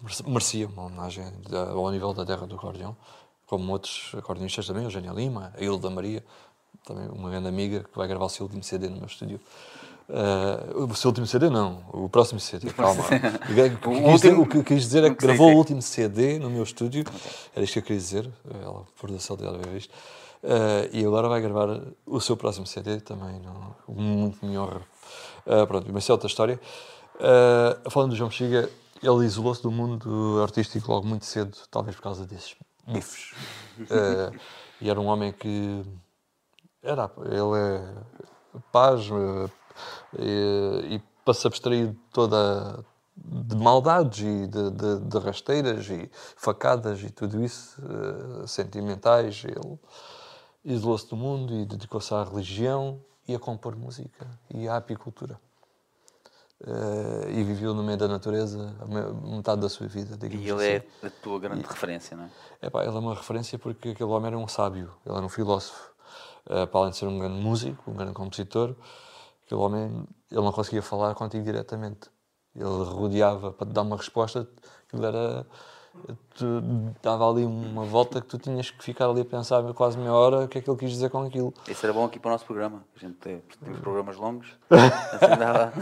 [0.00, 2.94] Merece- Merecia uma homenagem da- ao nível da terra do acordeão,
[3.46, 6.22] como outros acordeonistas também, Eugénia Lima, a Hilda Maria,
[6.84, 9.40] também uma grande amiga que vai gravar o seu último CD no meu estúdio.
[10.10, 13.02] Eh, o seu último CD não, o próximo CD, calma.
[13.48, 15.54] O que- O quis dizer- O que quis dizer é que gravou sim.
[15.54, 17.04] o último CD no meu estúdio,
[17.54, 18.30] era isto que eu queria dizer,
[18.62, 19.94] ela, por da saudade de ver isto.
[20.42, 24.82] Eh, e agora vai gravar o seu próximo CD também, não, muito me honra.
[25.46, 26.60] Eh, pronto, mas é outra história.
[27.20, 28.68] Eh, falando do João Bexiga,
[29.02, 32.56] ele isolou-se do mundo artístico logo muito cedo, talvez por causa desses,
[32.86, 33.32] bifes.
[33.90, 34.30] Eh,
[34.82, 35.82] e era um homem que
[36.82, 39.08] era, ele é paz
[40.18, 42.84] e, e para se abstrair de toda
[43.16, 49.78] de maldades e de, de, de rasteiras e facadas e tudo isso eh, sentimentais ele
[50.64, 55.38] isolou-se do mundo e dedicou-se à religião e a compor música e à apicultura
[56.64, 58.72] Eh, e viveu no meio da natureza
[59.24, 60.86] metade da sua vida E ele assim.
[61.02, 62.66] é a tua grande referência, não é?
[62.66, 65.90] Epá, ele é uma referência porque aquele homem era um sábio, ele era um filósofo.
[66.48, 68.76] Eh, para além de ser um grande músico, um grande compositor,
[69.44, 72.08] aquele homem ele não conseguia falar contigo diretamente.
[72.54, 74.48] Ele rodeava para te dar uma resposta,
[74.86, 75.44] aquilo era.
[76.34, 76.44] Tu,
[77.02, 80.44] dava ali uma volta que tu tinhas que ficar ali a pensar quase meia hora
[80.44, 81.52] o que é que ele quis dizer com aquilo.
[81.68, 82.82] Isso era bom aqui para o nosso programa.
[82.96, 84.48] A gente tem, temos programas longos.
[84.70, 85.72] Assim dava.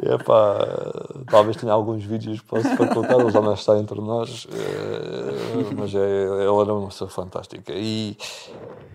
[0.00, 5.74] Epá, talvez tenha alguns vídeos que posso facultar, ele já não está entre nós, eh,
[5.76, 7.72] mas é, ele era uma pessoa fantástica.
[7.74, 8.16] E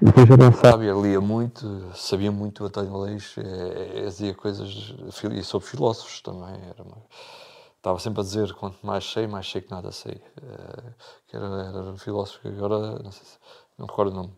[0.01, 4.95] depois um sábio, ele lia muito, sabia muito o António Leix, eh, dizia coisas
[5.31, 6.55] e sobre filósofos também.
[6.69, 7.03] Era uma-
[7.83, 10.13] estava sempre a dizer quanto mais sei, mais sei que nada sei.
[10.41, 10.93] Eh,
[11.27, 13.37] que era, era um filósofo que agora, não sei se,
[13.77, 14.33] não recordo o nome.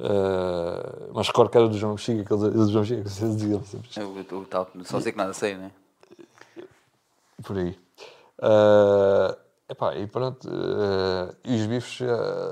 [0.00, 3.36] Eh, mas recordo que era do João Bexiga, que ele do João Bexiga, que eles
[3.36, 4.34] diziam sempre isto.
[4.34, 5.70] O, o tal, só sei que nada sei, não é?
[7.44, 7.78] por aí.
[8.40, 9.38] Ah,
[9.68, 12.00] epá, e pronto, ah, e os bifes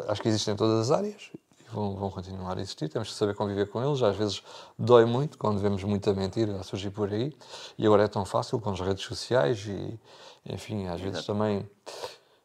[0.06, 1.30] acho que existem em todas as áreas
[1.72, 2.88] vão, vão continuar a existir.
[2.88, 4.02] Temos que saber conviver com eles.
[4.02, 4.42] Às vezes
[4.78, 7.36] dói muito quando vemos muita mentira a surgir por aí
[7.78, 9.98] e agora é tão fácil com as redes sociais e,
[10.46, 11.68] enfim, às vezes também,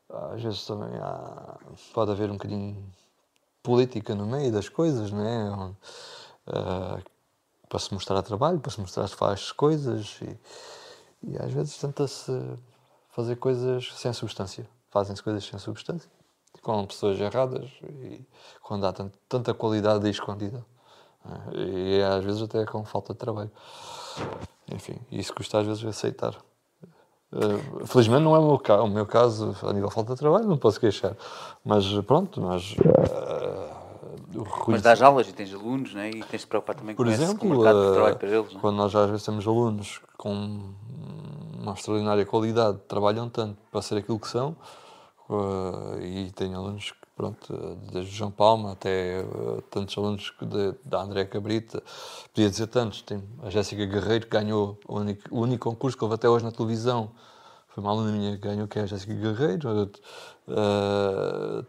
[0.10, 1.58] às vezes também há,
[1.94, 2.86] pode haver um bocadinho
[3.62, 5.74] política no meio das coisas, não é?
[6.48, 7.00] Ah,
[7.68, 12.32] para se mostrar trabalho, para se mostrar que faz coisas e, e às vezes tenta-se
[13.10, 14.68] fazer coisas sem substância.
[14.90, 16.10] Fazem-se coisas sem substância,
[16.66, 18.20] com pessoas erradas e
[18.64, 20.66] quando há tant- tanta qualidade aí escondida.
[21.24, 21.40] né?
[21.54, 23.52] E às vezes até com falta de trabalho.
[24.72, 26.34] Enfim, isso custa às vezes aceitar.
[27.32, 30.20] Eh, felizmente não é o meu, ca- o meu caso, a nível de falta de
[30.20, 31.16] trabalho, não posso queixar.
[31.64, 32.76] Mas pronto, mas.
[32.80, 36.10] eh, o Mas dás aulas e tens alunos, não é?
[36.10, 38.16] E tens de preocupar também por com, esse, exemplo, com o mercado de eh, trabalho
[38.18, 38.62] para eles, não é?
[38.62, 40.74] quando nós às vezes temos alunos com
[41.62, 44.56] uma extraordinária qualidade, trabalham tanto para ser aquilo que são,
[45.30, 47.54] eh, e tenho alunos que, pronto,
[47.92, 49.26] desde João Palma até eh,
[49.72, 51.82] tantos alunos de- da André Cabrita,
[52.34, 56.04] podia dizer tantos, tem a Jéssica Guerreiro, que ganhou o único, o único concurso que
[56.04, 57.12] houve até hoje na televisão,
[57.70, 59.92] foi uma aluna minha que ganhou, que é a Jéssica Guerreiro,
[60.48, 61.66] eh,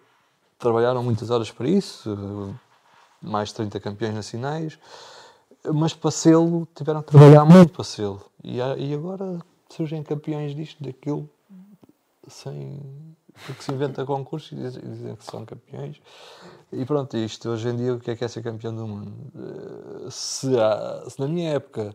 [0.59, 2.55] trabalharam muitas horas para isso,
[3.21, 4.79] mais de 30 campeões nacionais,
[5.73, 8.23] mas para sê-lo tiveram que trabalhar muito para sê-lo.
[8.45, 11.29] E, e agora surgem campeões disto, daquilo,
[12.29, 12.81] sem.
[13.45, 16.01] Porque se inventa concursos e dizem, dizem que são campeões.
[16.73, 19.13] E pronto, isto hoje em dia, o que é que é ser campeão do mundo?
[20.07, 21.95] Eh, Se, há- se na minha época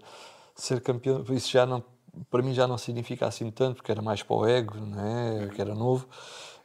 [0.55, 1.83] ser campeão, isso já não,
[2.29, 5.49] para mim já não significa assim tanto, porque era mais para o ego, não é?
[5.49, 6.07] que era novo,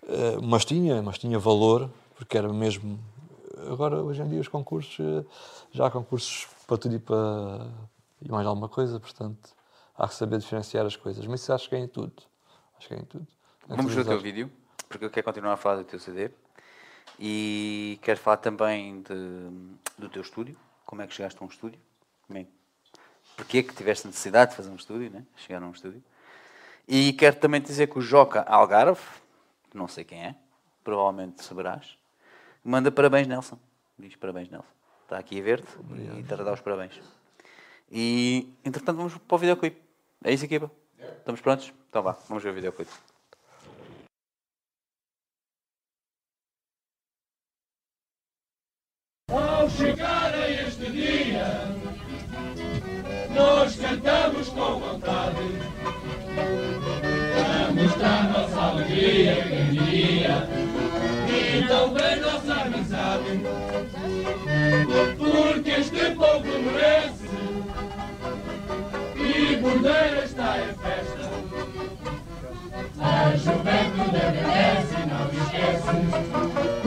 [0.09, 2.97] Eh, mas tinha, mas tinha valor, porque era mesmo.
[3.73, 5.25] Agora, hoje em dia, os concursos, eh,
[5.73, 7.67] já há concursos para tudo e para.
[8.23, 9.51] e mais alguma coisa, portanto,
[9.97, 11.27] há que saber diferenciar as coisas.
[11.27, 12.13] Mas isso acho que é em tudo.
[12.79, 13.27] Acho que é em tudo.
[13.69, 14.49] Vamos ver o teu vídeo,
[14.89, 16.31] porque eu quero continuar a falar do teu CD.
[17.19, 20.57] E quero falar também de- do teu estúdio.
[20.85, 21.81] Como é que chegaste a um estúdio?
[22.27, 22.47] Como é,
[23.37, 25.25] porquê que tiveste necessidade de fazer um estúdio, né?
[25.37, 26.03] Chegar a um estúdio.
[26.87, 29.01] E quero também dizer que o Joca Algarve,
[29.71, 30.35] que não sei quem é,
[30.85, 31.99] provavelmente saberás,
[32.63, 33.59] manda parabéns, Nelson.
[33.99, 34.69] Diz parabéns, Nelson.
[35.03, 35.69] Está aqui a ver-te
[36.17, 37.01] e está a dar os parabéns.
[37.91, 39.81] E, entretanto, vamos para o videoclipe.
[40.23, 40.71] É isso, equipa?
[41.19, 41.73] Estamos prontos?
[41.89, 42.91] Então vá, vamos ver o videoclipe.
[49.31, 51.69] Ao chegar a este dia,
[53.35, 55.37] nós cantamos com vontade.
[57.35, 60.49] Para mostrar nossa alegria, quem diria,
[61.29, 63.41] e também nossa amizade.
[65.19, 67.29] Porque este povo merece,
[69.17, 71.27] e Bordeira está em festa.
[72.99, 75.97] A juventude agradece, não esquece,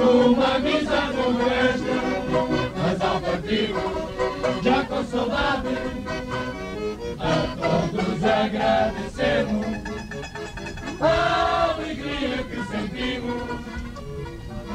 [0.01, 2.68] uma amizade como esta.
[3.49, 5.69] Partirmos, já com saudade,
[7.17, 9.65] a todos agradecemos
[11.01, 13.41] a alegria que sentimos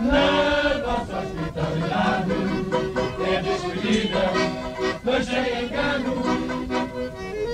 [0.03, 2.33] na vossa hospitalidade.
[3.25, 4.25] É despedida,
[5.05, 6.15] mas sem engano,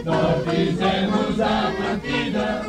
[0.07, 2.65] nós dizemos à partida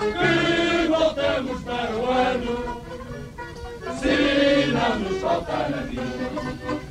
[0.00, 2.76] que voltamos para o ano.
[5.26, 6.85] voltar a vida.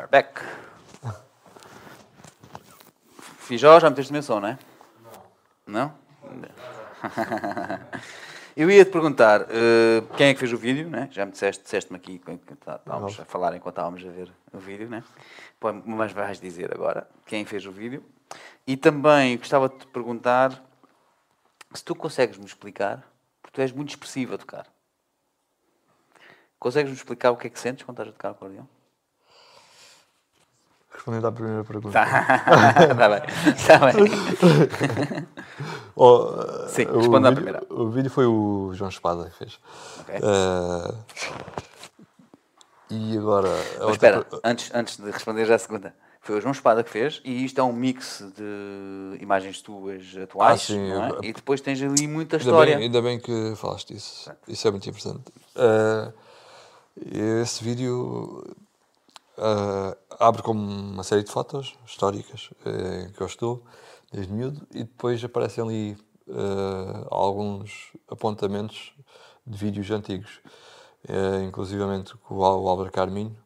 [0.00, 0.40] Are back.
[3.38, 4.58] Fijó, já meteste dimensão, não é?
[5.66, 5.76] Não.
[5.84, 5.94] Não?
[8.56, 11.08] Eu ia te perguntar eh, quem é que fez o vídeo, né?
[11.10, 14.58] já me disseste, disseste-me aqui enquanto tá- estávamos a falar enquanto estávamos a ver o
[14.58, 15.02] vídeo, né?
[15.86, 18.04] Mas vais dizer agora quem fez o vídeo.
[18.66, 20.62] E também gostava de te perguntar
[21.72, 23.04] se tu consegues-me explicar,
[23.42, 24.66] porque tu és muito expressivo a tocar.
[26.58, 28.68] Consegues-me explicar o que é que sentes quando estás a tocar acordeão?
[31.00, 31.92] Respondendo à primeira pergunta.
[31.92, 32.04] Tá,
[32.94, 33.20] tá bem.
[33.66, 35.26] Tá bem.
[35.96, 37.62] Oh, Sim, o responda à primeira.
[37.70, 39.58] O vídeo foi o João Espada que fez.
[40.00, 40.14] Ok.
[40.16, 40.94] Eh,
[42.90, 43.48] e agora.
[43.78, 45.94] outra espera, per- antes, antes de responder já a segunda.
[46.20, 50.52] Foi o João Espada que fez e isto é um mix de imagens tuas atuais,
[50.52, 51.10] Ah, sim, não é?
[51.12, 52.76] eu- E depois tens ali muita Ainda história.
[52.76, 54.30] bem, ainda bem que falaste isso.
[54.46, 55.32] Isso é muito importante.
[55.56, 56.12] Eh,
[57.42, 58.44] esse vídeo
[59.40, 63.64] eh, abre com uma série de fotos históricas em que eu estou,
[64.12, 65.98] desde miúdo, e depois aparecem ali
[66.28, 68.92] eh, alguns apontamentos
[69.46, 70.40] de vídeos antigos,
[71.08, 73.36] eh, inclusivamente com o Álvaro Carminho.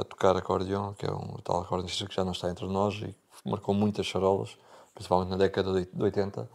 [0.00, 3.08] a tocar acordeão, que é um tal acordeonista que já não está entre nós e
[3.08, 4.56] que marcou muitas charolas,
[4.94, 6.48] principalmente na década de de 80.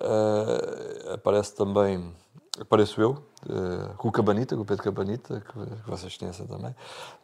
[0.00, 2.14] Eh, aparece também,
[2.60, 6.74] apareço eu, eh, com o Cabanita, com o Pedro Cabanita, que, que vocês conhecem também,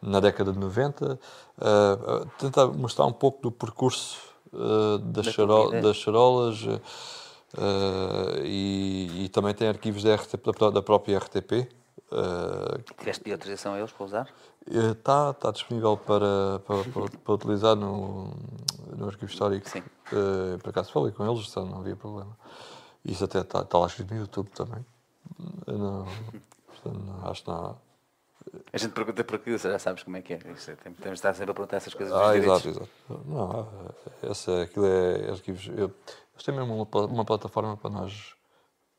[0.01, 1.19] na década de 90,
[1.59, 4.19] eh, eh, tentar mostrar um pouco do percurso
[4.53, 6.59] eh, das, Da das charolas
[8.43, 11.69] e, e também tem arquivos da, RTP, da da própria RTP.
[12.97, 14.29] Tiveste de autorização a eles para usar?
[14.67, 18.31] Está tá disponível para, para, para, para utilizar no,
[18.95, 19.67] no arquivo histórico.
[19.69, 19.83] Sim.
[20.61, 22.37] Por acaso falei com eles, não havia problema.
[23.03, 24.85] Isso até está tá lá escrito no YouTube também.
[25.67, 26.05] Não,
[26.67, 27.77] portanto, não- acho que não.
[28.73, 30.37] A gente pergunta porque já sabes como é que é.
[30.37, 32.13] É, tem- Temos de estar sempre a perguntar essas coisas.
[32.13, 32.89] Ah, exato, exato.
[33.25, 33.67] Não,
[34.23, 35.67] essa, aquilo é arquivos.
[35.67, 35.91] Eu,
[36.33, 38.33] eles têm mesmo uma, uma plataforma para nós.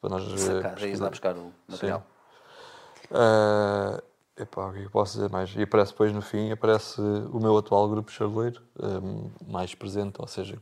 [0.00, 1.04] Para nós eh, Sacar, ir pesquisar.
[1.04, 2.06] lá buscar o material.
[3.10, 4.02] Eh,
[4.42, 5.54] epá, o que é que eu posso dizer mais?
[5.56, 10.26] E aparece depois no fim, aparece o meu atual grupo charleiro, eh, mais presente, ou
[10.26, 10.56] seja,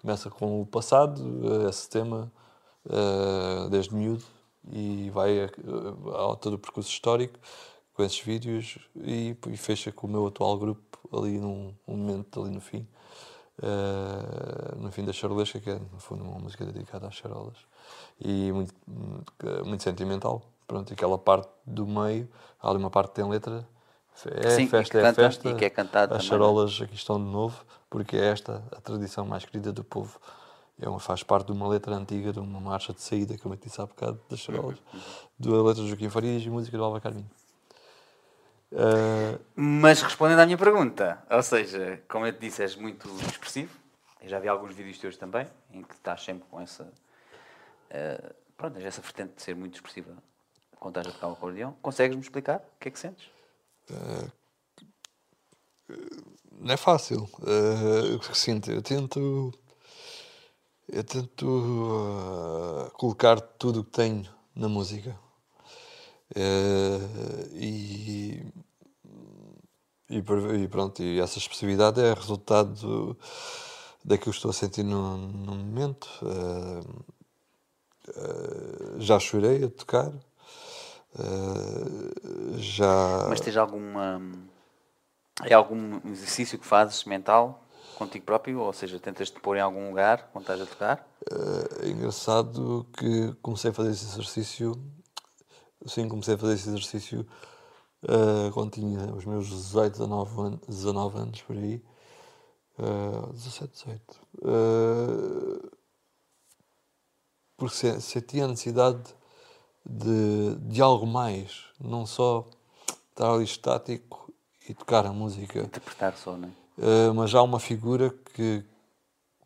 [0.00, 1.20] começa com o passado,
[1.64, 2.30] eh, esse tema,
[2.88, 4.24] eh, desde miúdo,
[4.70, 5.50] e vai eh,
[6.14, 7.38] ao todo o percurso histórico
[7.94, 12.40] com esses vídeos e, e fecha com o meu atual grupo ali num um momento
[12.42, 12.86] ali no fim.
[13.62, 17.56] eh, no fim da charolesca, que é no fundo uma música dedicada às charolas
[18.20, 18.74] e muito,
[19.64, 20.42] muito sentimental.
[20.66, 22.28] Pronto, aquela parte do meio,
[22.60, 23.68] há ali uma parte que tem letra,
[24.26, 25.48] é Sim, festa, que é canta, festa.
[25.48, 28.80] e que é cantado As também, charolas aqui estão de novo, porque é esta a
[28.80, 30.20] tradição mais querida do povo.
[30.80, 33.58] É uma, faz parte de uma letra antiga, de uma marcha de saída, como eu
[33.58, 34.78] disse há bocado, das charolas,
[35.38, 37.30] da letra de Joaquim Farias e música do Alva Carminho.
[38.72, 43.76] Eh, Mas respondendo à minha pergunta, ou seja, como eu te disse, és muito expressivo.
[44.22, 46.90] Eu já vi alguns vídeos teus também, em que estás sempre com essa.
[47.90, 50.12] eh, pronto, tens essa vertente de ser muito expressiva
[50.78, 51.74] quando estás a tocar o acordeão.
[51.82, 53.28] Consegues-me explicar o que é que sentes?
[56.52, 57.28] não é fácil.
[57.46, 59.52] Eh, o que sinto, eu tento,
[60.92, 65.16] eu tento eh, colocar tudo o que tenho na música.
[66.34, 66.98] Eh,
[67.52, 68.44] e,
[70.08, 73.16] e, pronto, e essa expressividade é resultado
[74.04, 76.08] daquilo que estou a sentir no, no momento.
[76.24, 76.80] Eh,
[78.98, 80.12] já chorei a tocar.
[82.56, 84.20] Já Mas tens alguma.
[85.42, 87.64] É algum exercício que fazes mental
[88.00, 88.60] contigo próprio?
[88.60, 91.06] Ou seja, tentas te pôr em algum lugar quando estás a tocar?
[91.82, 94.72] É engraçado que comecei a fazer esse exercício.
[95.86, 97.26] Sim, comecei a fazer esse exercício
[98.02, 101.82] eh, quando tinha os meus 18, 19 anos, 19 anos por aí.
[102.78, 104.20] Eh, 17, 18.
[104.42, 105.70] Eh,
[107.56, 109.02] porque se- sentia a necessidade
[109.84, 112.48] de, de algo mais, não só
[113.10, 114.32] estar ali estático
[114.68, 115.60] e tocar a música.
[115.60, 116.59] Interpretar só, não é?
[116.80, 118.64] Uh, mas há uma figura que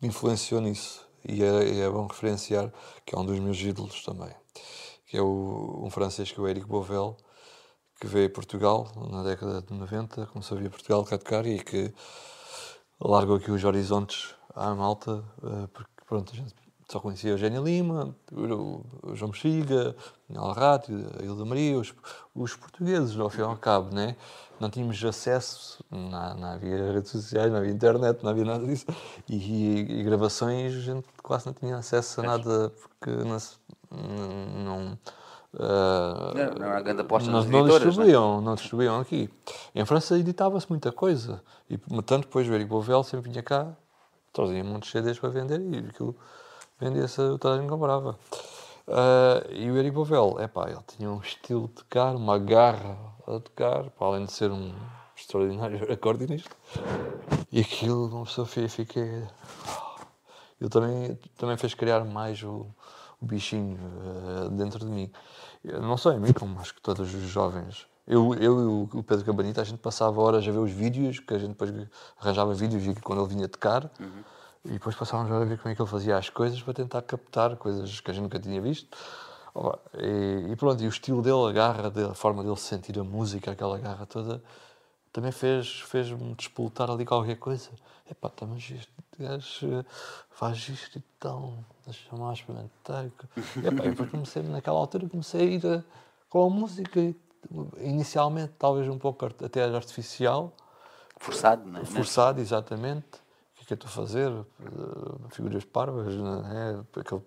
[0.01, 2.71] influenciou nisso e é, é bom referenciar
[3.05, 4.33] que é um dos meus ídolos também
[5.05, 7.17] que é o, um francês que é o Eric Bovel
[7.99, 11.61] que veio a Portugal na década de 90 começou a vir a Portugal tocar e
[11.61, 11.93] que
[13.01, 16.55] largou aqui os horizontes à malta uh, porque pronto, a gente
[16.87, 18.83] só conhecia o Eugénia Lima, o,
[19.13, 19.95] João Mexiga,
[20.29, 21.93] o Rádio, a Hilda Maria, os,
[22.35, 24.15] os portugueses, ao fim e ao cabo, né?
[24.59, 28.85] não tínhamos acesso, não, não havia redes sociais, não havia internet, não havia nada disso,
[29.27, 33.37] e, e, e gravações a gente quase não tinha acesso a nada, porque não,
[34.63, 34.97] não,
[35.59, 39.29] ah, Não, não há grande aposta não, não editoras, distribuíam, não distribuíam aqui.
[39.73, 43.73] Em França editava-se muita coisa, e tanto depois o Eric Bovel sempre vinha cá,
[44.31, 46.15] trazia muitos CDs para vender e aquilo
[46.79, 48.17] vendia-se, toda a comprava.
[48.87, 52.97] Ah, e o Eric Bovel, epá, ele tinha um estilo de tocar, uma garra
[53.27, 54.73] a tocar, para além de ser um
[55.15, 56.55] extraordinário acordeonista.
[57.51, 59.23] E aquilo, uma pessoa fiquei.
[60.59, 62.65] Ele também, também fez criar mais o,
[63.21, 63.77] o bichinho
[64.45, 65.11] eh, dentro de mim.
[65.63, 67.87] Eu não só em mim, como acho que todos os jovens.
[68.07, 71.19] Eu, eu e o- o Pedro Cabanita, a gente passava horas a ver os vídeos,
[71.19, 71.73] que a gente depois
[72.19, 73.89] arranjava vídeos e quando ele vinha tocar,
[74.65, 77.55] E depois passávamos a ver como é que ele fazia as coisas para tentar captar
[77.55, 78.97] coisas que a gente nunca tinha visto.
[79.97, 83.51] E, e pronto, e o estilo dele, a garra a forma dele sentir a música,
[83.51, 84.43] aquela garra toda,
[85.13, 87.69] também fez- fez-me despoltar ali qualquer coisa.
[88.09, 89.85] Epá, tá, mas este gajo eh,
[90.31, 91.53] faz isto e tal,
[91.85, 93.05] deixa-me lá experimentar.
[93.05, 95.83] Epá, e depois comecei, naquela altura, comecei a ir eh,
[96.29, 96.99] com a música,
[97.77, 100.51] inicialmente talvez um pouco até artificial,
[101.17, 101.85] Forçado, não é?
[101.85, 103.24] forçado, exatamente.
[103.65, 104.29] O que é que eu estou a fazer?
[104.29, 106.99] Eh, Figuras parvas, é?
[106.99, 107.23] Aquele-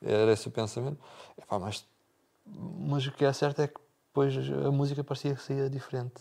[0.00, 0.98] era esse o pensamento.
[1.36, 1.86] Epá, mas,
[2.46, 3.78] mas o que é certo é que
[4.08, 4.34] depois
[4.66, 6.14] a música parecia que saía diferente.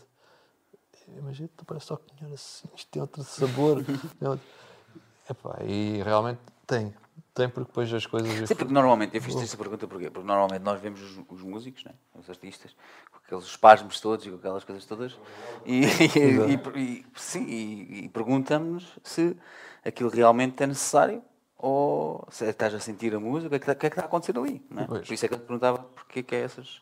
[1.32, 3.78] Isto parece só que assim, isto tem outro sabor.
[5.30, 6.94] Epá, e realmente tem.
[7.34, 8.48] Tem porque depois as coisas.
[8.48, 10.10] Sim, porque normalmente, eu fiz esta pergunta porquê?
[10.10, 11.94] Porque normalmente nós vemos os, os músicos, né?
[12.14, 12.76] os artistas,
[13.10, 15.18] com aqueles espasmos todos e com aquelas coisas todas,
[15.66, 19.38] e, e, e- sim, e, e perguntamos se
[19.86, 21.24] aquilo realmente é necessário
[21.58, 23.94] ou se estás a sentir a música, o que é que está, que é que
[23.96, 24.62] está a acontecer ali.
[24.70, 24.88] Não é?
[24.88, 26.82] Por isso é que eu te perguntava porquê que é essas.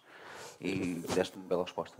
[0.61, 1.97] E deste uma bela resposta.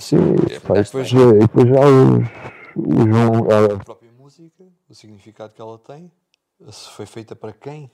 [0.00, 2.28] Sim, epá, e depois, depois há os,
[2.76, 6.10] os, a própria música, o significado que ela tem,
[6.70, 7.90] se foi feita para quem,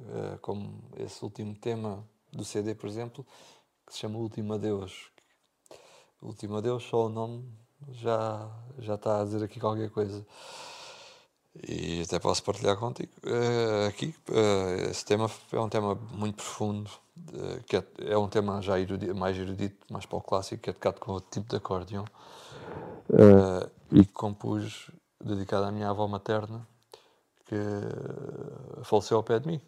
[0.00, 3.24] eh, como esse último tema do CD, por exemplo,
[3.86, 5.10] que se chama Último Adeus.
[6.22, 7.44] Último Adeus, só o nome
[7.92, 10.26] já, já está a dizer aqui qualquer coisa.
[11.68, 13.12] E até posso partilhar contigo.
[13.24, 16.90] Eh, aqui, eh, esse tema é um tema muito profundo,
[17.66, 20.72] que é, é um tema já erudi- mais erudito, mais para o clássico, que é
[20.72, 22.04] tocado com outro tipo de acordeão.
[23.12, 24.90] Eh, e que compus
[25.22, 26.66] dedicado à minha avó materna,
[27.44, 27.54] que
[28.84, 29.60] faleceu ao pé de mim.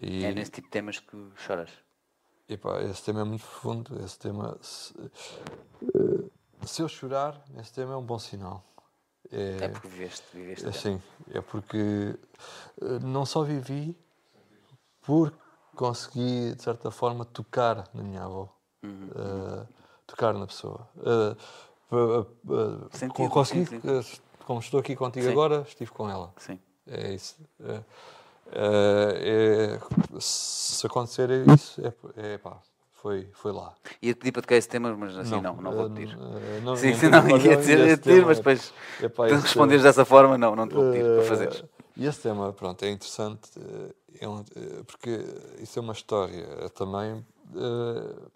[0.00, 1.70] E, É nesse tipo de temas que choras.
[2.48, 3.98] Epá, esse tema é muito profundo.
[4.04, 8.64] Esse tema, se, eh, se eu chorar, esse tema é um bom sinal.
[9.30, 10.66] É porque viveste, viveste.
[10.68, 11.02] É, sim,
[11.32, 12.16] é porque
[12.80, 13.96] eh, não só vivi,
[15.00, 15.36] porque
[15.74, 18.48] consegui, de certa forma, tocar na minha avó.
[18.84, 19.08] Uhum.
[19.14, 19.66] Eh,
[20.06, 20.88] tocar na pessoa.
[20.98, 21.36] Eh,
[21.88, 24.02] pa- Sentir, co- consegui, eh,
[24.46, 25.32] como estou aqui contigo Sim.
[25.32, 26.32] agora, estive com ela.
[26.38, 26.58] Sim.
[26.86, 27.36] É isso.
[27.60, 27.82] É,
[28.52, 31.80] é- é- se acontecer isso,
[32.16, 32.56] é, é pá,
[32.92, 33.74] foi, foi lá.
[34.00, 36.12] Ia te pedir para tocar esse tema, mas assim não, não, vou eh, pedir.
[36.16, 39.82] eh, não- Sim, não tenho não, ia dizer, pedir, mas depois Epá, se esse responderes
[39.82, 41.64] tema- dessa forma, não, não te vou pedir para Eh, fazeres.
[41.96, 45.18] E esse tema, pronto, é interessante, eh, é um- eh, porque
[45.60, 47.26] isso é uma história eh, também.
[47.56, 48.28] eh,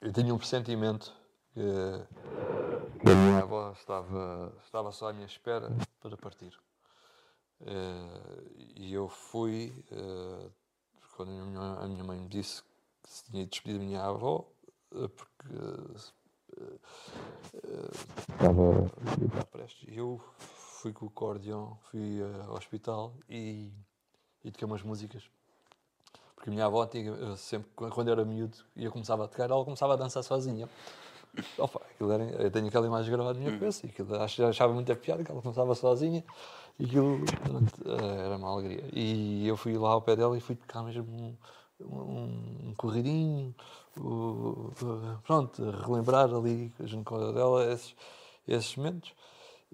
[0.00, 1.12] Eu tinha um pressentimento
[1.58, 5.70] que, a minha avó estava, estava só à minha espera
[6.00, 6.56] para partir.
[7.60, 8.42] Eh,
[8.76, 10.50] E eu fui, eh,
[11.16, 12.62] quando a minha, a mãe me disse
[13.02, 14.44] que se tinha despedido da minha avó,
[14.94, 16.08] eh, porque
[18.28, 18.86] estava
[19.26, 19.96] estava prestes.
[19.96, 23.72] Eu fui com o acordeão, fui ao hospital e,
[24.44, 25.28] e toquei umas músicas.
[26.36, 29.94] Porque a minha avó, eu sempre, quando era miúdo, e começava a tocar, ela começava
[29.94, 30.68] a dançar sozinha.
[31.58, 34.94] Opa, era, eu tenho aquela imagem gravada na minha cabeça, e aquilo, ach- achava muita
[34.96, 36.24] piada que ela começava sozinha,
[36.78, 37.20] e aquilo
[37.86, 38.84] eh, era uma alegria.
[38.92, 41.36] E eu fui lá ao pé dela e fui tocar mesmo um,
[41.84, 43.54] um, um corridinho,
[45.24, 47.94] pronto, relembrar ali junto com a dela esses,
[48.46, 49.12] esses momentos.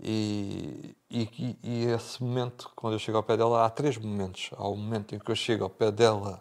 [0.03, 4.51] E, e- e esse momento, quando eu chego ao pé dela, há três momentos.
[4.57, 6.41] Há o momento em que eu chego ao pé dela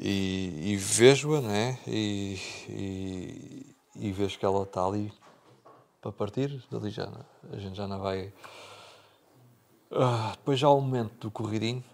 [0.00, 1.78] e, e vejo-a, né?
[1.86, 2.38] E,
[2.70, 5.12] e, e vejo que ela está ali
[6.00, 8.32] para partir, dali já, não- a gente já não vai.
[9.92, 11.84] Ah, depois já há o momento do corridinho,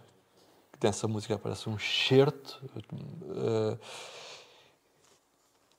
[0.72, 2.62] que tem essa música, parece um certo.
[3.36, 3.78] ah,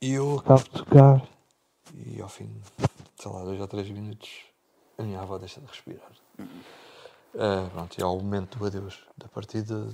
[0.02, 1.28] e eu acabo de tocar
[1.96, 2.50] e ao fim,
[3.18, 4.30] sei lá, dois ou três minutos,
[4.98, 6.12] a minha avó deixa de respirar.
[7.36, 9.88] Ah, pronto, e há o momento do adeus, da partida,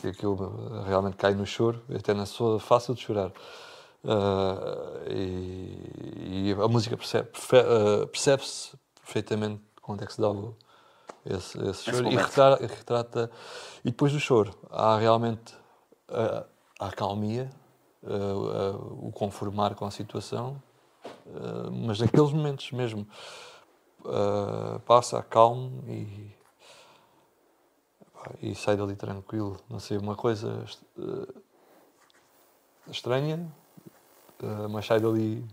[0.00, 3.32] que aquilo realmente cai no choro, até não sou fácil de chorar.
[4.04, 10.54] Ah, e, e a música percebe- ah, percebe-se perfeitamente quando é que se dá o-
[11.24, 12.26] esse, esse choro e momento.
[12.26, 13.30] retrata, e retrata-
[13.84, 15.54] E depois do choro, há realmente
[16.08, 16.44] a,
[16.78, 17.50] a calmia,
[18.04, 20.62] ah, ah, o conformar com a situação,
[21.04, 23.06] ah, mas naqueles momentos mesmo
[24.84, 26.35] passa, calmo e, pá,
[28.40, 29.58] e sai dali tranquilo.
[29.68, 30.64] Não sei, uma coisa
[30.98, 31.26] ah,
[32.90, 33.46] estranha,
[34.42, 35.44] ah, mas sai dali,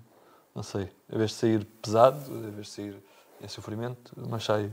[0.55, 3.03] não sei, em vez de sair pesado, em vez de sair
[3.41, 4.71] em sofrimento, mas sai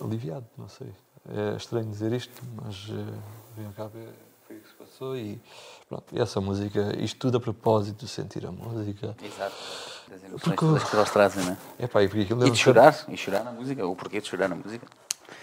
[0.00, 0.92] aliviado, não sei.
[1.28, 3.22] É estranho dizer isto, mas uh,
[3.56, 4.12] vem cá ver,
[4.46, 4.94] foi isso que se passou.
[4.94, 5.40] Sou e,
[5.88, 9.16] pronto, e essa música, isto tudo a propósito de sentir a música.
[9.22, 9.54] Exato.
[10.08, 11.56] Das emoções Porque- que elas trazem, né?
[11.78, 14.48] E porque aquilo E lembra de chorar, e chorar na música, o porquê de chorar
[14.48, 14.86] na música.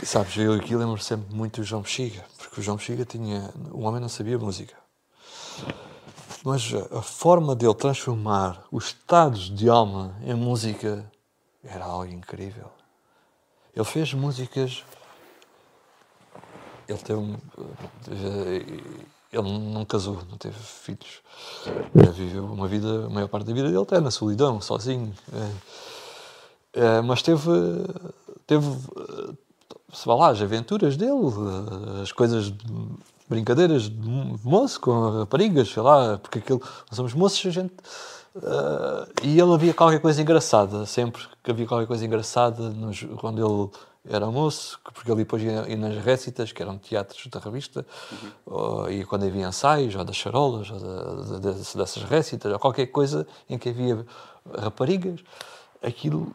[0.04, 3.52] Sabes, eu aqui lembro sempre muito do João Bexiga, porque o João Bexiga tinha.
[3.72, 4.76] O homem não sabia música.
[6.44, 11.06] Mas a- forma dele transformar os estados de alma em música
[11.64, 12.72] era algo incrível.
[13.76, 14.84] Ele fez músicas.
[16.88, 17.20] Ele teve.
[17.20, 17.38] um-
[19.32, 19.44] Ele
[19.74, 21.22] não casou, não teve filhos.
[22.04, 25.14] Já viveu uma vida, a maior parte da vida dele até na solidão, sozinho.
[26.74, 26.82] É.
[26.98, 27.50] É, mas teve.
[28.48, 29.34] Teve eh,
[29.94, 32.66] se vá lá, as aventuras dele, eh, as coisas, de-
[33.30, 37.74] brincadeiras de mo- moço com raparigas, sei lá, porque aquilo, nós somos moços, a gente.
[38.36, 43.40] eh, e ele havia qualquer coisa engraçada, sempre que havia qualquer coisa engraçada nos- quando
[43.46, 43.70] ele
[44.14, 47.86] era moço, que- porque ele depois ia, ia nas récitas, que eram teatros da revista,
[48.46, 50.80] ou, e quando havia ensaios, ou das charolas, ou
[51.40, 54.06] da- dessas récitas, ou qualquer coisa em que havia
[54.58, 55.20] raparigas,
[55.84, 56.32] aquilo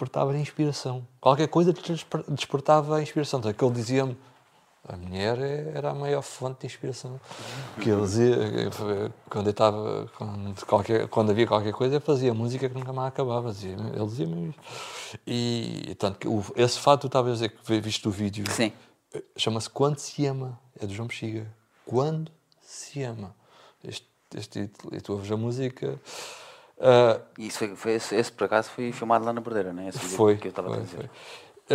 [0.00, 1.06] despertava inspiração.
[1.20, 1.74] Qualquer coisa
[2.28, 3.38] despertava a inspiração.
[3.40, 4.16] Então, aquele dizia-me,
[4.88, 7.20] a mulher é- era a maior fonte de inspiração.
[7.82, 12.66] Que ele dizia, eh, quando, eu estava, quando, qualquer, quando havia qualquer coisa, fazia música
[12.68, 13.52] que nunca mais acabava.
[13.52, 15.18] Dizia, ele dizia-me isto.
[15.26, 18.72] E, tanto que o- esse fato, tu estavas a dizer que viste o vídeo, Sim.
[19.14, 21.46] eh, chama-se Quando se ama, é do João Bexiga.
[21.84, 22.32] Quando
[22.62, 23.34] se ama.
[23.84, 25.98] Este, este título, e tu ouves a música.
[27.38, 29.88] E isso foi, foi- esse, esse, por acaso, foi filmado lá na Bordeira, né?
[29.88, 30.96] Esse vídeo Foi, que eu estava a dizer.
[30.96, 31.10] foi.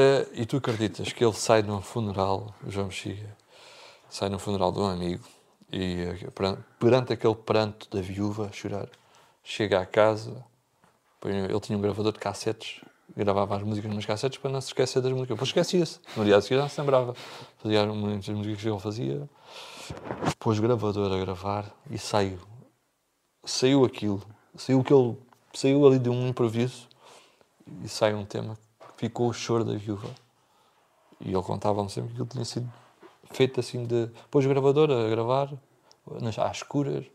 [0.02, 3.30] Eh, e tu acreditas que ele sai num funeral, o João Bexiga,
[4.10, 5.23] sai num funeral de um amigo
[5.72, 8.90] e eh, peran- perante aquele pranto da viúva a chorar,
[9.44, 10.44] chega à casa,
[11.23, 12.82] ele tinha um gravador de cassetes,
[13.15, 15.36] gravava as músicas nas cassetes para não se esquecer das músicas.
[15.36, 17.15] Depois esquecia-se, no dia a seguir já se lembrava.
[17.60, 19.30] Fazia muitas músicas que ele fazia,
[20.40, 22.40] pôs o gravador a gravar e saiu.
[23.45, 24.22] Saiu aquilo,
[24.57, 25.18] saiu, que ele,
[25.53, 26.88] saiu ali de um improviso
[27.84, 30.10] e sai um tema que ficou o choro da viúva.
[31.19, 32.72] E ele contava-me sempre que aquilo tinha sido
[33.32, 34.10] feito assim de.
[34.30, 35.52] pôs o gravador a gravar,
[36.22, 37.06] nas, às escuras,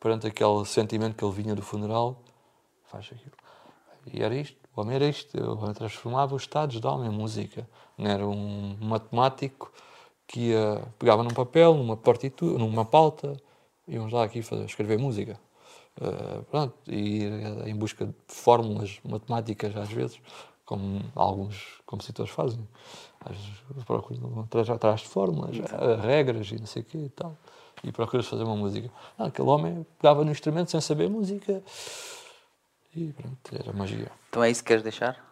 [0.00, 2.16] perante aquele sentimento que ele vinha do funeral,
[2.84, 3.32] faz aquilo.
[4.12, 7.10] E era isto, o homem era isto, o homem transformava os estados de alma em
[7.10, 7.68] música.
[7.96, 9.70] Não era um matemático
[10.26, 13.36] que ia, pegava num papel, numa partitura, numa pauta,
[13.86, 15.38] íamos lá aqui fazer, escrever música.
[16.00, 20.20] Uh, pronto, e ir em busca de fórmulas matemáticas às vezes,
[20.64, 22.66] como alguns compositores fazem.
[23.20, 27.08] Às vezes procuram atrás, atrás de fórmulas, eh, regras e não sei o quê e
[27.10, 27.36] tal.
[27.84, 28.90] E procuras fazer uma música.
[29.18, 31.62] Ah, aquele homem pegava no instrumento sem saber música
[32.94, 34.10] e pronto, era magia.
[34.28, 35.31] Então é isso que queres deixar?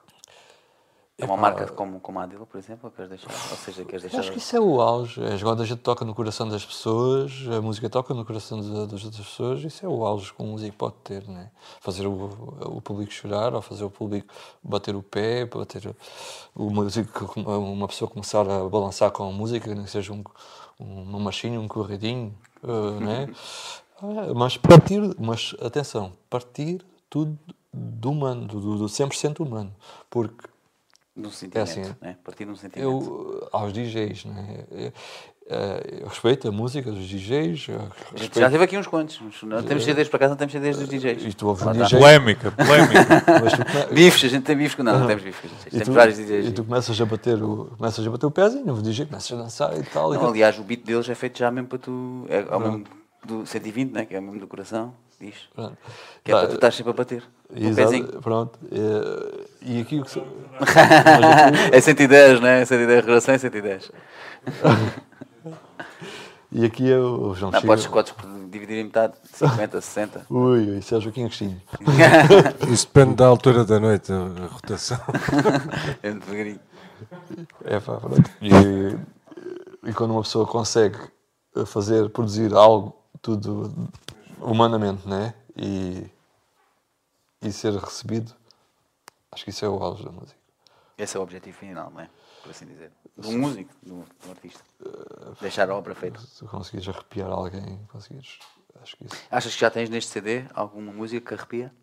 [1.20, 3.28] É uma Epá, marca como, como a Adila, por exemplo, ou queres deixar?
[3.28, 4.20] Ou seja, queres deixar...
[4.20, 5.20] acho que isso é o auge.
[5.42, 9.26] Quando a gente toca no coração das pessoas, a música toca no coração das outras
[9.26, 11.50] pessoas, isso é o auge que um músico pode ter, né?
[11.80, 12.24] Fazer o,
[12.64, 14.32] o público chorar, ou fazer o público
[14.62, 15.94] bater o pé, bater
[16.54, 20.24] o músico, uma pessoa começar a balançar com a música, nem que seja um,
[20.78, 23.28] uma marchinha, um corredinho, uh, né?
[24.02, 27.38] Ah, Mas partir, mas atenção, partir tudo
[27.70, 29.74] do humano, do, do 100% humano,
[30.08, 30.48] porque
[31.20, 32.16] De um sentimento, assim, né?
[32.24, 32.82] Partir de um sentimento.
[32.88, 34.64] eu, aos DJs, né?
[34.70, 34.92] eu,
[35.48, 37.66] eh, eu respeito a música dos DJs,
[38.12, 39.20] respeito, já teve aqui uns quantos.
[39.42, 41.24] Não temos CDs, por acaso não temos CDs dos DJs.
[41.24, 41.84] e tu ouves um está.
[41.84, 43.04] DJ, Polémica, polémica.
[43.88, 44.78] tu, Bifes, a gente tem bifes.
[44.84, 45.50] Não, não temos bifes.
[45.66, 46.52] e Temos tu- vários e DJs.
[46.52, 49.76] tu começas a bater o, começas a bater o pezinho, o DJ começas a dançar
[49.78, 50.10] e tal.
[50.12, 50.30] e Não, tal.
[50.30, 52.26] aliás, o beat deles é feito já mesmo para tu.
[52.28, 52.84] É, é o mesmo
[53.24, 54.04] do 120, né?
[54.06, 54.94] que é o mesmo do coração.
[55.20, 55.34] Diz.
[55.54, 55.76] Pronto.
[56.24, 57.22] Que é para Tá, tu estás sempre a bater.
[57.56, 58.58] Exato, pronto.
[58.70, 60.22] eh, E aqui o que se-
[61.72, 62.64] é 110, né?
[62.64, 63.90] 110, coração é 110.
[66.52, 67.66] e aqui é o João Não, Chico.
[67.66, 68.14] podes, podes
[68.50, 70.26] dividir em metade, 50, 60.
[70.30, 71.60] Ui, ui, Sérgio Joaquim Agostinho.
[72.72, 74.98] Isso depende da altura da noite, a, rotação.
[76.02, 76.60] É devagarinho.
[77.64, 78.30] É pá, pronto.
[78.42, 80.98] E, e quando uma pessoa consegue
[81.66, 83.72] fazer, produzir algo tudo
[84.40, 85.34] humanamente, né?
[85.56, 86.04] E,
[87.42, 88.34] e ser recebido,
[89.32, 90.38] acho que isso é o auge da música.
[90.96, 92.10] Esse é o objetivo final, não é?
[92.42, 92.92] Por assim dizer.
[93.16, 94.62] De um músico, de um, artista.
[95.40, 96.20] Deixar a obra feita.
[96.20, 98.38] Se conseguires arrepiar alguém, conseguires,
[98.82, 99.16] acho que isso.
[99.30, 101.74] Achas que já tens neste CD alguma música que arrepia?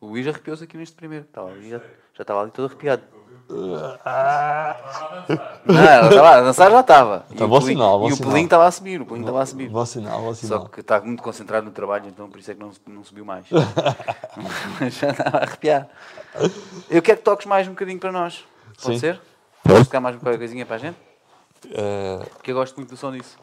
[0.00, 1.24] O Luís arrepiou-se aqui neste primeiro.
[1.24, 3.04] Estava ali, já, já estava ali todo arrepiado.
[3.48, 3.96] Não,
[5.82, 7.24] ela estava a dançar já estava.
[7.30, 8.30] E Tá o bom pulinho- sinal, bom E o sinal.
[8.30, 9.68] pulinho estava a subir, o pulinho estava a subir.
[9.68, 10.68] Bom sinal, bom Só sinal.
[10.68, 13.46] que está muito concentrado no trabalho, então por isso é que não, não subiu mais.
[14.90, 15.88] Já estava a arrepiar.
[16.90, 18.44] Eu quero que toques mais um bocadinho para nós.
[18.82, 19.00] Pode Sim.
[19.00, 19.20] ser?
[19.62, 20.96] Podes tocar mais uma coisinha para a gente?
[21.72, 23.36] Eh, Porque eu gosto muito do som disso.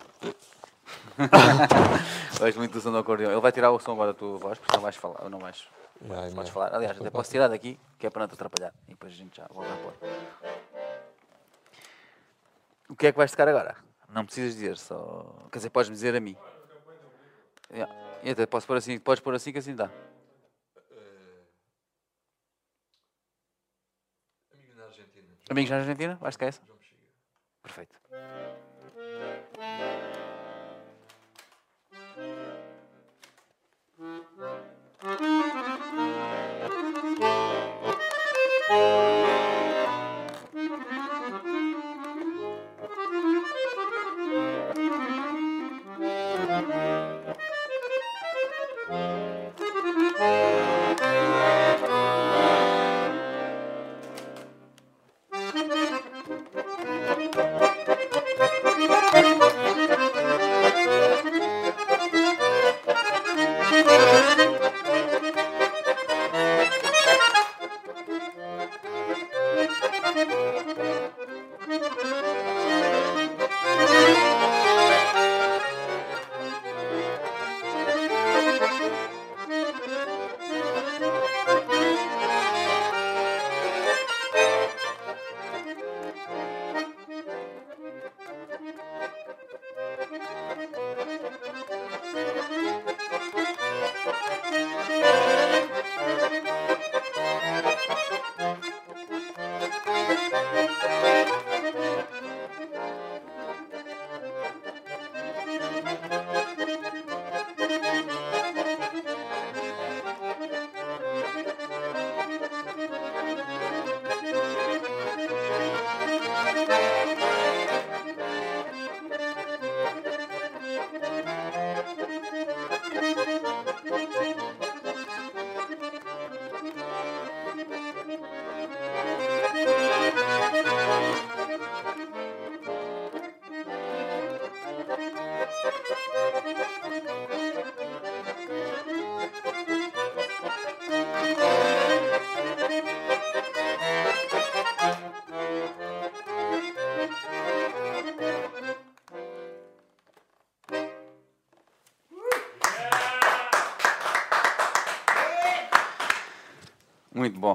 [2.40, 3.32] gosto muito do som do acordeão.
[3.32, 5.30] Ele vai tirar o som agora da tua voz, porque não vais falar.
[5.30, 5.64] Não vais,
[6.01, 6.51] yeah, podes yeah.
[6.51, 6.76] falar.
[6.76, 8.73] Aliás, até posso tirar daqui, que é para não te atrapalhar.
[8.88, 9.93] E depois a gente já volta a pôr.
[12.89, 13.76] O que é que vais tocar agora?
[14.09, 15.47] Não precisas dizer, só.
[15.51, 16.38] Quer dizer, podes-me dizer a mim.
[17.72, 17.93] Yeah.
[18.23, 19.89] E até posso pôr assim, podes pôr assim que assim dá.
[24.53, 25.27] Amigo na Argentina.
[25.49, 26.15] Amigos na Argentina?
[26.22, 26.61] Vais tocar essa?
[27.61, 27.95] Perfeito.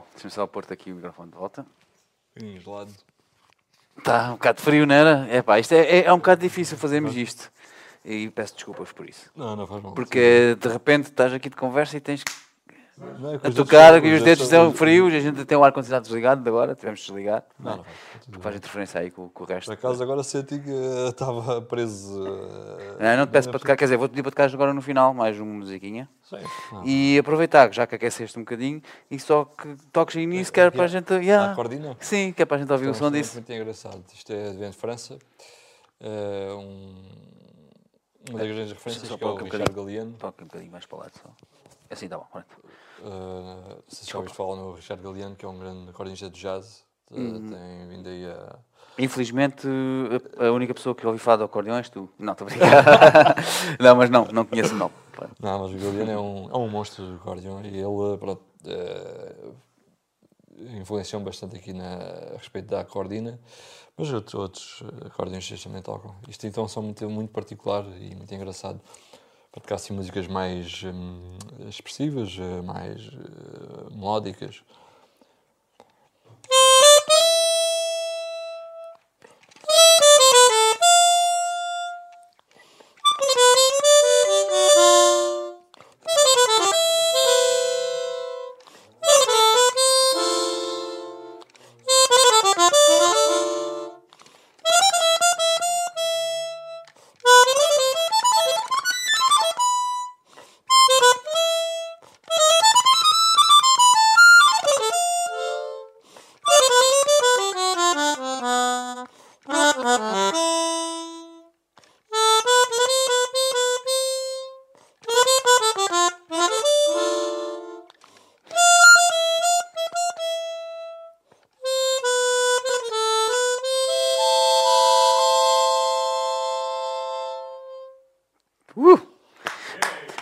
[0.00, 0.06] Bom.
[0.12, 1.66] Deixa-me só pôr-te aqui o microfone de volta.
[2.34, 2.92] Bocadinho gelado.
[3.98, 5.26] Está um bocado frio, não era?
[5.30, 7.50] É pá, isto é, é, é um bocado difícil fazermos isto.
[8.04, 9.30] E peço desculpas por isso.
[9.36, 9.92] Não, não faz mal.
[9.92, 12.32] Porque de repente estás aqui de conversa e tens que
[12.96, 16.04] Não, é que a tocar, que os dedos estão frios, a gente tem o ar-condicionado
[16.04, 17.44] desligado de agora, tivemos de desligar.
[17.58, 17.84] Não, não.
[18.30, 19.66] Porque faz interferência aí com, com o resto.
[19.66, 22.26] Por acaso agora senti que eh, estava preso.
[22.26, 24.80] eh, Não, não te peço para tocar, quer dizer, vou-te pedir para tocar agora no
[24.80, 26.08] final, mais uma musiquinha.
[26.72, 26.86] Não.
[26.86, 30.70] E aproveitar, já que aqueceste um bocadinho, e só que toques aí nisso, que era
[30.70, 31.12] para a gente.
[31.14, 31.52] yeah.
[31.52, 31.96] A cordina?
[32.00, 33.34] Sim, que é para a gente ouvir o Então, som é disso.
[33.34, 34.04] Muito engraçado.
[34.14, 35.18] Isto é de França.
[36.00, 36.94] Eh, um-
[38.30, 40.12] uma das grandes referências só que é o um Richard Galliano.
[40.18, 41.30] Toca um bocadinho mais para o lado só.
[41.90, 42.46] Assim está bom, pronto.
[43.02, 46.40] Uh, sei se já ouviste falar no Richard Galliano, que é um grande acordista de
[46.40, 46.84] jazz.
[47.10, 47.50] Uh, Uhum.
[47.50, 48.56] Tem vindo aí a.
[48.98, 49.66] Infelizmente,
[50.38, 52.08] a única pessoa que ouvi falar do acordeão és tu.
[52.18, 53.36] Não, estou a brincar.
[53.80, 54.92] não, mas não, não conheço o nome.
[55.40, 59.54] Não, mas o Galliano é um, é um monstro do acordeão e ele pronto, uh,
[60.78, 61.96] influenciou-me bastante aqui na,
[62.34, 63.38] a respeito da acordina,
[63.96, 66.14] mas outros, outros acordeonistas também tocam.
[66.28, 68.80] Isto então são muito, muito particular e muito engraçado.
[69.52, 71.36] Para tocar assim músicas mais hum,
[71.68, 74.62] expressivas, eh, mais eh, melódicas.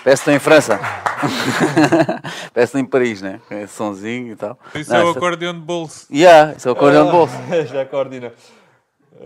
[0.08, 0.78] Parece que estou em França.
[0.78, 3.40] Parece que estou em Paris, né?
[3.46, 4.58] Com esse sonzinho e tal.
[4.74, 6.06] Isso Não, é o essa- acordeão de bolso.
[6.10, 7.34] Yeah, isso é o acordeão de bolso.
[7.68, 8.32] Já coordina.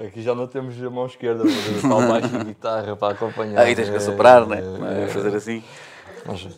[0.07, 3.61] Aqui já não temos a mão esquerda, mas só baixo e guitarra para acompanhar.
[3.61, 4.59] Aí tens que soprar, né?
[4.61, 5.63] É, É, fazer assim.
[6.27, 6.49] Mas,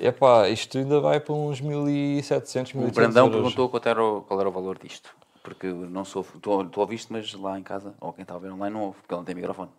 [0.00, 3.40] epá, isto ainda vai para uns 1700, 1800 O Brandão euros.
[3.42, 5.10] perguntou qual era, o, qual era o valor disto.
[5.44, 6.24] Porque não sou.
[6.40, 8.96] Tu, tu ouviste, mas lá em casa, ou quem está a ver online, não ouve,
[9.02, 9.70] porque ele não tem microfone.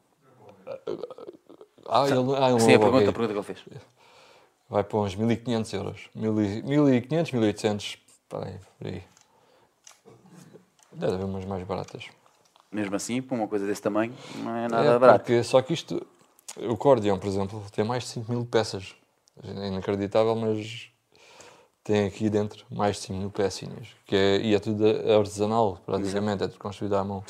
[1.93, 3.59] Ah, ele, ah, ele Sim, a pergunta, a pergunta que ele fez.
[4.69, 6.09] Vai para uns 1500 euros.
[6.15, 7.97] 1500, 1800,
[8.29, 9.03] para aí, por aí.
[10.93, 12.05] Deve haver umas mais baratas.
[12.71, 15.19] Mesmo assim, para uma coisa desse tamanho, não é nada É, barato.
[15.19, 16.07] porque só que isto,
[16.57, 18.95] o acordeão, por exemplo, tem mais de 5 mil peças.
[19.43, 20.87] É inacreditável, mas
[21.83, 23.89] tem aqui dentro mais de 5 mil pecinhas.
[24.05, 27.21] Que é, e é tudo artesanal, praticamente, é tudo construído à mão.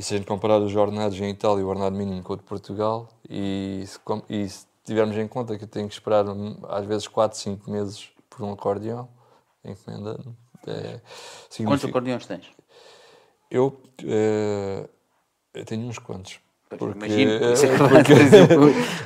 [0.00, 2.42] E se a gente comparar os ordenados em Itália, o ordenado mínimo com o de
[2.42, 3.98] Portugal, e se,
[4.30, 7.70] e se tivermos em conta que eu tenho que esperar hum, às vezes 4, 5
[7.70, 9.06] meses por um acordeão,
[9.62, 10.18] encomenda,
[10.66, 11.00] é,
[11.66, 12.46] Quantos acordeões tens?
[13.50, 14.88] eu, eh,
[15.52, 16.40] eu tenho uns quantos.
[16.70, 18.12] Porque, imagino, isso é eh, porque-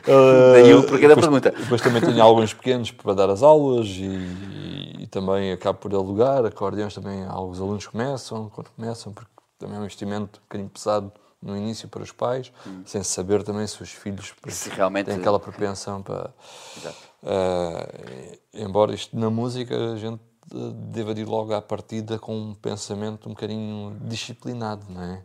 [0.06, 1.50] eh, daí o porquê da pergunta.
[1.50, 6.46] Depois também tenho alguns pequenos para dar as aulas e, e também acabo por alugar
[6.46, 7.24] acordeões também.
[7.24, 9.33] Alguns alunos começam, quando começam, porque
[9.64, 12.52] também é um investimento um bocadinho pesado no início para os pais,
[12.86, 14.50] sem saber também se os filhos Hum.
[14.50, 16.30] Se realmente- têm aquela propensão para.
[16.76, 16.96] Exato.
[17.22, 20.20] Eh, embora isto na música a gente
[20.52, 20.56] eh,
[20.92, 25.22] deva ir logo à partida com um pensamento um bocadinho disciplinado, não é?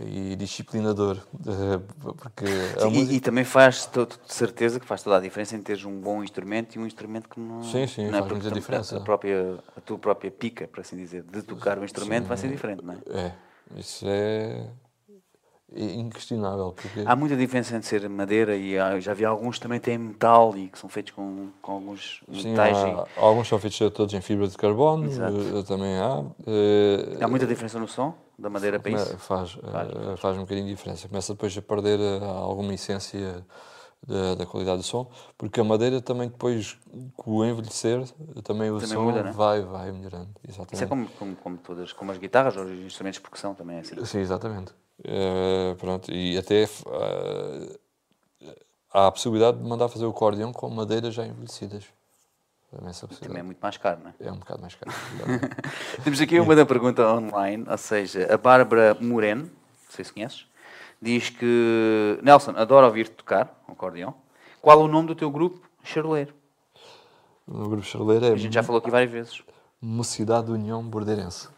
[0.00, 1.16] E disciplinador,
[1.46, 1.80] eh,
[2.18, 3.14] porque Sim, e- música...
[3.14, 6.76] e, também faz de certeza que faz toda a diferença em teres um bom instrumento
[6.76, 7.62] e um instrumento que não.
[7.62, 8.96] Sim, sim, não é faz muita diferença.
[8.98, 12.50] A, própria, a tua própria pica, por assim dizer, de tocar o instrumento vai ser
[12.50, 12.98] diferente, não é?
[13.08, 13.34] É,
[13.74, 14.68] isso é
[15.74, 17.02] inquestionável, porque...
[17.04, 20.56] Há muita diferença entre ser madeira e há- já vi alguns que também têm metal
[20.56, 22.76] e que são feitos com, com alguns Sim, metais.
[22.78, 25.36] há, alguns são feitos todos em fibra de carbono, Exato.
[25.58, 26.24] eh, também há.
[26.46, 29.18] e há muita diferença no som da madeira para isso.
[29.18, 31.08] Faz, eh, Faz, faz, um bocadinho de diferença.
[31.08, 33.44] Começa depois a perder alguma essência
[34.06, 36.78] da, da qualidade do som, porque a madeira também depois,
[37.16, 38.06] com o envelhecer,
[38.44, 39.32] também o Também som muda, né?
[39.32, 40.30] vai, vai melhorando.
[40.46, 40.74] Exatamente.
[40.74, 43.76] Isso é como, como, como todas, como as guitarras ou os instrumentos de percussão também
[43.78, 44.04] é assim.
[44.04, 44.72] Sim, exatamente.
[45.04, 47.78] Eh, pronto, e até eh,
[48.92, 51.84] há a possibilidade de mandar fazer o acordeão com madeiras já envelhecidas.
[52.70, 54.14] Também, Também é muito mais caro, não é?
[54.20, 54.94] é um bocado mais caro.
[56.02, 60.46] Temos aqui uma da pergunta online, ou seja, a Bárbara Moreno, não sei se conheces,
[61.00, 64.14] diz que Nelson, adoro ouvir-te tocar um acordeão.
[64.60, 66.34] Qual o nome do teu grupo charoleiro?
[67.48, 69.42] o grupo charleiro é A gente já falou aqui várias vezes.
[69.80, 71.48] Mocidade União Bordeirense.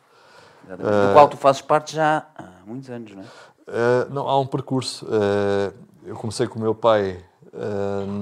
[0.66, 0.94] Exatamente.
[0.94, 3.26] Eh, Do qual tu fazes parte já há muitos anos, não é?
[3.68, 5.06] Eh, não, há um percurso.
[5.10, 5.72] Eh,
[6.04, 7.24] eu comecei com o meu pai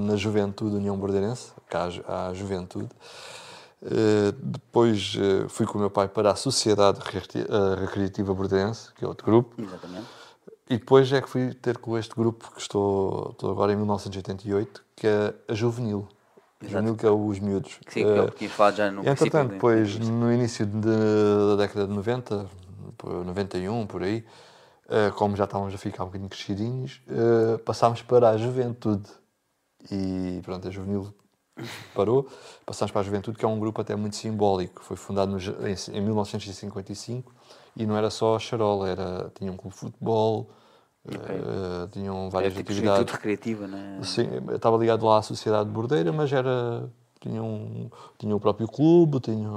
[0.09, 2.89] na Juventude União Bordeirense, cá à Juventude.
[4.43, 5.15] Depois
[5.49, 7.47] fui com o meu pai para a Sociedade Recre-
[7.81, 9.61] Recreativa Bordeirense, que é outro grupo.
[9.61, 10.07] Exatamente.
[10.69, 14.83] E depois é que fui ter com este grupo que estou, estou agora em 1988,
[14.97, 16.09] que é a Juvenil.
[16.61, 17.79] Juvenil, que é os miúdos.
[17.89, 19.07] Sim, que é o Eh, que tinha falado já no.
[19.07, 22.47] Entretanto, depois, no início de- da década de 90,
[22.99, 24.25] por 91, por aí,
[24.89, 29.09] eh, como já estávamos a ficar um bocadinho crescidinhos, eh, passámos para a juventude.
[29.91, 31.15] E pronto, a juvenil
[31.95, 32.27] parou,
[32.65, 34.83] passámos para a juventude, que é um grupo até muito simbólico.
[34.83, 35.37] Foi fundado
[35.93, 37.33] em 1955
[37.77, 40.51] e não era só a charola, era, tinha um clube de futebol,
[41.09, 42.99] eh, tinham várias tipo atividades.
[42.99, 44.03] juventude recreativa, não é?
[44.03, 46.89] Sim, estava ligado lá à Sociedade Bordeira, mas era.
[47.21, 47.89] Tinha, um,
[48.19, 49.49] tinha o próprio clube tinha,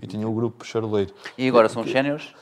[0.00, 1.12] e tinha o grupo charoleiro.
[1.36, 2.32] E agora são os séniores?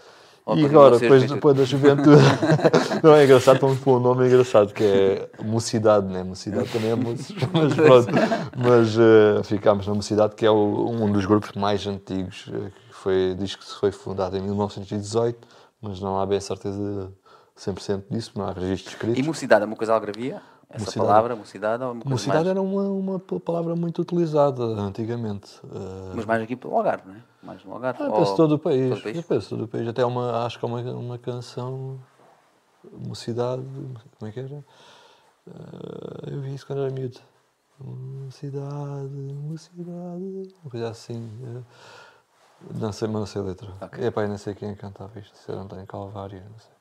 [0.56, 2.22] E agora, depois, depois da juventude.
[3.02, 6.22] não é engraçado, estamos com um nome engraçado que é Mocidade, né?
[6.24, 8.08] Mocidade também é moços, mas pronto.
[8.56, 12.70] Mas eh, ficámos na Mocidade, que é o- um dos grupos mais antigos, eh,
[13.08, 15.48] foi, diz que foi fundado em 1918,
[15.80, 17.10] mas não há bem certeza
[17.56, 19.18] 100% disso, não há registros escritos.
[19.18, 20.42] E mocidade é uma coisa algravia?
[20.68, 21.08] Essa Mocidade.
[21.08, 25.58] palavra, mocidade, ou uma coisa Mocidade mais, era uma, uma palavra muito utilizada antigamente.
[25.64, 27.22] Eh, mas mais aqui pelo Algarve, não é?
[27.42, 28.02] Mais no Algarve.
[28.02, 28.90] ah, ou- penso todo o país.
[28.90, 29.16] todo o país?
[29.16, 29.88] Eu penso todo o país.
[29.88, 31.98] Até uma, acho que há uma, uma canção,
[32.92, 33.62] Mocidade,
[34.18, 34.62] como é que era?
[35.46, 37.18] Eh, eu vi isso quando era miúdo.
[37.80, 39.08] Mocidade,
[39.48, 41.30] mocidade, uma coisa assim.
[42.74, 43.68] Não sei, mas não sei a letra.
[43.80, 44.04] Ok.
[44.06, 45.36] Epá, eu não sei quem é cantava isto.
[45.36, 46.78] Se era António Calvário, não sei.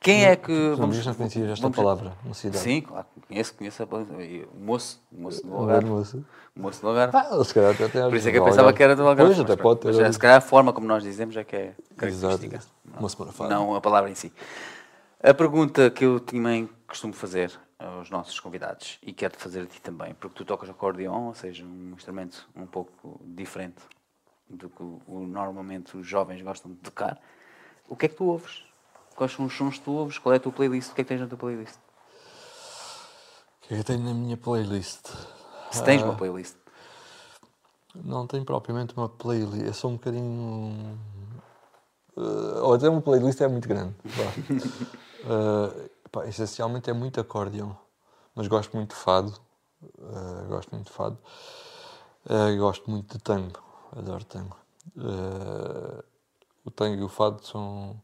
[0.00, 0.50] Quem é que.
[0.52, 2.58] Não, Vamos, não conhecia esta vamos- palavra, mocidade.
[2.62, 4.16] Sim, claro, conheço, conheço a palavra.
[4.54, 5.88] Moço, moço do Algarve.
[5.88, 6.24] moço.
[6.56, 7.16] Moço do Algarve.
[7.16, 9.34] Ah, se calhar até Por isso é que eu pensava que era do Algarve.
[9.34, 9.94] Pois, até mas pode ter.
[9.94, 12.38] Mas, se calhar a forma como nós dizemos é que é Exato.
[12.38, 12.60] característica.
[12.98, 13.50] Uma semana fora.
[13.50, 14.32] Não a palavra em si.
[15.22, 19.80] A pergunta que eu também costumo fazer aos nossos convidados e quero fazer a ti
[19.80, 23.76] também, porque tu tocas acordeon, ou seja, um instrumento um pouco diferente
[24.48, 27.20] do que o, o- normalmente os jovens gostam de tocar.
[27.88, 28.62] O que é que tu ouves
[29.18, 31.04] quais são os sons que tu ouves, qual é a tua playlist, o que é
[31.04, 31.74] que tens na tua playlist?
[31.74, 35.06] O que é que eu tenho na minha playlist?
[35.72, 36.54] Se tens Ah, uma playlist.
[37.96, 40.96] Não tenho propriamente uma playlist, eu sou um bocadinho.
[42.16, 43.94] Uh, ou até uma playlist é muito grande.
[45.24, 47.72] Uh, pá, essencialmente é muito acordeon,
[48.36, 49.34] mas gosto muito de fado.
[49.82, 51.18] uh, gosto muito de fado.
[52.24, 53.60] Uh, gosto muito de tango,
[53.96, 54.56] adoro tango.
[54.96, 56.02] Uh,
[56.64, 58.00] o tango e o fado são.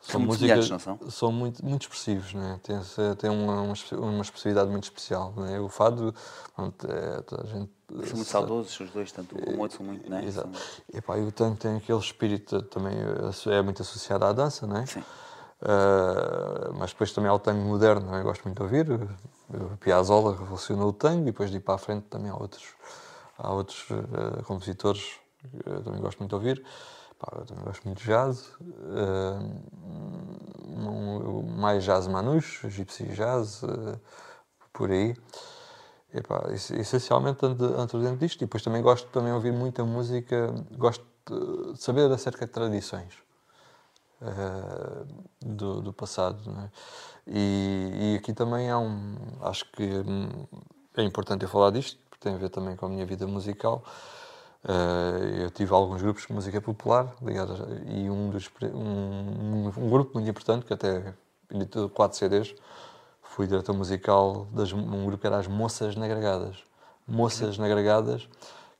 [0.00, 0.98] São muito semelhantes, não são?
[1.10, 2.58] são muito, muito expressivos, né?
[2.64, 2.76] tem,
[3.16, 5.32] tem uma, uma, uma expressividade muito especial.
[5.36, 5.60] Né?
[5.60, 6.12] O fado,
[6.56, 7.70] pronto, é, a gente.
[7.88, 10.24] São muito saudosos os dois, tanto um como o outro são muito, né?
[10.24, 10.48] Exato.
[10.58, 14.66] São- Epá, e o tango tem aquele espírito também, eh, é muito associado à dança,
[14.66, 14.86] não é?
[14.86, 15.04] Sim.
[15.62, 18.20] Ah, mas depois também há o tango moderno, é?
[18.20, 18.90] eu gosto muito de ouvir.
[19.50, 22.64] O Piazzolla revolucionou o tango e depois de ir para a frente também há outros,
[23.42, 25.02] há outros eh, compositores
[25.40, 26.64] que eu também gosto muito de ouvir.
[27.18, 28.52] Pá, eu também gosto muito de jazz,
[30.66, 33.98] um- mais jazz manouche, gypsy jazz, eh,
[34.72, 35.14] por aí.
[36.78, 41.80] Essencialmente ando, dentro disto e depois também gosto também de ouvir muita música, gosto de
[41.80, 43.14] saber acerca de tradições
[44.20, 45.04] eh,
[45.40, 46.38] do, do passado.
[46.60, 46.70] é?
[47.26, 49.16] E, e aqui também há um.
[49.42, 50.46] Acho que hum,
[50.96, 53.82] é importante eu falar disto, tem a ver também com a minha vida musical.
[54.64, 60.14] Eh, eu tive alguns grupos de música popular ligados e um, dos, um, um grupo
[60.14, 61.14] muito importante que até
[61.50, 62.54] editou quatro CDs
[63.32, 66.62] fui diretor musical de um grupo que era as Moças Nagragadas.
[67.08, 68.28] Moças Nagragadas,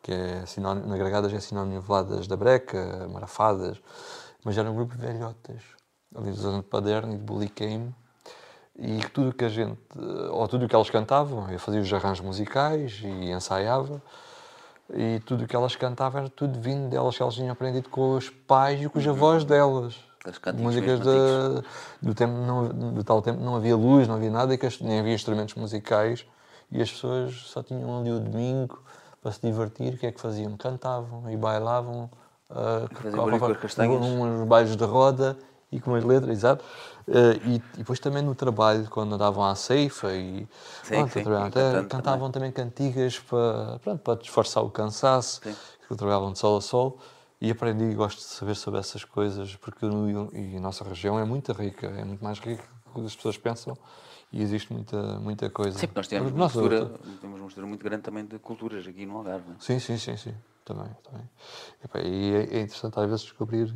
[0.02, 3.81] que é sinónimo, Nagragadas é sinónimo de veladas da breca, marafadas,
[4.44, 5.62] mas era um grupo de velhotas,
[6.14, 7.94] ali da zona de Paderno e de Buliqueime,
[8.78, 9.78] e tudo o que a gente,
[10.31, 14.01] ou tudo o que elas cantavam, eu fazia os arranjos musicais e ensaiava,
[14.94, 18.16] e tudo o que elas cantavam era tudo vindo delas, que elas tinham aprendido com
[18.16, 19.97] os pais e com os avós delas.
[20.40, 21.62] Cânticos Músicas da-
[22.01, 25.15] do, tempo, não, do tal tempo não havia luz, não havia nada, as- nem havia
[25.15, 26.24] instrumentos musicais,
[26.70, 28.81] e as pessoas só tinham ali o domingo
[29.20, 29.94] para se divertir.
[29.94, 30.57] O que é que faziam?
[30.57, 32.09] Cantavam e bailavam.
[33.16, 34.05] barulho com as castanhas.
[34.05, 35.36] uns bailes de roda
[35.70, 36.65] e com as letras, exato.
[37.09, 40.47] Eh, e, e depois também no trabalho, quando andavam à ceifa e
[40.83, 45.55] Sim, pronto, sim, até cantavam também cantigas para, pronto, para disfarçar o cansaço, Sim.
[45.89, 46.99] que trabalhavam de sol a sol.
[47.41, 51.19] E aprendi e gosto de saber sobre essas coisas, porque no, e a nossa região
[51.19, 52.62] é muito rica, é muito mais rica
[52.95, 53.77] do que as pessoas pensam
[54.33, 55.77] e existe muita, muita coisa.
[55.77, 56.87] Sim, nós temos uma, mistura,
[57.20, 59.51] temos uma mistura muito grande também de culturas aqui no Algarve.
[59.51, 59.55] é?
[59.59, 60.35] Sim, sim, sim, sim.
[60.64, 61.28] Também, também.
[61.84, 63.68] Epá, E é, é interessante às vezes descobrir.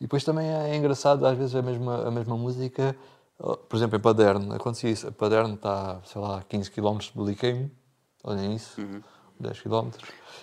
[0.00, 2.96] E depois também é engraçado, às vezes, a mesma, a mesma música.
[3.36, 5.10] Por exemplo, em Paderno, acontecia isso.
[5.12, 7.70] Paderno está, sei lá, a 15 km de Beliqueime,
[8.24, 8.80] olhem isso,
[9.38, 9.90] 10 km.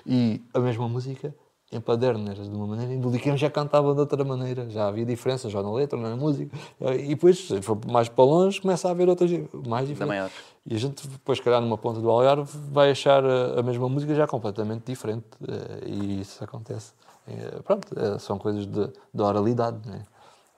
[0.05, 1.33] E a mesma música
[1.71, 4.69] em Paderno era de uma maneira, em Beliqueime já cantava de outra maneira.
[4.69, 6.55] Já havia diferença, já na letra, na música.
[6.97, 9.31] E depois, se for mais para longe, começa a haver outras
[9.67, 10.31] mais diferenças.
[10.65, 13.87] E a gente, depois, se calhar, numa ponta do Algarve, vai achar a, a mesma
[13.89, 15.25] música já completamente diferente.
[15.47, 16.93] eh, E isso acontece.
[17.27, 20.01] Eh, Pronto, eh, são coisas de, de oralidade, é?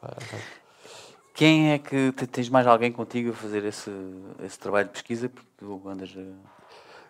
[0.01, 0.13] Vai-
[1.33, 3.91] Quem é que te- tens mais alguém contigo a fazer esse,
[4.43, 5.29] esse trabalho de pesquisa?
[5.29, 6.21] Porque tu andas a.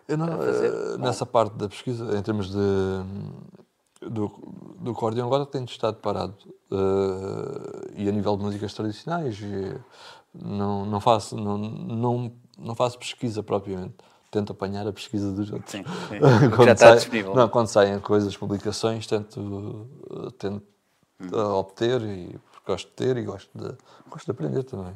[0.08, 2.58] Eu não, eh, nessa parte da pesquisa, em termos de,
[4.00, 4.28] do,
[4.80, 6.34] do acordeão, agora tenho estado parado.
[6.70, 9.74] Eh, e a nível de músicas tradicionais, e
[10.34, 13.94] não, não, faço, não, não, não faço pesquisa propriamente.
[14.30, 15.70] Tento apanhar a pesquisa dos outros.
[15.72, 16.18] Sim, sim.
[16.64, 17.34] Já está sai- disponível.
[17.34, 20.62] Não, quando saem coisas, publicações, tento, eh, tento
[21.20, 21.28] Hum.
[21.32, 23.74] eh, obter e gosto de ter e gosto de,
[24.08, 24.92] gosto de aprender também.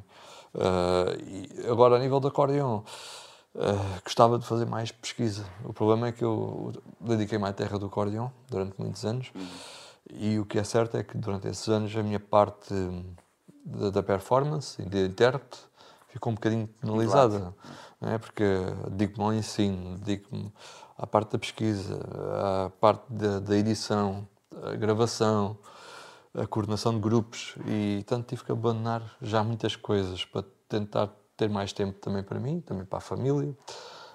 [0.54, 1.18] Eh,
[1.64, 2.84] e agora, a nível de acordeão,
[3.54, 5.44] eh, gostava de fazer mais pesquisa.
[5.64, 9.46] O problema é que eu dediquei-me à terra do acordeão durante muitos anos Hum.
[10.10, 12.74] e o que é certo é que durante esses anos a minha parte
[13.64, 15.58] da, da performance e de intérprete
[16.08, 17.54] ficou um bocadinho penalizada.
[18.00, 18.18] Não é?
[18.18, 18.44] Porque
[18.90, 20.52] dedico-me ao ensino, dedico-me
[20.98, 22.00] à parte da pesquisa,
[22.66, 24.26] à parte da, da edição,
[24.62, 25.56] a gravação,
[26.34, 31.10] a coordenação de grupos e tanto tive que abandonar já muitas coisas para tentar
[31.42, 33.54] ter mais tempo também para mim, também para a família.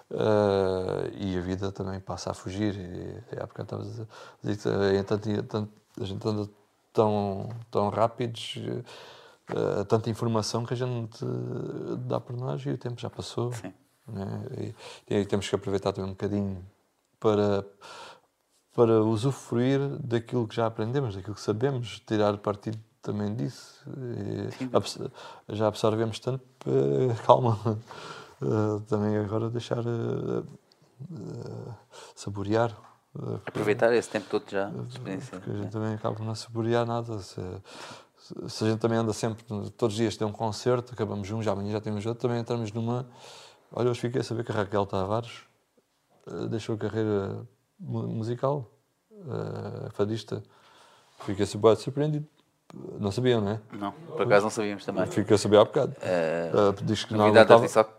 [0.09, 2.73] Eh, e a vida também passa a fugir.
[2.75, 4.05] E, porque estavas a
[4.41, 6.49] dizer que é tanto, tanto- a gente anda
[6.93, 8.55] tão, tão rápidos,
[9.49, 11.25] eh, tanta informação que a gente
[12.07, 13.51] dá por nós e o tempo já passou.
[13.53, 13.73] Sim.
[14.07, 14.73] né?
[15.09, 16.65] E, e temos que aproveitar também um bocadinho
[17.19, 17.65] para
[18.73, 23.83] para usufruir daquilo que já aprendemos, daquilo que sabemos, tirar partido também disso.
[23.87, 24.99] E abs-
[25.49, 27.57] já absorvemos tanto, eh, calma.
[28.41, 30.43] Eh, também agora deixar eh,
[31.11, 31.73] eh,
[32.15, 32.71] saborear.
[33.17, 35.39] eh, Aproveitar esse tempo todo já de experiência.
[35.39, 37.19] porque a gente também acaba por não saborear nada.
[37.19, 37.41] Se,
[38.49, 41.51] se- a gente também anda sempre, todos os dias tem um concerto, acabamos um, já
[41.53, 43.07] amanhã já temos outro, também entramos numa.
[43.71, 45.41] Olha, hoje fiquei a saber que a Raquel Tavares
[46.27, 47.45] eh, deixou a carreira
[47.79, 48.69] mu- musical,
[49.11, 50.43] eh, fadista.
[51.25, 52.27] Fiquei super surpreendido.
[52.99, 53.59] Não sabiam, não é?
[53.73, 55.05] Não, por acaso não sabíamos também.
[55.07, 55.93] Fiquei a saber há bocado.
[56.01, 57.61] Eh, Eh, diz que não aguentava.
[57.65, 57.89] TikTok,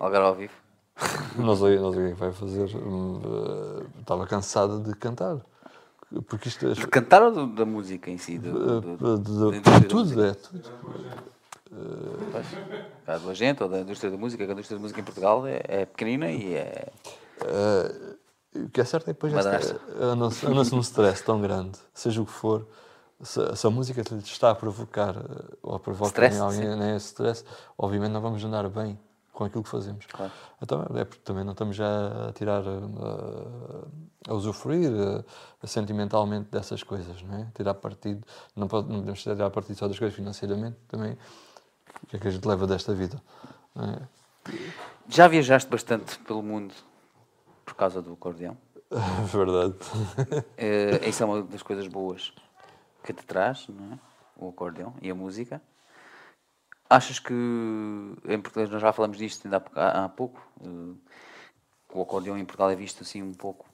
[0.00, 0.52] Algarve ao vivo.
[1.36, 2.74] Não sei, não sei o que é vai fazer.
[2.76, 5.36] Hum, eh, Estava cansada de cantar.
[6.26, 6.72] Porque isto é.
[6.72, 8.38] De cantar ou da música em si?
[8.38, 10.70] Do, eh, do, de- de- indústria da tudo, é tudo.
[13.06, 15.46] Cá do agente ou da indústria da música, que a indústria da música em Portugal
[15.46, 16.88] é, é pequenina e é.
[17.44, 18.16] Eh,
[18.56, 22.32] o que é certo é que depois anda-se num stress tão grande, seja o que
[22.32, 22.66] for,
[23.22, 26.96] se, se a música te está a provocar eh, ou provoca Stress, em alguém né,
[26.96, 27.44] stress,
[27.76, 28.98] obviamente não vamos andar bem
[29.32, 30.06] com aquilo que fazemos.
[30.06, 30.32] Claro.
[30.62, 36.82] Então é porque também não estamos já a tirar, eh, a usufruir eh, sentimentalmente dessas
[36.82, 37.46] coisas, não é?
[37.54, 38.24] Tirar partido,
[38.54, 41.16] não, pode, não podemos tirar partido só das coisas financeiramente, também
[42.02, 43.20] o que é que a gente leva desta vida?
[43.76, 44.52] é?
[45.08, 46.74] Já viajaste bastante pelo mundo
[47.64, 48.56] por causa do acordeão?
[49.26, 49.74] Verdade.
[50.56, 52.32] Eh, isso é uma das coisas boas
[53.08, 53.98] que te traz, é?
[54.36, 55.60] O acordeão e a música.
[56.90, 60.94] Achas que, em Portugal, nós já falamos disto ainda há, pou- há- há pouco, eh,
[61.92, 63.66] o acordeão em Portugal é visto assim um pouco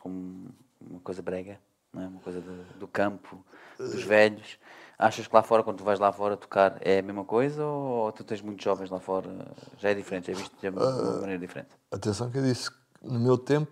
[0.00, 0.48] como
[0.80, 1.58] uma coisa brega,
[1.92, 2.06] não é?
[2.08, 3.44] uma coisa do, do campo,
[3.78, 4.58] dos velhos.
[4.98, 8.10] Achas que lá fora, quando tu vais lá fora tocar, é a mesma coisa ou
[8.12, 9.28] tu tens muitos jovens lá fora?
[9.78, 11.68] Já é diferente, é visto de uma uma maneira diferente?
[11.92, 12.70] Atenção que eu disse
[13.02, 13.70] no meu tempo,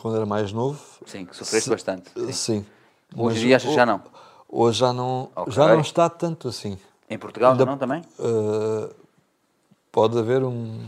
[0.00, 0.80] quando era mais novo.
[1.06, 2.32] Sim, que sofreste se- bastante, sim.
[2.32, 2.66] Sim.
[3.16, 4.02] Hoje em dia achas que já não?
[4.56, 5.52] Hoje já não, Ok.
[5.52, 6.78] já não está tanto assim.
[7.10, 8.02] Em Portugal Ainda- não também?
[8.20, 8.88] Uh,
[9.90, 10.86] pode haver um.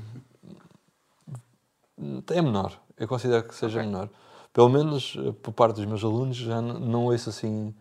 [2.30, 2.78] É menor.
[2.96, 4.08] Eu considero que seja menor.
[4.52, 7.74] Pelo menos uh, por parte dos meus alunos já n- não ouço assim.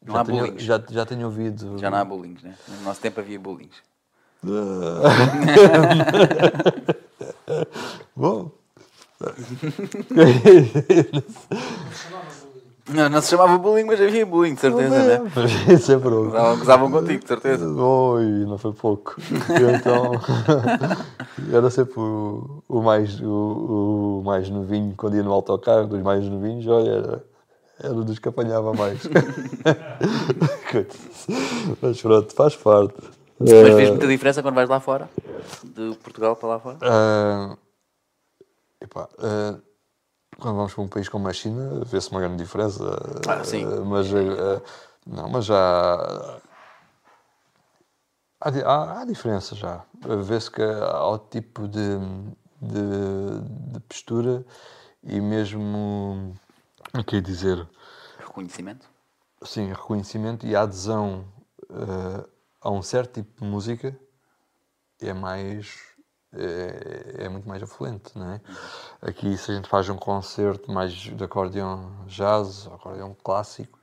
[0.00, 0.58] Não já há tenho, bullying.
[0.60, 1.76] já, já tenho ouvido.
[1.78, 2.54] Já não há bullying, né?
[2.68, 3.70] No nosso tempo havia bullying.
[8.14, 8.52] Bom.
[12.88, 15.20] Não, não se chamava bullying, mas havia bullying, de certeza, né?
[15.74, 16.26] Isso é pronto.
[16.30, 17.66] Gozavam, gozavam contigo, de certeza.
[17.68, 19.16] Oi, não foi pouco.
[19.50, 20.12] Então,
[21.52, 26.24] era sempre o, o mais, o, o mais novinho, quando ia no autocarro, dos mais
[26.28, 27.24] novinhos, olha, era,
[27.82, 29.00] era dos que apanhava mais.
[31.82, 32.94] Mas pronto, faz parte.
[33.38, 35.08] Mas Eh, vês muita diferença quando vais lá fora?
[35.64, 36.78] De Portugal para lá fora?
[36.82, 37.56] ah,
[38.80, 39.56] epá, ah,
[40.38, 42.84] quando vamos para um país como a China, vê-se uma grande diferença.
[43.28, 43.64] Ah, sim.
[43.64, 44.62] Ah, mas, ah,
[45.06, 46.40] não, mas já.
[48.40, 49.84] Há, há, há diferença já.
[50.24, 51.98] Vê-se que há o tipo de,
[52.60, 54.44] de, de postura
[55.02, 56.34] e mesmo.
[56.94, 57.66] O que é dizer?
[58.18, 58.88] Reconhecimento?
[59.42, 61.24] Sim, reconhecimento e a adesão
[61.70, 62.26] eh,
[62.60, 63.98] a um certo tipo de música
[65.00, 65.95] é mais.
[66.38, 68.40] É, é muito mais afluente, não é?
[69.02, 73.78] Aqui, se a gente faz um concerto mais de acordeão jazz, acordeão clássico,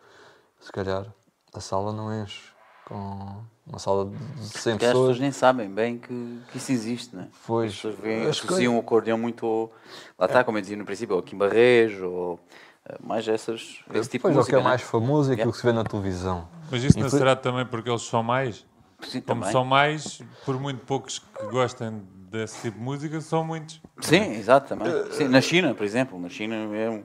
[0.60, 1.06] se calhar
[1.54, 2.52] a sala não enche
[2.86, 4.18] com uma sala de
[4.48, 5.20] 100 Porque as pessoas pessoas.
[5.20, 7.30] nem sabem bem que, que isso existe, né?
[7.48, 9.72] Pois, As pessoas veem, as associam o acordeão muito ao...
[10.20, 12.40] Lá está, como eu dizia no princípio, ao Kim Barrejo, ou
[12.86, 14.64] eh, mais essas, esse tipo Depois, de o que música, é né?
[14.64, 16.48] mais famoso é aquilo que se vê na televisão.
[16.70, 18.66] Mas isso não Infel- será também porque eles são mais?
[19.02, 19.52] Sim, Como também.
[19.52, 22.02] são mais, por muito poucos que gostem
[22.34, 23.80] desse tipo de música, são muitos.
[24.02, 24.92] Sim, exato, também.
[25.12, 26.20] Sim, na China, por exemplo.
[26.20, 27.04] Na China é um...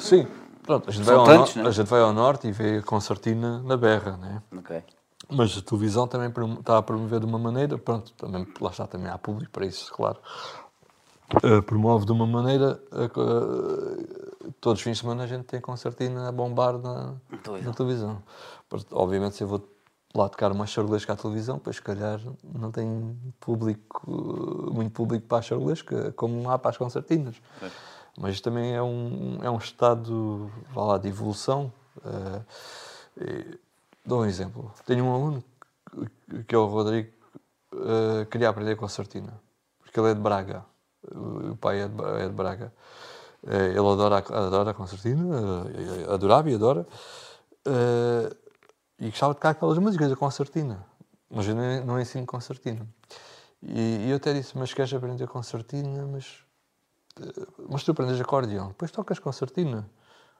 [0.00, 0.26] Sim,
[0.64, 1.68] pronto, a gente, São vai ao, tantos, no- né?
[1.68, 4.42] a gente vai ao norte e vê a concertina na berra, né?
[4.58, 4.82] Ok.
[5.30, 6.28] Mas a televisão também
[6.58, 9.90] está a promover de uma maneira, pronto, também, lá está, também há público para isso,
[9.94, 10.18] claro.
[11.42, 13.08] Eh, promove de uma maneira, eh,
[14.60, 17.70] todos os fins de semana a gente tem concertina a bombar na, televisão.
[17.70, 18.22] na televisão.
[18.90, 19.66] Obviamente, se eu vou
[20.14, 24.02] lá tocar uma charolesca à televisão, pois se calhar não tem público,
[24.68, 27.34] eh, muito público para a charolesca, como há para as concertinas.
[28.18, 31.72] Mas isto também é um, é um estado, vá lá, de evolução.
[32.04, 32.42] eh,
[33.20, 33.58] e-
[34.04, 34.72] dou um exemplo.
[34.86, 35.44] Tenho um aluno
[36.46, 37.10] que- é o Rodrigo,
[37.74, 39.32] eh, queria aprender concertina,
[39.80, 40.64] porque ele é de Braga.
[41.50, 42.72] O pai é de, é de Braga.
[43.46, 45.36] Eh, ele adora, a- adora a concertina,
[46.08, 46.86] eh, adorava e adora.
[47.64, 48.36] eh,
[49.02, 50.86] e gostava de tocar aquelas músicas da concertina.
[51.28, 52.86] Mas eu não, não ensino concertina.
[53.60, 56.06] E, e eu até disse, mas queres aprender concertina?
[56.06, 56.38] Mas,
[57.20, 58.68] eh, mas tu aprendes acordeão.
[58.68, 59.90] Depois tocas concertina.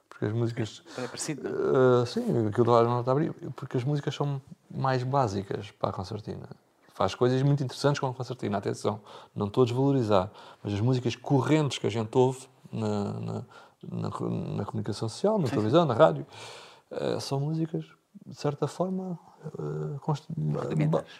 [0.07, 0.81] Porque as músicas...
[0.97, 2.03] É parecido, não é?
[2.03, 4.41] Uh, sim, aquilo lá não está a abrir, porque as músicas são
[4.71, 6.47] mais básicas para a concertina.
[6.93, 9.01] Faz coisas muito interessantes com a concertina, atenção,
[9.35, 10.29] não estou a desvalorizar,
[10.63, 13.45] mas as músicas correntes que a gente ouve na, na,
[13.81, 14.09] na,
[14.57, 16.27] na comunicação social, na televisão, na rádio,
[16.91, 17.83] uh, são músicas
[18.25, 19.19] de certa forma,
[20.01, 21.11] const- Rudimentares.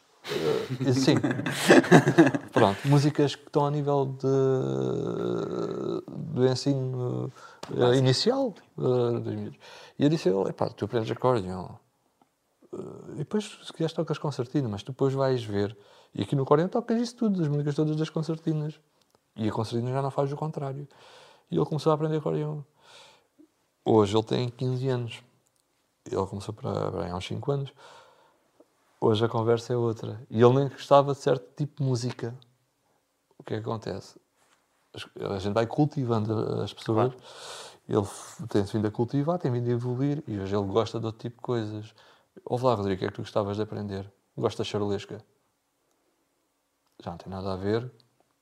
[0.86, 1.16] eh, sim.
[2.54, 4.28] Pronto, músicas que estão a nível de,
[6.34, 7.32] do ensino
[7.76, 8.54] eh, inicial.
[8.78, 9.60] dos miúdos.
[10.00, 11.68] E eu disse, "Oh, epá, tu aprendes acordeon.
[12.74, 12.78] Eh,
[13.14, 15.78] E depois, se quiseres, tocas concertina, mas depois vais ver.
[16.16, 18.80] E aqui no acordeon tocas isso tudo, as músicas todas das concertinas.
[19.36, 20.88] E a concertina já não faz o contrário.
[21.52, 22.62] E ele começou a aprender acordeon.
[23.86, 25.24] Hoje ele tem 15 anos.
[26.06, 27.74] Ele começou para, aí há uns 5 anos.
[29.00, 30.22] Hoje a conversa é outra.
[30.30, 32.36] E ele nem gostava de certo tipo de música.
[33.38, 34.20] O que é que acontece?
[35.30, 37.14] A gente vai cultivando as pessoas.
[37.88, 40.24] Ele f- tem-se vindo a cultivar, tem vindo a evoluir.
[40.28, 41.94] E hoje ele gosta de outro tipo de coisas.
[42.46, 44.12] Ouve lá, Rodrigo, o que é que tu gostavas de aprender?
[44.38, 45.24] Gosta de charolesca?
[47.04, 47.92] Já não tem nada a ver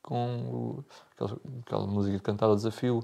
[0.03, 3.03] com o- aquela, aquela música de cantar ao desafio.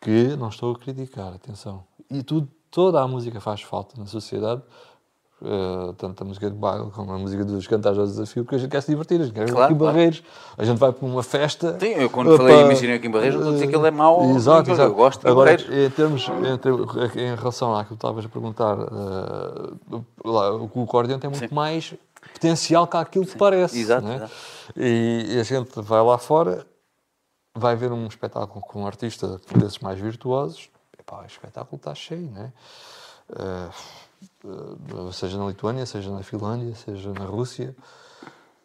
[0.00, 1.84] Que não estou a criticar, atenção.
[2.08, 4.62] E tudo, toda a música faz falta na sociedade.
[5.40, 8.58] Uh, tanto a música de baile como a música dos cantares ao desafio, porque a
[8.58, 9.94] gente quer se divertir, a gente quer ver Claro, aqui claro.
[9.94, 10.22] Barreiros,
[10.56, 11.78] a gente vai para uma festa.
[11.78, 13.86] Sim, eu quando uh, falei Imaginem aqui em Barreiros, não estou a dizer que ele
[13.86, 14.94] é mau, Exato, eu exato.
[14.94, 15.86] gosto de Agora, Barreiros.
[15.86, 21.30] em, termos, em, em relação àquilo que estavas a perguntar, uh, lá, o acordeão tem
[21.30, 21.54] muito Sim.
[21.54, 21.94] mais
[22.32, 23.78] potencial que aquilo que parece.
[23.78, 24.16] Exato, né?
[24.16, 24.32] exato.
[24.76, 26.66] E, e a gente vai lá fora,
[27.54, 30.68] vai ver um espetáculo com um artista desses mais virtuosos,
[31.08, 32.52] epá, o espetáculo está cheio, né?
[33.30, 37.74] Uh, uh, seja na Lituânia, seja na Finlândia, seja na Rússia,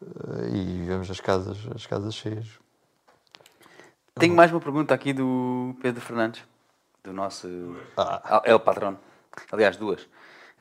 [0.01, 2.47] uh, e vemos as casas, as casas cheias.
[4.15, 6.43] Tenho mais uma pergunta aqui do Pedro Fernandes,
[7.03, 7.47] do nosso.
[7.97, 8.41] Ah.
[8.45, 8.99] É o patrão.
[9.51, 10.07] Aliás, duas.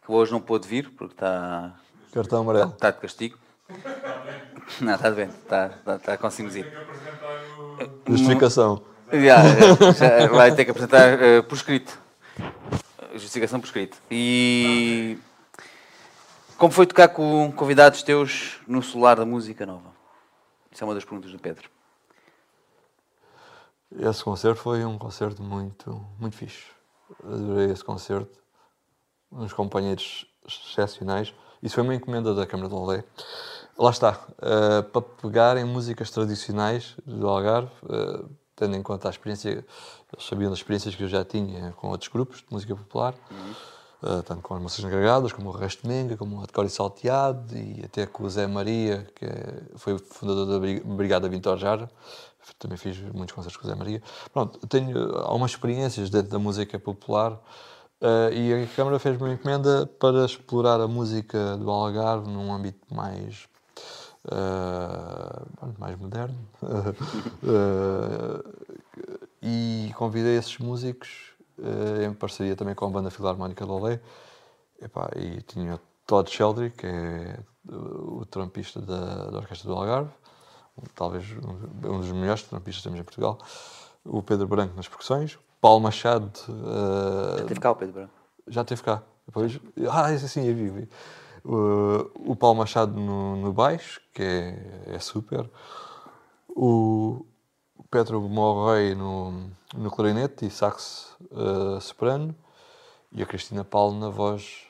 [0.04, 1.74] Que hoje não pôde vir porque está,
[2.12, 2.70] Cartão amarelo.
[2.70, 3.38] está de castigo.
[4.80, 6.70] Não, está bem, está, está, está com sinusite.
[8.06, 8.91] Justificação.
[9.12, 11.98] Já, vai ter que apresentar eh, por escrito.
[13.14, 13.98] Justificação por escrito.
[14.10, 15.18] E
[16.56, 19.90] como foi tocar com convidados teus no Solar da Música Nova?
[20.70, 21.68] Isso é uma das perguntas do Pedro.
[23.98, 26.64] Esse concerto foi um concerto muito, muito fixe.
[27.22, 28.40] Adorei esse concerto.
[29.30, 31.34] Uns companheiros excepcionais.
[31.62, 33.04] Isso foi uma encomenda da Câmara de Lolé.
[33.78, 34.18] Lá está.
[34.40, 38.24] eh, para pegar em músicas tradicionais do Algarve, eh,
[38.56, 42.08] tendo em conta a experiência, eles sabiam das experiências que eu já tinha com outros
[42.08, 43.14] grupos de música popular,
[44.02, 47.56] eh, tanto com as Moças Encarregadas, como o Resto Menga, como o Decor e Salteado,
[47.56, 49.26] e até com o Zé Maria, que
[49.76, 51.90] foi fundador da Bri- Brigada Vintor Jara.
[52.58, 54.02] Também fiz muitos concertos com o Zé Maria.
[54.32, 57.40] Pronto, tenho algumas experiências dentro da música popular
[58.00, 62.92] eh, e a Câmara fez-me uma encomenda para explorar a música do Algarve num âmbito
[62.92, 63.46] mais
[65.56, 66.36] pronto, mais moderno
[67.42, 68.42] Eh,
[69.88, 74.00] e convidei esses músicos eh, em parceria também com a banda Filarmónica de Olé
[74.80, 77.38] Epá, e tinha o Todd Sheldry que é
[77.68, 80.10] o, trompista da, da Orquestra do Algarve
[80.94, 83.38] talvez um, dos melhores trompistas que temos em Portugal
[84.04, 88.12] o Pedro Branco nas percussões Paulo Machado eh, Teve cá o Pedro Branco.
[88.48, 89.02] já teve cá.
[89.26, 90.68] Depois, ah, esse sim, eu vi.
[90.68, 90.88] vi.
[91.44, 95.48] O, o Paulo Machado no, no baixo, que é, é super.
[96.48, 97.24] O
[97.90, 102.34] Pedro Morrey no, no clarinete e sax eh, soprano.
[103.10, 104.66] E a Cristina Paulo na voz.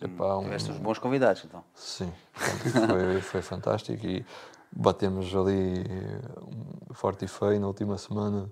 [0.00, 1.64] Epá, um- Tiveste uns bons convidados, então.
[1.74, 4.24] Sim, foi, foi fantástico e
[4.70, 5.84] batemos ali
[6.42, 8.48] um, forte e feio na última semana.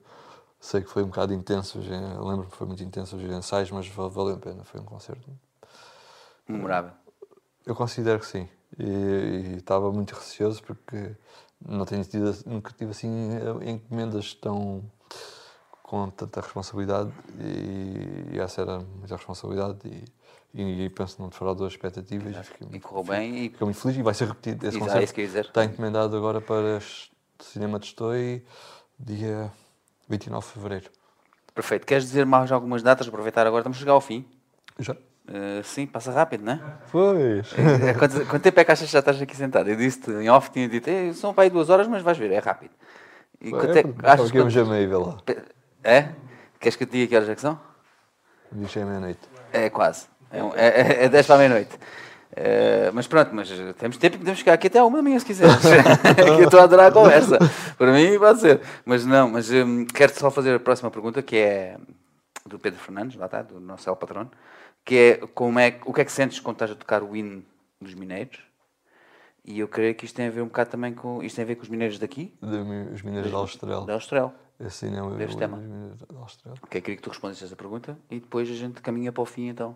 [0.58, 4.10] Sei que foi um bocado intenso, lembro-me que foi muito intenso os ensaios, mas val-
[4.10, 5.30] valeu a pena, foi um concerto.
[6.48, 6.92] Memorável.
[7.66, 11.14] Eu considero que sim, e, e estava muito receoso porque
[11.64, 13.08] não tenho tido, nunca tive assim
[13.64, 14.82] encomendas tão
[15.82, 17.10] com tanta responsabilidade
[17.40, 19.78] e, e essa era muita responsabilidade
[20.54, 23.64] e, e, penso que não defraudou as expectativas e fiquei E correu bem e Fico
[23.64, 25.20] muito feliz e vai ser repetido esse Exato, concerto.
[25.20, 25.38] isso.
[25.38, 27.10] Está encomendado agora para este
[27.40, 28.44] Cinema de Estoi,
[28.98, 29.50] dia
[30.08, 30.90] 29 de Fevereiro.
[31.54, 31.86] perfeito.
[31.86, 33.08] Queres dizer mais algumas datas?
[33.08, 34.24] Aproveitar agora, estamos a chegar ao fim.
[34.78, 34.96] Já?
[35.32, 36.60] Eh, sim, passa rápido, não é?
[36.90, 37.52] Pois.
[37.56, 39.70] Eh, quanto, quanto tempo é que achas que já estás aqui sentado?
[39.70, 42.32] Eu disse-te em off, tinha dito, "Eh, são para aí duas horas, mas vais ver,
[42.32, 42.72] é rápido.
[43.40, 44.58] E quanto é que achas que que...
[44.58, 45.18] a meio, vê lá.
[45.84, 46.08] É?
[46.58, 47.58] Queres que eu te diga que horas é que são?
[48.52, 49.20] Diz que é meia-noite.
[49.52, 50.06] É quase.
[50.30, 51.78] É, um- é, é, é 10 para a meia-noite.
[52.36, 53.48] Eh, mas pronto, mas
[53.78, 55.54] temos tempo e podemos ficar aqui até uma da manhã se quiseres.
[56.14, 57.38] que eu estou a adorar a conversa.
[57.78, 58.60] Para mim pode ser.
[58.84, 61.76] Mas não, mas hum, quero só fazer a próxima pergunta, que é
[62.46, 64.30] do Pedro Fernandes, lá está, do nosso El Patrono,
[64.84, 67.42] que é, como é o que é que sentes quando estás a tocar o hino
[67.80, 68.40] dos mineiros?
[69.44, 71.22] E eu creio que isto tem a ver um bocado também com.
[71.22, 73.84] Isto tem a ver com os mineiros daqui, De, os Mineiros de Austral.
[73.86, 74.34] da Austral.
[74.60, 75.58] Esse cinema Deste o- tema.
[76.20, 76.54] Austral.
[76.68, 79.26] Que eu queria que tu respondesses essa pergunta e depois a gente caminha para o
[79.26, 79.74] fim então.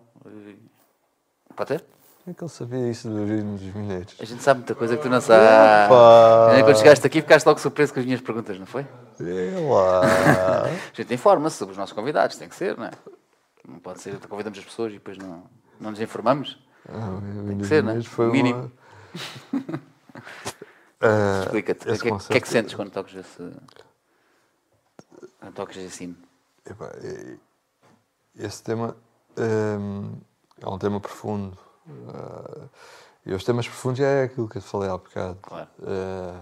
[1.55, 1.79] Pode ser?
[2.23, 4.15] Como é que ele sabia isso do Rio dos Mineiros?
[4.19, 5.47] A gente sabe muita coisa que tu não sabes.
[5.91, 6.63] Opa!
[6.63, 8.81] Quando chegaste aqui, ficaste logo surpreso com as minhas perguntas, não foi?
[9.21, 10.01] É lá.
[10.65, 12.91] A gente informa-se sobre os nossos convidados, tem que ser, não é?
[13.67, 15.43] Não pode ser, convidamos as pessoas e depois não,
[15.79, 16.63] não nos informamos.
[16.87, 17.93] Ah, Rio que ser, né?
[17.93, 18.71] Mineiros foi Mínimo.
[19.53, 19.79] uma...
[21.01, 21.81] Ah, Explica-te.
[21.81, 23.51] O que, é- o que é que concerto- sentes quando tocas esse.
[25.39, 26.15] Quando tocas esse hino?
[26.65, 26.89] Epá,
[28.35, 28.95] esse tema
[29.37, 30.13] hum,
[30.59, 31.57] é um tema profundo.
[32.09, 32.67] Ah,
[33.25, 35.37] e os temas profundos é aquilo que eu te falei há bocado.
[35.41, 35.69] Claro.
[35.83, 36.41] Ah,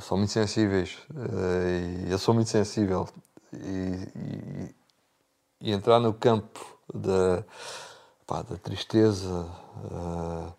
[0.00, 0.96] são muito sensíveis.
[1.14, 3.08] Ah, e eu sou muito sensível.
[3.52, 3.58] E,
[4.16, 4.74] e-
[5.60, 6.60] e entrar no campo
[6.92, 7.44] da,
[8.26, 9.46] pá, da tristeza,
[9.92, 10.52] ah,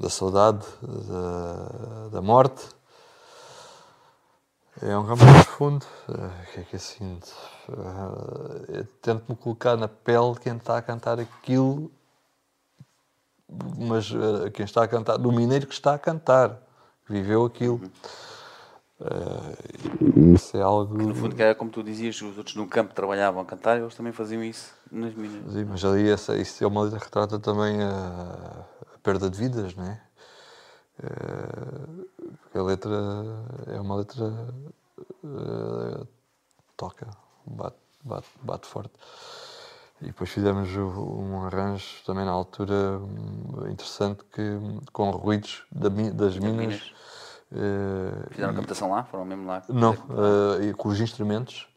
[0.00, 2.66] da saudade, da, da morte.
[4.80, 5.84] É um campo profundo.
[6.08, 7.34] Eh, O que é que eu sinto?
[7.68, 11.90] Eh, eu tento-me colocar na pele quem está a cantar aquilo,
[13.76, 16.50] mas eh, quem está a cantar, do mineiro que está a cantar,
[17.06, 17.80] que viveu aquilo.
[19.00, 20.96] Eh, isso é algo.
[20.96, 23.94] No fundo, que era como tu dizias, os outros no campo trabalhavam a cantar, eles
[23.94, 25.52] também faziam isso nas minas.
[25.52, 28.64] Sim, mas ali essa, isso é uma letra que retrata também a,
[28.94, 30.02] a perda de vidas, não é?
[31.02, 32.06] Eh,
[32.42, 32.96] Porque a letra
[33.68, 34.54] é uma letra
[35.24, 36.06] eh,
[36.76, 37.06] toca,
[37.46, 38.92] bate, bate, bate forte.
[40.00, 44.42] E depois fizemos um arranjo também na altura hum, interessante que,
[44.92, 46.56] com ruídos da das minas.
[46.56, 46.92] minas.
[47.52, 49.04] Eh, Fizeram captação lá?
[49.04, 49.62] Foram mesmo lá?
[49.68, 51.68] não, eh, e com os instrumentos.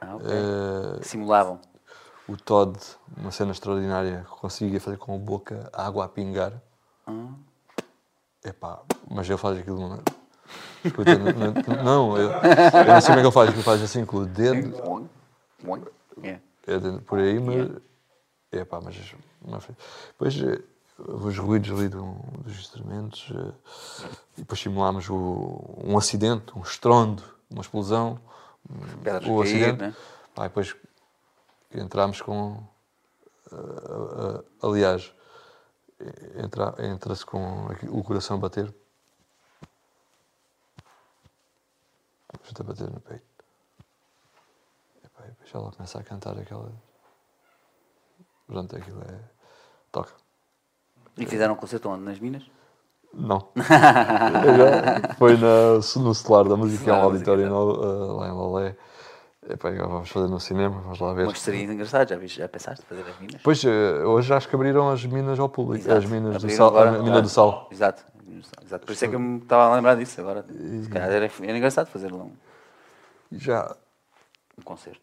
[0.00, 0.26] Ah, ok.
[0.30, 1.58] eh, Simulavam.
[2.28, 2.78] o Todd,
[3.16, 6.52] uma cena extraordinária, conseguia fazer com a boca a água a pingar.
[7.06, 7.28] Ah.
[8.44, 8.80] Epá,
[9.10, 9.78] mas ele faz aquilo.
[9.88, 10.02] Não,
[10.84, 14.04] Escuta, não, não, eu, eu não sei como é que ele faz, ele faz assim
[14.06, 15.08] com o dedo.
[16.22, 16.38] É.
[16.66, 17.70] é de- por aí, mas.
[18.52, 18.94] Epá, mas.
[20.08, 20.34] depois
[20.98, 23.52] os ruídos ali do- dos instrumentos, eh,
[24.38, 28.20] e depois simulámos o- um acidente, um estrondo, uma explosão.
[29.02, 29.78] Pedras a o acidente.
[29.78, 29.94] né?
[30.36, 30.76] E depois
[31.74, 32.62] entramos com.
[33.52, 35.12] ah, ah, ah, aliás,
[36.36, 38.74] entra- entra-se com o coração a bater.
[42.44, 43.24] Gente a bater no peito.
[44.98, 46.72] E depois ela começa a cantar aquela.
[48.46, 49.20] Pronto, aquilo é.
[49.90, 50.12] Toca.
[51.18, 52.02] E fizeram um concerto onde?
[52.02, 52.42] Nas minas?
[53.14, 53.48] Não.
[55.18, 58.32] Foi na, no celular da música, é um Celular da auditório no- ah, lá em
[58.32, 58.76] Lolé.
[59.48, 61.26] Epá, vamos fazer no cinema, vamos lá ver.
[61.26, 63.40] Mas seria engraçado, já, viste, já pensaste fazer as minas?
[63.44, 65.84] Pois, eh, hoje acho que abriram as minas ao público.
[65.84, 65.98] Exato.
[65.98, 66.68] As minas do sal.
[66.68, 67.68] agora, a mina do sal.
[67.70, 68.04] Exato.
[68.64, 68.84] Exato.
[68.84, 70.44] Por isso é que eu me estava a lembrar disso agora.
[70.82, 72.32] Se calhar era, era engraçado fazer lá um,
[73.30, 73.74] Já,
[74.58, 75.00] um concerto.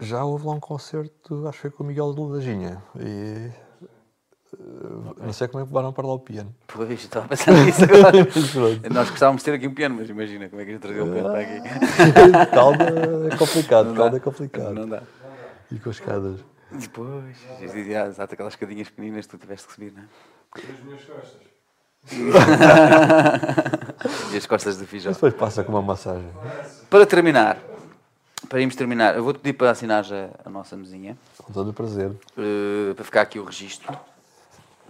[0.00, 2.82] já houve lá um concerto, acho que foi com o Miguel Ludaginha.
[2.98, 3.48] E.
[4.54, 6.54] eh, Não sei como é que levaram para lá o piano.
[6.66, 8.26] Pois, estava a pensar nisso agora.
[8.92, 11.04] Nós gostávamos de ter aqui um piano, mas imagina como é que a gente trazia
[11.04, 11.60] um piano para aqui.
[12.52, 12.84] calda
[13.32, 14.74] é complicado, calda é complicado.
[14.74, 15.02] Não dá.
[15.70, 16.40] E com as escadas.
[16.70, 20.06] Depois, exato, aquelas escadinhas pequeninas que tu tiveste que subir, não é?
[20.54, 21.48] As minhas costas.
[24.32, 25.10] E as costas do Fijó.
[25.10, 26.28] Depois passa com uma massagem.
[26.88, 27.58] Para terminar,
[28.48, 31.72] para irmos terminar, eu vou-te pedir para assinar já a nossa mesinha, Com todo o
[31.72, 32.12] prazer.
[32.36, 33.96] eh, para ficar aqui o registro.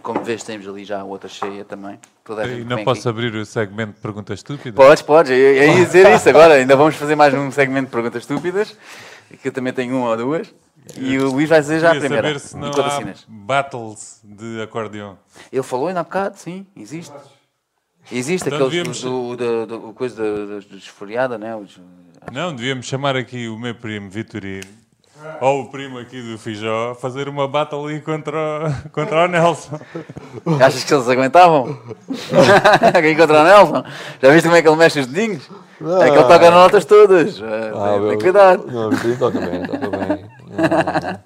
[0.01, 1.99] Como vês, temos ali já a outra cheia também.
[2.23, 3.19] Toda a gente E não posso aqui.
[3.19, 4.73] abrir o segmento de perguntas estúpidas?
[4.75, 5.31] Podes, podes.
[5.31, 6.53] Eu eu ia dizer isso agora.
[6.55, 8.75] Ainda vamos fazer mais um segmento de perguntas estúpidas,
[9.41, 10.53] que eu também tenho uma ou duas.
[10.97, 12.27] E o Luís vai dizer já a primeira.
[12.27, 15.19] saber se não há battles de acordeão.
[15.51, 17.13] Ele falou ainda há bocado, sim, existe.
[18.11, 20.15] Existe Então aqueles do, do, do, do, coisa
[20.61, 21.55] do esfoliada, né?
[21.55, 21.79] Os,
[22.31, 24.65] Não, devíamos chamar aqui o meu primo Vitorino,
[25.41, 28.37] ou o primo aqui do Fijó, fazer uma battle ali contra,
[28.85, 29.79] o- contra o Nelson.
[30.63, 31.79] Achas que eles aguentavam?
[33.01, 33.83] Quem contra o Nelson?
[34.21, 35.49] Já viste como é que ele mexe os dedinhos?
[36.01, 37.41] É que ele toca nas notas todas.
[37.41, 38.67] Ah, tem, tem cuidado.
[38.71, 40.25] Não, o toca bem, toca bem.
[40.49, 41.19] Não,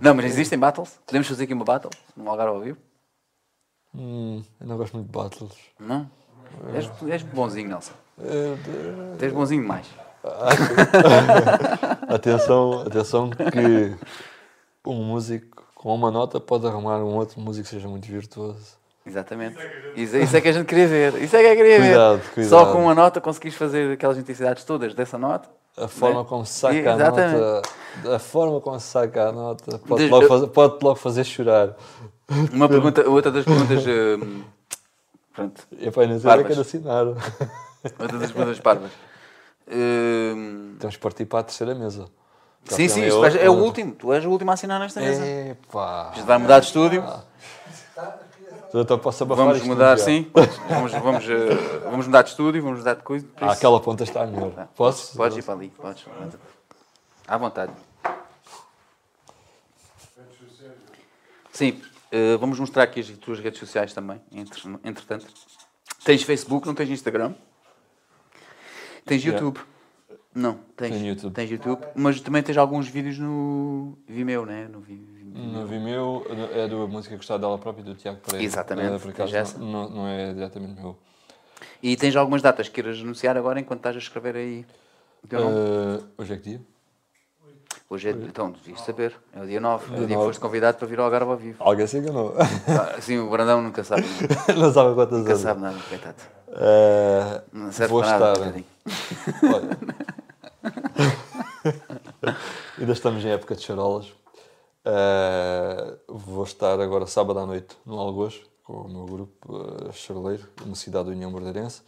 [0.00, 0.98] Não, mas existem battles?
[1.06, 1.90] Podemos fazer aqui uma battle?
[2.16, 2.78] No Algarve ao vivo?
[3.94, 5.52] hum, eu não gosto muito de battles.
[5.80, 6.08] Não?
[6.74, 7.92] És, és bonzinho, Nelson.
[8.20, 8.54] Eh,
[9.18, 9.86] de- És bonzinho demais.
[12.08, 13.94] Atenção, atenção que
[14.86, 18.78] um músico com uma nota pode arrumar um outro músico que seja muito virtuoso.
[19.06, 19.56] Exatamente.
[19.96, 21.14] Isso, isso é que a gente queria ver.
[21.22, 22.30] Isso é que eu queria Cuidado, ver.
[22.34, 22.50] cuidado.
[22.50, 25.48] Só com uma nota conseguis fazer aquelas intensidades todas dessa nota.
[25.76, 26.26] A forma Né?
[26.28, 27.40] como se saca a Exatamente.
[27.40, 27.62] nota,
[28.16, 31.74] a forma como se saca a nota pode Diz- logo fazer, pode logo fazer chorar.
[32.52, 33.84] Uma pergunta, outra das perguntas.
[33.86, 34.42] hum,
[35.34, 35.62] pronto.
[35.78, 37.06] E pá, não sei é que era assinar.
[37.06, 38.90] Outra das perguntas parvas.
[39.70, 42.06] Hum, Temos que partir para a terceira mesa.
[42.64, 43.92] Sim, sim, é vais- é o último.
[43.94, 45.24] Tu és o último a assinar nesta mesa.
[45.24, 46.12] Epá.
[46.14, 47.04] Isto vai mudar de estúdio.
[48.74, 50.04] Então posso Vamos mudar, já.
[50.04, 50.30] sim.
[50.68, 53.26] Vamos, vamos, eh, vamos mudar de estúdio, vamos mudar de coisa.
[53.40, 54.68] Ah, aquela ponta está melhor.
[54.76, 55.16] Posso?
[55.16, 56.04] Podes ir para ali, podes.
[57.26, 57.72] À vontade.
[61.52, 61.80] Sim,
[62.12, 65.26] eh, vamos mostrar aqui as tuas redes sociais também, entre- entretanto.
[66.04, 67.34] Tens Facebook, não tens Instagram?
[69.08, 69.44] Tens Yeah.
[69.44, 69.60] YouTube?
[70.34, 70.92] Não, tens.
[70.92, 71.32] Tenho YouTube.
[71.34, 74.68] Tens YouTube, mas também tens alguns vídeos no Vimeo, né?
[74.70, 78.44] No Vi- No Vimeo é da música gostada dela própria, do Tiago Pereira.
[78.44, 80.96] Exatamente, Eh, Por acaso, não, não é diretamente meu.
[81.82, 84.66] E tens algumas datas que queiras anunciar agora enquanto estás a escrever aí?
[85.30, 86.60] Eh, hoje é que dia?
[87.90, 90.26] Hoje é, então, devias saber, é o dia 9, é o Dia que 9.
[90.28, 91.56] foste convidado para vir ao Algarve ao vivo.
[91.60, 92.34] Alguém se enganou.
[92.38, 94.04] Ah, Sim, o Brandão nunca sabe,
[94.56, 95.40] não sabe quantas nunca horas.
[95.40, 96.16] sabe nada, coitado.
[96.50, 98.38] Eh, Não serve vou para nada, estar.
[98.42, 98.66] coitadinho.
[99.42, 99.78] Olha,
[102.78, 104.12] ainda estamos em época de charolas.
[104.84, 110.46] Eh, vou estar agora sábado à noite no Algoz com o meu grupo uh, charoleiro,
[110.66, 111.80] na cidade da União Bordeirense.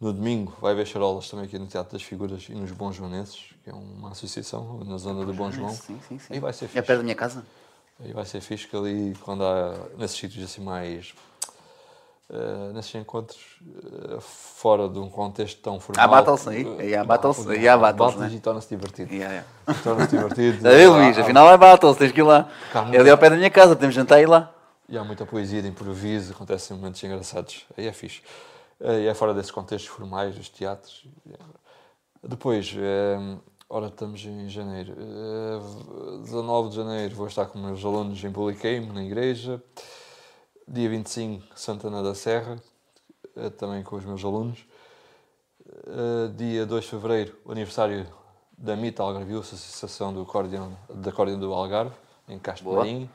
[0.00, 3.52] No domingo vai haver charolas também aqui no Teatro das Figuras e nos Bons Joanenses,
[3.64, 5.70] que é uma associação na zona do Bom João.
[5.70, 6.34] Sim, sim, sim.
[6.34, 6.82] Aí vai ser É fixe.
[6.82, 7.44] perto da minha casa?
[7.98, 11.14] Aí vai ser fixe que ali, quando há nesses sítios assim mais.
[12.34, 16.08] Eh, nesses encontros eh, fora de um contexto tão formal.
[16.08, 18.30] battles aí, aí há battles, aí há battles, né?
[18.34, 19.12] e torna-se divertido.
[19.14, 19.82] Yeah, yeah.
[19.82, 20.66] Torna-se divertido.
[20.68, 22.48] Ei, Há- Luís, há- afinal é Battles, tens que ir lá.
[22.92, 24.52] É ali ao pé da minha casa, podemos jantar aí lá.
[24.88, 27.64] E há muita poesia de improviso, acontecem momentos engraçados.
[27.76, 28.20] Aí é fixe.
[28.80, 31.06] Eh, E é fora desses contextos formais, dos teatros.
[32.22, 33.36] Depois, eh,
[33.68, 34.94] ora estamos em janeiro.
[34.98, 39.62] Eh, 19 de janeiro vou estar com meus alunos em Buliqueime, na igreja.
[40.66, 42.58] Dia 25, Santana da Serra,
[43.36, 44.64] eh, também com os meus alunos.
[45.86, 48.06] Eh, dia 2 de fevereiro, o aniversário
[48.56, 51.94] da MITA Algarvius, Associação do Acordeão, da Acordeão do Algarve,
[52.28, 52.78] em Castro Boa.
[52.78, 53.10] Marim.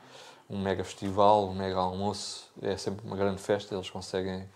[0.48, 2.48] Um mega festival, um mega almoço.
[2.60, 4.48] É sempre uma grande festa, eles conseguem.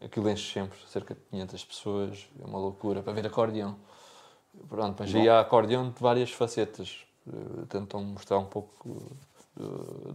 [0.00, 2.28] Aquilo enche sempre, cerca de 500 pessoas.
[2.40, 3.76] É uma loucura para ver acordeão.
[4.68, 7.04] Pronto, mas aí há acordeão de várias facetas.
[7.26, 9.16] Eh, Tentam mostrar um pouco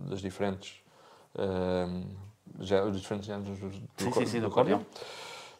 [0.09, 0.81] das diferentes.
[1.37, 2.03] Eh,
[2.59, 4.85] já, os diferentes géneros do, do, Sim, sim, sim, do acordeão.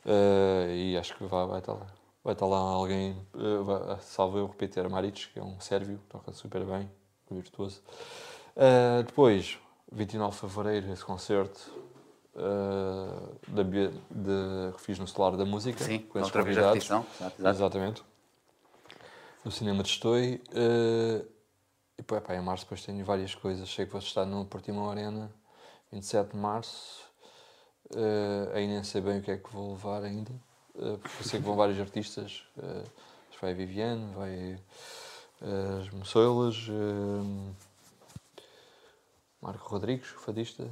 [0.06, 1.88] Eh, e acho que vai, vai estar lá.
[2.24, 6.34] Vai estar lá alguém, eh, vai- salvo eu, Peter Maric, que é um sérvio, toca
[6.34, 6.90] super bem,
[7.30, 7.82] virtuoso.
[8.56, 9.58] Eh, depois,
[9.92, 11.72] 29 de fevereiro, esse concerto
[12.36, 16.86] eh, da, de, que fiz no Solar da Música, Sim, com esses convidados.
[16.86, 17.48] Exato.
[17.48, 18.04] Exatamente.
[19.46, 20.42] No cinema de Estoi.
[20.54, 21.26] eh,
[21.98, 23.68] e pá, em março depois tenho várias coisas.
[23.70, 25.32] Sei que vou estar no Portimão Arena,
[25.92, 27.06] 27 de março.
[27.96, 30.32] Eh, aí nem sei bem o que é que vou levar ainda.
[30.76, 32.44] eh, porque sei que vão vários artistas.
[33.32, 34.60] que vai a Viviane, vai
[35.80, 36.68] as Moçoilas,
[39.42, 40.68] Marco Rodrigues, fadista.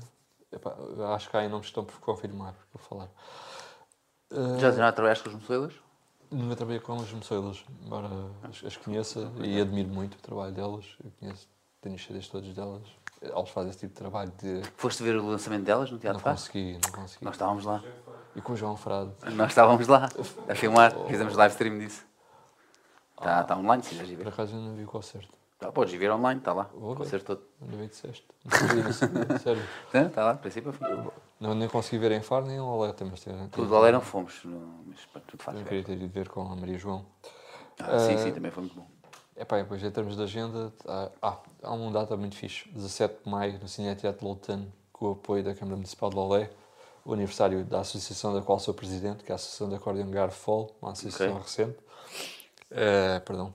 [0.51, 0.75] Epá,
[1.13, 3.09] acho que há aí nomes que estão por confirmar, porque vou falar.
[4.59, 5.73] Já, já trabalhaste com os mocelas?
[6.31, 8.09] Nunca trabalhei com as moçoilas, embora
[8.43, 10.97] as, as conheça e admiro muito o trabalho delas.
[11.03, 11.47] Eu conheço,
[11.81, 12.81] tenho os CDs todos delas.
[13.31, 14.61] Elas fazem esse tipo de trabalho de.
[14.77, 16.47] Foste ver o lançamento delas no Não Teatro Faz?
[16.47, 17.25] consegui, não consegui.
[17.25, 17.83] Nós estávamos lá.
[18.35, 19.11] E com o João Frade.
[19.33, 20.09] Nós estávamos lá
[20.49, 22.05] a filmar, fizemos live stream disso.
[23.17, 24.29] Está tá online, se quiseres ir Por ver.
[24.33, 25.29] acaso eu não vi o concerto.
[25.57, 26.69] Tá, podes ir ver online, está lá.
[26.73, 27.03] Vou O ver.
[27.03, 27.43] concerto todo.
[27.61, 28.27] Ainda bem que disseste.
[28.43, 28.83] Não sabia,
[29.29, 29.63] não Sério.
[30.07, 30.83] Está lá, de princípio a fim.
[31.39, 34.83] Não, nem consegui ver em Faro nem em Loleta, mas Tudo lá não fomos, no-
[34.85, 35.57] mas pá, tudo faz.
[35.57, 37.05] Eu queria ter ido ver com a Maria João.
[37.79, 38.87] Ah, sim, Eh, sim, também foi muito bom.
[39.37, 43.29] Epá, depois em termos de agenda, há, ah, há uma data muito fixe, 17 de
[43.29, 46.49] maio, no Cine Teatro Loutano, com o apoio da Câmara Municipal de Lolé,
[47.03, 50.75] o aniversário da associação da qual sou presidente, que é a Associação de Acordeon Garfol,
[50.81, 51.43] uma associação Ok.
[51.43, 51.77] recente.
[52.71, 53.53] Eh, perdão.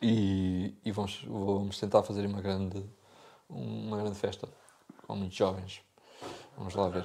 [0.00, 2.84] E, e vamos, vamos tentar fazer uma grande,
[3.48, 4.48] uma grande festa,
[5.06, 5.82] com muitos jovens.
[6.56, 7.04] Vamos lá ver.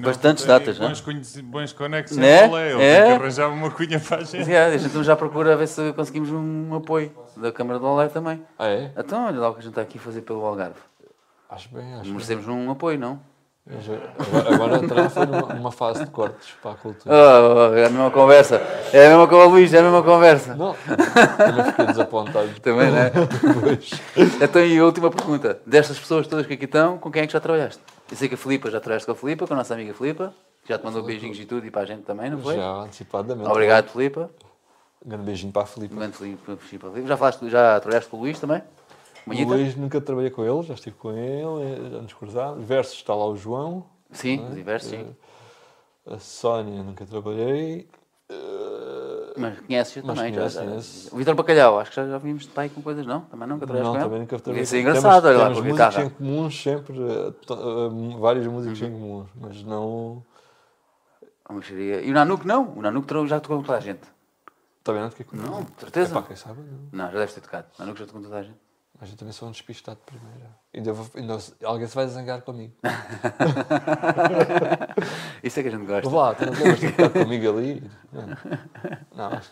[0.00, 0.88] Bastantes datas, não é?
[0.88, 2.48] bons, conheci- bons conexões Né?
[2.48, 2.70] né?
[2.72, 3.02] Ele É?
[3.02, 4.50] tem que arranjar uma cunha para a gente.
[4.52, 8.42] É, a gente já procura ver se conseguimos um apoio da Câmara do Algarve também.
[8.58, 8.90] Ah, é?
[8.96, 10.80] Então, olha lá o que a gente está aqui a fazer pelo Algarve.
[11.48, 12.12] Acho bem, acho bem.
[12.12, 13.20] Merecemos um apoio, não?
[14.52, 17.14] Agora, agora foi numa, numa fase de cortes para a cultura.
[17.14, 18.60] Oh, é a mesma conversa.
[18.92, 20.54] É a mesma com o Luís, é a mesma conversa.
[20.54, 20.74] Não,
[21.36, 22.48] também fiquei desapontado.
[22.62, 23.10] Também, né?
[23.60, 23.90] Pois.
[24.40, 25.58] Então, e a última pergunta.
[25.66, 27.80] Destas pessoas todas que aqui estão, com quem é que já trabalhaste?
[28.10, 30.32] Eu sei que a Filipa já trabalhaste com a Filipa, com a nossa amiga Filipa.
[30.62, 32.56] que Já te mandou beijinhos e tudo e para a gente também, não foi?
[32.56, 33.48] Já antecipadamente.
[33.50, 34.30] Obrigado, Filipa.
[35.04, 35.94] Um grande beijinho para a Filipe.
[35.94, 37.06] Um grande Filipe, Filipe.
[37.06, 38.62] Já, falaste, já trabalhaste com o Luís também?
[39.26, 39.50] O Manhita?
[39.54, 42.64] Luís nunca trabalhei com ele, já estive com ele, já nos cruzámos.
[42.64, 43.84] Versus está lá o João.
[44.12, 44.48] Sim, é?
[44.50, 45.16] os inversos, sim.
[46.06, 47.88] Eh, A Sónia nunca trabalhei.
[48.28, 48.75] Eh,
[49.36, 50.64] Mas conheces Mas também, conheço, já.
[50.64, 51.14] conheço.
[51.14, 53.20] O Vitor Bacalhau, acho que já, já vimos de pai com coisas, não?
[53.22, 54.04] Também nunca trabalhaste Não, com ele?
[54.04, 54.62] também nunca trabalhei.
[54.64, 56.04] Isso é Temos- engraçado, olha lá, temos músicos guitarra.
[56.04, 58.88] em comuns sempre, eh, to- eh, vários músicos Uhum.
[58.88, 60.24] em comum, mas não.
[62.04, 62.76] E o Nanuque não?
[62.76, 64.02] O tra- já tocou com toda a gente.
[64.82, 66.12] Também não fiquei com Não, certeza.
[66.12, 66.88] Epá, quem sabe, não.
[67.04, 67.66] Não, já deves ter tocado.
[67.76, 68.58] O Nanuque já tocou com toda a gente.
[69.00, 70.50] Mas eu também sou um despistado de primeira.
[70.76, 72.74] Ainda vou- ainda- alguém se vai zangar comigo.
[75.42, 76.08] Isso é que a gente gosta.
[76.08, 76.92] Lá, tu não lembras de
[77.24, 77.90] comigo ali?
[78.12, 78.26] Não,
[79.14, 79.50] não acho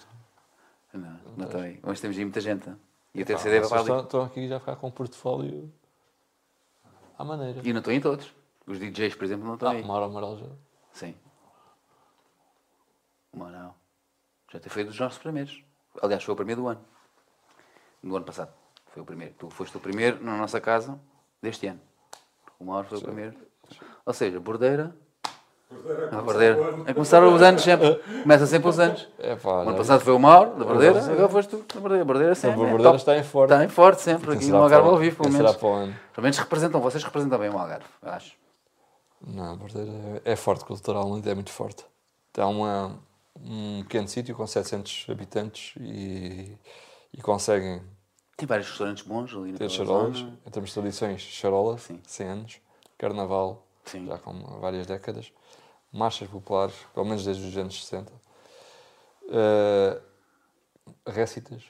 [0.90, 1.80] que Não, não estou aí.
[1.82, 2.68] Hoje temos aí muita gente.
[3.14, 3.90] E Pá, tenho CD para ali.
[4.02, 5.72] estão, aqui já a ficar com um portfólio
[7.18, 7.60] à maneira.
[7.64, 8.32] E não estou em todos.
[8.66, 9.84] Os DJs, por exemplo, não estão Ah, aí.
[9.84, 10.46] Mauro Amaral já.
[10.92, 11.14] Sim.
[13.32, 13.74] O Manuel.
[14.52, 15.62] Já te foi dos nossos primeiros.
[16.02, 16.80] Aliás, foi o primeiro do ano.
[18.02, 18.52] Do ano passado.
[18.88, 19.34] Foi o primeiro.
[19.38, 20.98] Tu foste o primeiro na nossa casa
[21.44, 21.80] deste ano.
[22.58, 23.34] O Mauro foi o primeiro.
[24.04, 24.94] Ou seja, bordeira.
[26.12, 26.56] A bordeira.
[26.86, 27.94] A começar os anos sempre.
[28.22, 29.08] Começa sempre os anos.
[29.18, 31.04] É pá, O ano passado foi o Mauro, da bordeira.
[31.04, 32.02] Agora foste tu, da bordeira.
[32.02, 32.60] A bordeira sempre.
[32.62, 33.52] a é Bordeira está em forte.
[33.52, 34.32] Está em forte sempre.
[34.32, 35.46] Aqui no Algarve ao vivo, pelo menos.
[35.46, 35.94] será para o ano?
[36.14, 36.80] Pelo menos representam.
[36.80, 38.32] Vocês representam bem o Algarve, eu acho.
[39.26, 39.90] Não, a Bordeira
[40.24, 41.84] é, é forte culturalmente, é muito forte.
[42.32, 42.98] Tem uma,
[43.36, 46.58] um pequeno sítio com 700 habitantes e,
[47.12, 47.80] e conseguem
[48.36, 50.18] Tem vários restaurantes bons ali ter naquela charolas.
[50.18, 50.38] zona.
[50.46, 52.00] Em termos de tradições, charola, Sim.
[52.06, 52.60] 100 anos,
[52.98, 54.06] carnaval, Sim.
[54.06, 55.32] já com várias décadas,
[55.92, 58.12] marchas populares, pelo menos desde os anos 60,
[59.24, 60.02] uh,
[61.06, 61.62] récitas,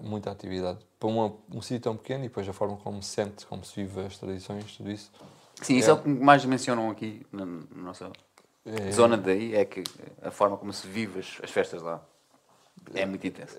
[0.00, 0.78] muita atividade.
[0.98, 3.74] Para uma- um sítio tão pequeno e depois a forma como se sente, como se
[3.74, 5.10] vive as tradições, tudo isso.
[5.62, 8.10] Sim, isso é, o que mais mencionam aqui na, na nossa
[8.64, 9.82] É- zona daí, é que
[10.22, 12.04] a forma como se vive as, as festas lá
[12.94, 13.58] é muito intensa.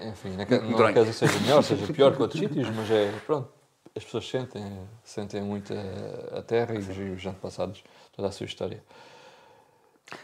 [0.00, 3.12] Enfim, não, quer- não quer dizer seja melhor, seja pior que outros sítios, mas é,
[3.26, 3.48] pronto,
[3.94, 4.64] as pessoas sentem,
[5.04, 8.82] sentem muito a, a terra e os, e os antepassados, toda a sua história.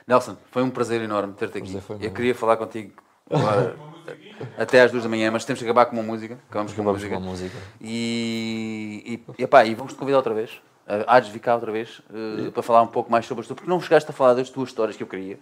[0.06, 1.74] Nelson, foi um prazer enorme ter-te aqui.
[1.88, 2.10] Eu meu.
[2.12, 2.92] queria falar contigo
[3.30, 3.76] agora,
[4.56, 6.38] até às duas da manhã, mas temos que acabar com uma música.
[6.48, 7.56] Acabamos com uma Vamos com música.
[7.80, 10.60] E, e, epá, e vamos-te convidar outra vez.
[10.89, 13.47] Uh, há de vir cá outra vez uh, para falar um pouco mais sobre as
[13.47, 15.39] tuas, porque não chegaste a falar das tuas histórias que eu queria,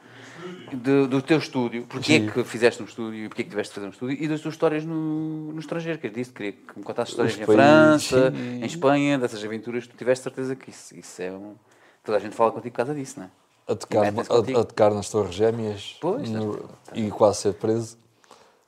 [0.73, 2.31] de- do teu estúdio, porque é Sim.
[2.31, 4.41] que fizeste um estúdio e porque é que tiveste de fazer um estúdio, e das
[4.41, 8.60] tuas histórias no, no estrangeiro, que disse, queria que me contasses histórias em França, sim.
[8.60, 11.55] em Espanha, dessas aventuras tu tiveste certeza que isso, isso é um.
[12.02, 13.31] Toda a gente fala contigo por causa disso, não é?
[13.73, 17.97] A tocar, a, a tocar nas Torres Gêmeas Pois, no- e quase ser preso,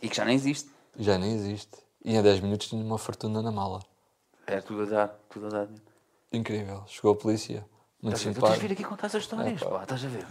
[0.01, 0.71] E que já nem existe.
[0.97, 1.77] já nem existe.
[2.05, 3.81] E em 10 minutos tinha uma fortuna na mala.
[4.47, 5.69] É tudo a dar, tudo a dar.
[6.33, 6.83] Incrível.
[6.87, 7.65] Chegou a polícia,
[8.03, 8.35] muito Estás a ver?
[8.35, 8.73] Tu tens de vir simpático.
[8.73, 10.27] aqui contar essas histórias, pá, estás a ver?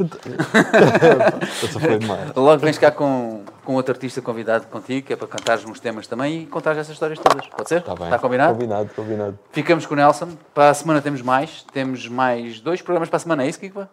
[1.63, 2.33] Essa foi demais.
[2.35, 6.05] Logo vens cá com, com outro artista convidado contigo, que é para cantares uns temas
[6.07, 7.47] também e contares essas histórias todas.
[7.47, 7.79] Pode ser?
[7.79, 8.05] Está Tá bem.
[8.07, 8.53] Está combinado?
[8.53, 9.39] Combinado, combinado.
[9.51, 10.29] Ficamos com o Nelson.
[10.53, 11.63] Para a semana temos mais.
[11.73, 13.87] Temos mais dois programas para a semana, é isso, Kiko?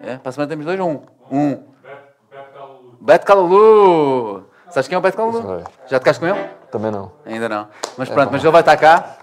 [0.00, 0.16] É?
[0.16, 1.02] Para a semana temos dois ou um?
[1.30, 1.62] Um.
[3.00, 4.49] Beto Calulu!
[4.70, 5.42] Sabes quem é o Beto Calulu?
[5.42, 5.64] Sei.
[5.88, 6.48] Já tocaste com ele?
[6.70, 7.12] Também não.
[7.26, 7.68] Ainda não.
[7.98, 9.18] Mas pronto, mas ele vai estar cá.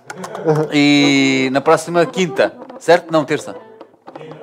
[0.74, 3.11] E na próxima quinta, certo?
[3.11, 3.56] Não, terça.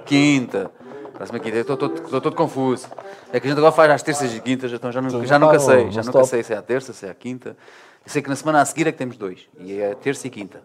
[0.06, 0.70] Quinta.
[1.12, 1.56] Próxima quinta.
[1.56, 2.88] Eu estou todo, confuso.
[3.32, 5.58] É que a gente agora faz às terças e quintas, então já, não, já nunca
[5.58, 5.90] sei.
[5.90, 7.56] Já nunca sei se é a terça, se é a quinta.
[8.04, 9.48] Eu sei que na semana a seguir é que temos dois.
[9.58, 10.62] E é terça e quinta.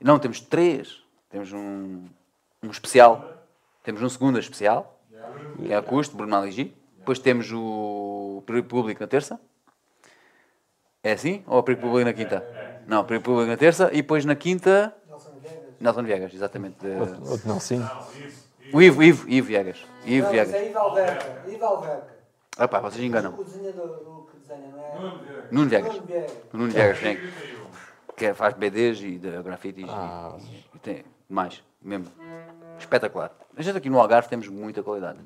[0.00, 1.02] Não, temos três.
[1.30, 2.04] Temos um,
[2.62, 3.24] um especial.
[3.82, 4.98] Temos um segunda especial,
[5.56, 6.74] que é acústico, Bruno Aligi.
[6.98, 9.38] Depois temos o Público na terça.
[11.04, 11.44] É assim?
[11.46, 12.44] Ou a Perigo Público na quinta?
[12.86, 13.90] Não, Perigo Público na terça.
[13.92, 14.92] E depois na quinta...
[15.80, 16.76] Nelson Viegas, exatamente.
[16.80, 16.96] de-
[17.30, 17.84] Outro não, sim.
[18.72, 19.84] O Ivo, Ivo, Ivo Viegas.
[20.06, 20.48] Ivo Não, Viegas.
[20.54, 21.42] isso é Ivo Alverca.
[21.50, 22.14] Ivo Alverca.
[22.56, 23.34] Ah pá, vocês enganam.
[23.38, 25.44] O desenhador, que desenha, não é?
[25.50, 25.92] Nuno Viegas.
[25.94, 26.32] Nuno Viegas.
[26.52, 27.18] O Nuno Viegas, sim.
[28.16, 30.36] Que é- faz BDs e de grafites Ah.
[30.40, 32.06] e, e tem mais, mesmo.
[32.78, 33.30] Espetacular.
[33.56, 35.18] A gente aqui no Algarve temos muita qualidade.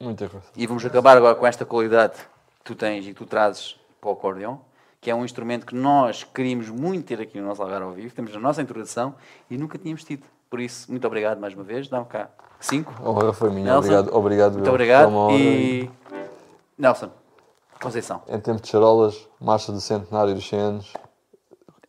[0.00, 0.46] Muita coisa.
[0.56, 2.14] E vamos acabar agora com esta qualidade
[2.58, 4.60] que tu tens e que tu trazes para o acordeão,
[5.04, 8.14] que é um instrumento que nós queríamos muito ter aqui no nosso Algarve ao vivo,
[8.14, 9.14] temos na nossa introdução
[9.50, 10.24] e nunca tínhamos tido.
[10.48, 11.88] Por isso, muito obrigado mais uma vez.
[11.88, 12.94] Dá-me cá cinco.
[13.04, 13.66] A honra foi minha.
[13.66, 14.52] Nelson, Obrigado, obrigado.
[14.54, 15.12] Muito obrigado.
[15.32, 15.90] E.
[16.78, 17.10] Nelson,
[17.82, 18.22] Conceição.
[18.26, 20.92] Em tempo de charolas, marcha do centenário dos 100 anos,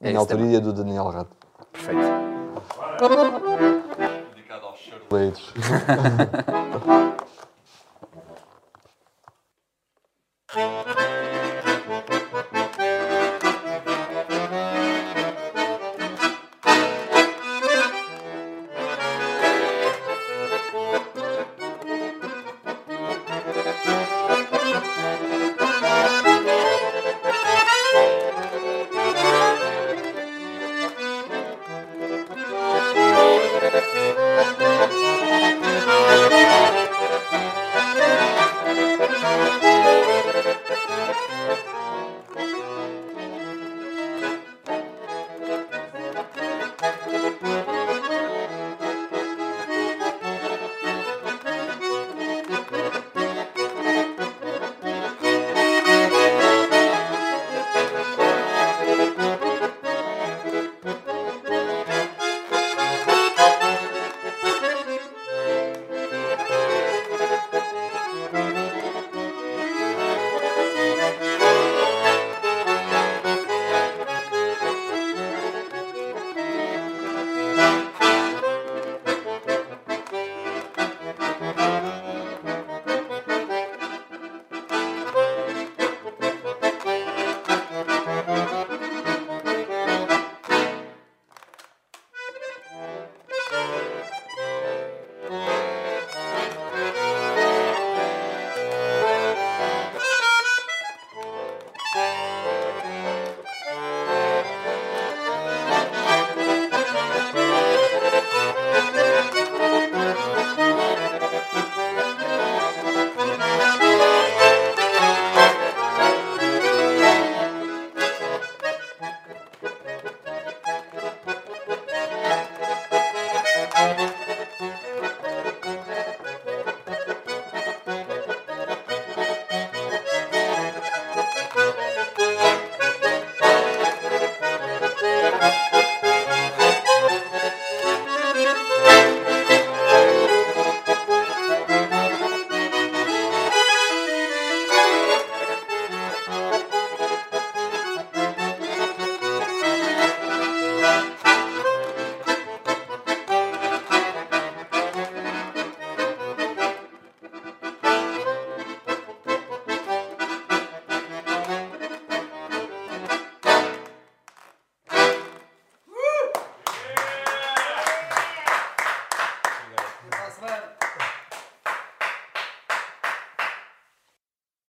[0.02, 1.32] É em autoria do Daniel Rato.
[1.72, 2.02] Perfeito.
[4.36, 5.54] Dedicado aos charoleiros.